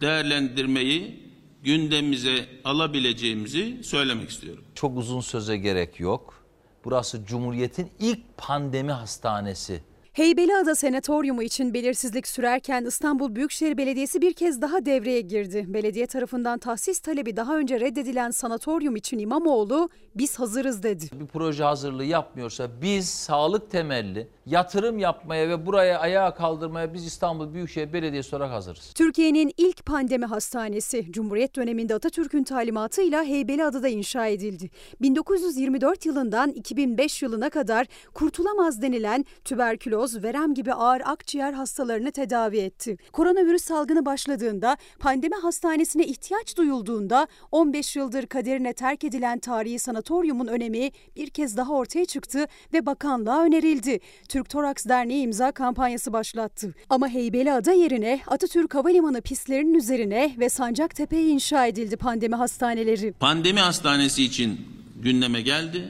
değerlendirmeyi 0.00 1.30
gündemimize 1.62 2.48
alabileceğimizi 2.64 3.78
söylemek 3.84 4.30
istiyorum. 4.30 4.64
Çok 4.74 4.98
uzun 4.98 5.20
söze 5.20 5.56
gerek 5.56 6.00
yok. 6.00 6.44
Burası 6.84 7.24
Cumhuriyet'in 7.24 7.90
ilk 7.98 8.38
pandemi 8.38 8.92
hastanesi. 8.92 9.82
Heybeliada 10.12 10.74
Senatoryumu 10.74 11.42
için 11.42 11.74
belirsizlik 11.74 12.28
sürerken 12.28 12.84
İstanbul 12.84 13.34
Büyükşehir 13.34 13.76
Belediyesi 13.76 14.22
bir 14.22 14.32
kez 14.32 14.62
daha 14.62 14.84
devreye 14.84 15.20
girdi. 15.20 15.64
Belediye 15.68 16.06
tarafından 16.06 16.58
tahsis 16.58 16.98
talebi 16.98 17.36
daha 17.36 17.56
önce 17.58 17.80
reddedilen 17.80 18.30
sanatoryum 18.30 18.96
için 18.96 19.18
İmamoğlu 19.18 19.88
biz 20.14 20.38
hazırız 20.38 20.82
dedi. 20.82 21.04
Bir 21.12 21.26
proje 21.26 21.64
hazırlığı 21.64 22.04
yapmıyorsa 22.04 22.68
biz 22.82 23.08
sağlık 23.08 23.70
temelli 23.70 24.28
yatırım 24.46 24.98
yapmaya 24.98 25.48
ve 25.48 25.66
buraya 25.66 25.98
ayağa 25.98 26.34
kaldırmaya 26.34 26.94
biz 26.94 27.06
İstanbul 27.06 27.54
Büyükşehir 27.54 27.92
Belediyesi 27.92 28.36
olarak 28.36 28.52
hazırız. 28.52 28.92
Türkiye'nin 28.94 29.52
ilk 29.56 29.86
pandemi 29.86 30.26
hastanesi 30.26 31.12
Cumhuriyet 31.12 31.56
döneminde 31.56 31.94
Atatürk'ün 31.94 32.44
talimatıyla 32.44 33.24
Heybeliada'da 33.24 33.88
inşa 33.88 34.26
edildi. 34.26 34.70
1924 35.00 36.06
yılından 36.06 36.50
2005 36.50 37.22
yılına 37.22 37.50
kadar 37.50 37.86
kurtulamaz 38.14 38.82
denilen 38.82 39.24
tüberküloz, 39.44 39.99
verem 40.00 40.54
gibi 40.54 40.72
ağır 40.72 41.02
akciğer 41.04 41.52
hastalarını 41.52 42.12
tedavi 42.12 42.58
etti. 42.58 42.96
Koronavirüs 43.12 43.64
salgını 43.64 44.06
başladığında 44.06 44.76
pandemi 44.98 45.34
hastanesine 45.34 46.06
ihtiyaç 46.06 46.56
duyulduğunda 46.56 47.26
15 47.52 47.96
yıldır 47.96 48.26
kaderine 48.26 48.72
terk 48.72 49.04
edilen 49.04 49.38
tarihi 49.38 49.78
sanatoryumun 49.78 50.46
önemi 50.46 50.90
bir 51.16 51.30
kez 51.30 51.56
daha 51.56 51.72
ortaya 51.72 52.04
çıktı 52.04 52.46
ve 52.72 52.86
bakanlığa 52.86 53.42
önerildi. 53.44 54.00
Türk 54.28 54.48
Toraks 54.50 54.86
Derneği 54.86 55.22
imza 55.22 55.52
kampanyası 55.52 56.12
başlattı. 56.12 56.74
Ama 56.90 57.08
Heybeliada 57.08 57.72
yerine 57.72 58.20
Atatürk 58.26 58.74
Havalimanı 58.74 59.20
pistlerinin 59.20 59.74
üzerine 59.74 60.34
ve 60.38 60.48
Sancaktepe'ye 60.48 61.28
inşa 61.28 61.66
edildi 61.66 61.96
pandemi 61.96 62.34
hastaneleri. 62.34 63.12
Pandemi 63.12 63.60
hastanesi 63.60 64.24
için 64.24 64.60
gündeme 65.02 65.40
geldi. 65.40 65.88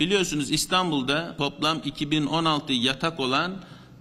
Biliyorsunuz 0.00 0.50
İstanbul'da 0.50 1.36
toplam 1.38 1.80
2016 1.84 2.72
yatak 2.72 3.20
olan 3.20 3.52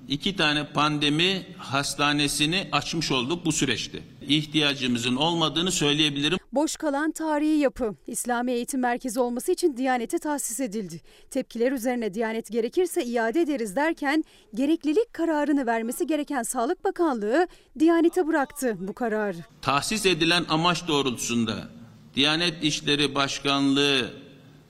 iki 0.07 0.35
tane 0.35 0.67
pandemi 0.67 1.45
hastanesini 1.57 2.67
açmış 2.71 3.11
olduk 3.11 3.45
bu 3.45 3.51
süreçte. 3.51 3.99
İhtiyacımızın 4.27 5.15
olmadığını 5.15 5.71
söyleyebilirim. 5.71 6.37
Boş 6.51 6.75
kalan 6.75 7.11
tarihi 7.11 7.57
yapı 7.57 7.95
İslami 8.07 8.51
Eğitim 8.51 8.79
Merkezi 8.79 9.19
olması 9.19 9.51
için 9.51 9.77
Diyanet'e 9.77 10.19
tahsis 10.19 10.59
edildi. 10.59 11.01
Tepkiler 11.31 11.71
üzerine 11.71 12.13
Diyanet 12.13 12.51
gerekirse 12.51 13.03
iade 13.03 13.41
ederiz 13.41 13.75
derken 13.75 14.23
gereklilik 14.53 15.13
kararını 15.13 15.65
vermesi 15.65 16.07
gereken 16.07 16.43
Sağlık 16.43 16.83
Bakanlığı 16.83 17.47
Diyanet'e 17.79 18.27
bıraktı 18.27 18.75
bu 18.79 18.93
kararı. 18.93 19.37
Tahsis 19.61 20.05
edilen 20.05 20.45
amaç 20.49 20.87
doğrultusunda 20.87 21.67
Diyanet 22.15 22.63
İşleri 22.63 23.15
Başkanlığı 23.15 24.26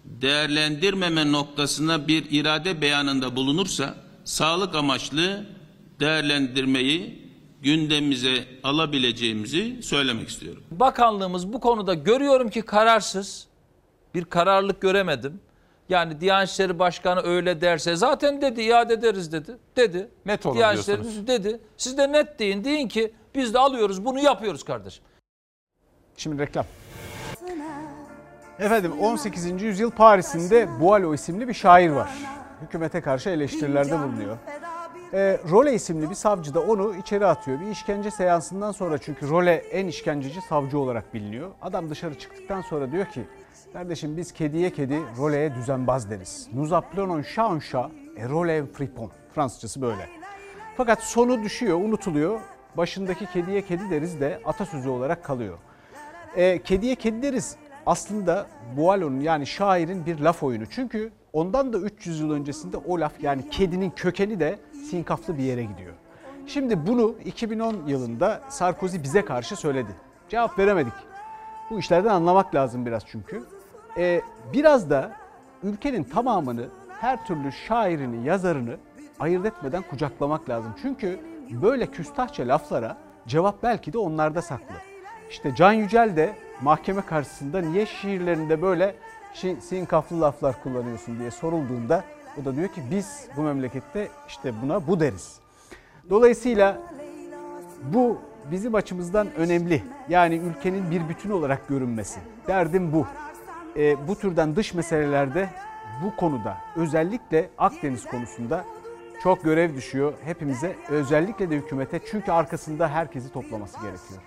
değerlendirmeme 0.08 1.32
noktasına 1.32 2.08
bir 2.08 2.26
irade 2.32 2.82
beyanında 2.82 3.36
bulunursa 3.36 3.96
sağlık 4.24 4.76
amaçlı 4.76 5.46
değerlendirmeyi 6.00 7.28
gündemimize 7.62 8.46
alabileceğimizi 8.64 9.84
söylemek 9.84 10.30
istiyorum. 10.30 10.64
Bakanlığımız 10.72 11.54
bu 11.54 11.60
konuda 11.60 11.94
görüyorum 11.94 12.50
ki 12.50 12.62
kararsız. 12.62 13.48
Bir 14.16 14.26
kararlılık 14.26 14.82
göremedim. 14.82 15.40
Yani 15.90 16.22
Diyanet 16.22 16.50
İşleri 16.50 16.80
Başkanı 16.80 17.22
öyle 17.22 17.62
derse 17.62 17.96
zaten 17.96 18.42
dedi 18.42 18.62
iade 18.62 18.94
ederiz 18.94 19.32
dedi. 19.32 19.58
Dedi. 19.76 20.10
Net 20.26 20.46
olun 20.46 20.58
Diyanet 20.58 20.80
İşleri 20.80 21.28
dedi. 21.28 21.60
Siz 21.78 21.98
de 21.98 22.12
net 22.12 22.40
deyin. 22.40 22.64
Deyin 22.64 22.88
ki 22.88 23.14
biz 23.36 23.54
de 23.54 23.60
alıyoruz 23.60 24.06
bunu 24.06 24.20
yapıyoruz 24.20 24.64
kardeşim. 24.64 25.04
Şimdi 26.18 26.42
reklam. 26.42 26.66
Efendim 28.60 28.92
18. 29.00 29.62
yüzyıl 29.62 29.92
Paris'inde 29.92 30.80
Boileau 30.80 31.14
isimli 31.14 31.48
bir 31.48 31.54
şair 31.54 31.90
var. 31.90 32.10
Hükümete 32.62 33.02
karşı 33.02 33.30
eleştirilerde 33.30 34.00
bulunuyor. 34.00 34.38
E, 35.14 35.40
Role 35.52 35.74
isimli 35.74 36.10
bir 36.10 36.16
savcı 36.16 36.54
da 36.54 36.62
onu 36.62 36.96
içeri 36.96 37.26
atıyor. 37.26 37.62
Bir 37.62 37.68
işkence 37.68 38.12
seansından 38.12 38.72
sonra 38.72 38.98
çünkü 38.98 39.30
Role 39.30 39.54
en 39.56 39.88
işkenceci 39.88 40.42
savcı 40.42 40.80
olarak 40.80 41.14
biliniyor. 41.14 41.52
Adam 41.62 41.90
dışarı 41.90 42.20
çıktıktan 42.20 42.62
sonra 42.62 42.92
diyor 42.92 43.06
ki 43.06 43.24
kardeşim 43.74 44.18
biz 44.18 44.32
kediye 44.32 44.70
kedi 44.70 45.02
Role'ye 45.18 45.56
düzenbaz 45.56 46.10
deriz. 46.10 46.48
Nous 46.54 46.74
appelons 46.74 47.28
chat 47.36 47.62
chat 47.72 47.92
et 48.18 48.30
Role 48.30 48.66
fripon. 48.66 49.12
Fransızcası 49.36 49.82
böyle. 49.82 50.10
Fakat 50.78 51.04
sonu 51.04 51.44
düşüyor, 51.44 51.78
unutuluyor. 51.78 52.40
Başındaki 52.78 53.26
kediye 53.26 53.62
kedi 53.62 53.90
deriz 53.90 54.22
de 54.22 54.40
atasözü 54.46 54.90
olarak 54.90 55.24
kalıyor. 55.24 55.58
E, 56.36 56.62
kediye 56.62 56.96
kedi 56.96 57.22
deriz 57.22 57.58
aslında 57.88 58.48
Boileau'nun 58.78 59.20
yani 59.20 59.48
şairin 59.48 60.06
bir 60.06 60.20
laf 60.20 60.44
oyunu. 60.44 60.64
Çünkü 60.70 61.12
ondan 61.34 61.74
da 61.74 61.78
300 61.78 62.20
yıl 62.20 62.32
öncesinde 62.32 62.78
o 62.78 63.00
laf 63.00 63.14
yani 63.22 63.50
kedinin 63.50 63.90
kökeni 63.90 64.40
de 64.40 64.60
sinkaflı 64.90 65.38
bir 65.38 65.44
yere 65.44 65.64
gidiyor. 65.64 65.94
Şimdi 66.48 66.88
bunu 66.88 67.16
2010 67.26 67.88
yılında 67.88 68.42
Sarkozy 68.50 68.98
bize 69.04 69.26
karşı 69.26 69.56
söyledi. 69.56 69.92
Cevap 70.30 70.60
veremedik. 70.60 70.94
Bu 71.70 71.80
işlerden 71.80 72.10
anlamak 72.10 72.56
lazım 72.56 72.86
biraz 72.86 73.04
çünkü. 73.06 73.44
E, 73.98 74.22
biraz 74.54 74.90
da 74.90 75.12
ülkenin 75.64 76.04
tamamını 76.04 76.66
her 77.02 77.26
türlü 77.26 77.52
şairini, 77.52 78.28
yazarını 78.28 78.78
ayırt 79.20 79.46
etmeden 79.46 79.84
kucaklamak 79.90 80.50
lazım. 80.50 80.74
Çünkü 80.82 81.20
böyle 81.52 81.86
küstahça 81.86 82.48
laflara 82.48 82.98
cevap 83.28 83.64
belki 83.64 83.94
de 83.94 83.98
onlarda 83.98 84.42
saklı. 84.42 84.76
İşte 85.30 85.56
Can 85.56 85.74
Yücel 85.74 86.16
de 86.16 86.47
mahkeme 86.62 87.02
karşısında 87.02 87.62
niye 87.62 87.86
şiirlerinde 87.86 88.62
böyle 88.62 88.96
şi- 89.34 89.62
sinkaflı 89.62 90.22
laflar 90.22 90.64
kullanıyorsun 90.64 91.20
diye 91.20 91.32
sorulduğunda 91.32 92.04
o 92.42 92.46
da 92.46 92.56
diyor 92.56 92.68
ki 92.68 92.82
biz 92.92 93.28
bu 93.38 93.42
memlekette 93.42 94.08
işte 94.28 94.54
buna 94.62 94.88
bu 94.88 95.00
deriz. 95.00 95.40
Dolayısıyla 96.10 96.78
bu 97.84 98.18
bizim 98.52 98.76
açımızdan 98.76 99.28
önemli. 99.36 99.84
Yani 100.10 100.36
ülkenin 100.36 100.92
bir 100.92 101.10
bütün 101.10 101.30
olarak 101.30 101.68
görünmesi. 101.68 102.20
Derdim 102.48 102.94
bu. 102.94 103.06
Ee, 103.78 104.08
bu 104.08 104.16
türden 104.16 104.56
dış 104.56 104.74
meselelerde 104.74 105.50
bu 106.04 106.16
konuda 106.16 106.58
özellikle 106.76 107.50
Akdeniz 107.58 108.06
konusunda 108.06 108.66
çok 109.24 109.44
görev 109.44 109.76
düşüyor 109.76 110.14
hepimize 110.26 110.76
özellikle 110.90 111.50
de 111.50 111.56
hükümete 111.56 112.00
çünkü 112.12 112.32
arkasında 112.32 112.90
herkesi 112.90 113.32
toplaması 113.32 113.74
gerekiyor. 113.82 114.22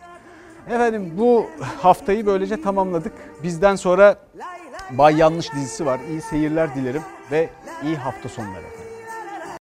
Efendim 0.67 1.13
bu 1.19 1.47
haftayı 1.83 2.27
böylece 2.27 2.63
tamamladık. 2.63 3.13
Bizden 3.43 3.77
sonra 3.77 4.17
Bay 4.91 5.17
Yanlış 5.17 5.53
dizisi 5.53 5.87
var. 5.87 6.01
İyi 6.11 6.21
seyirler 6.21 6.75
dilerim 6.75 7.03
ve 7.31 7.49
iyi 7.85 7.97
hafta 7.97 8.29
sonları. 8.29 8.90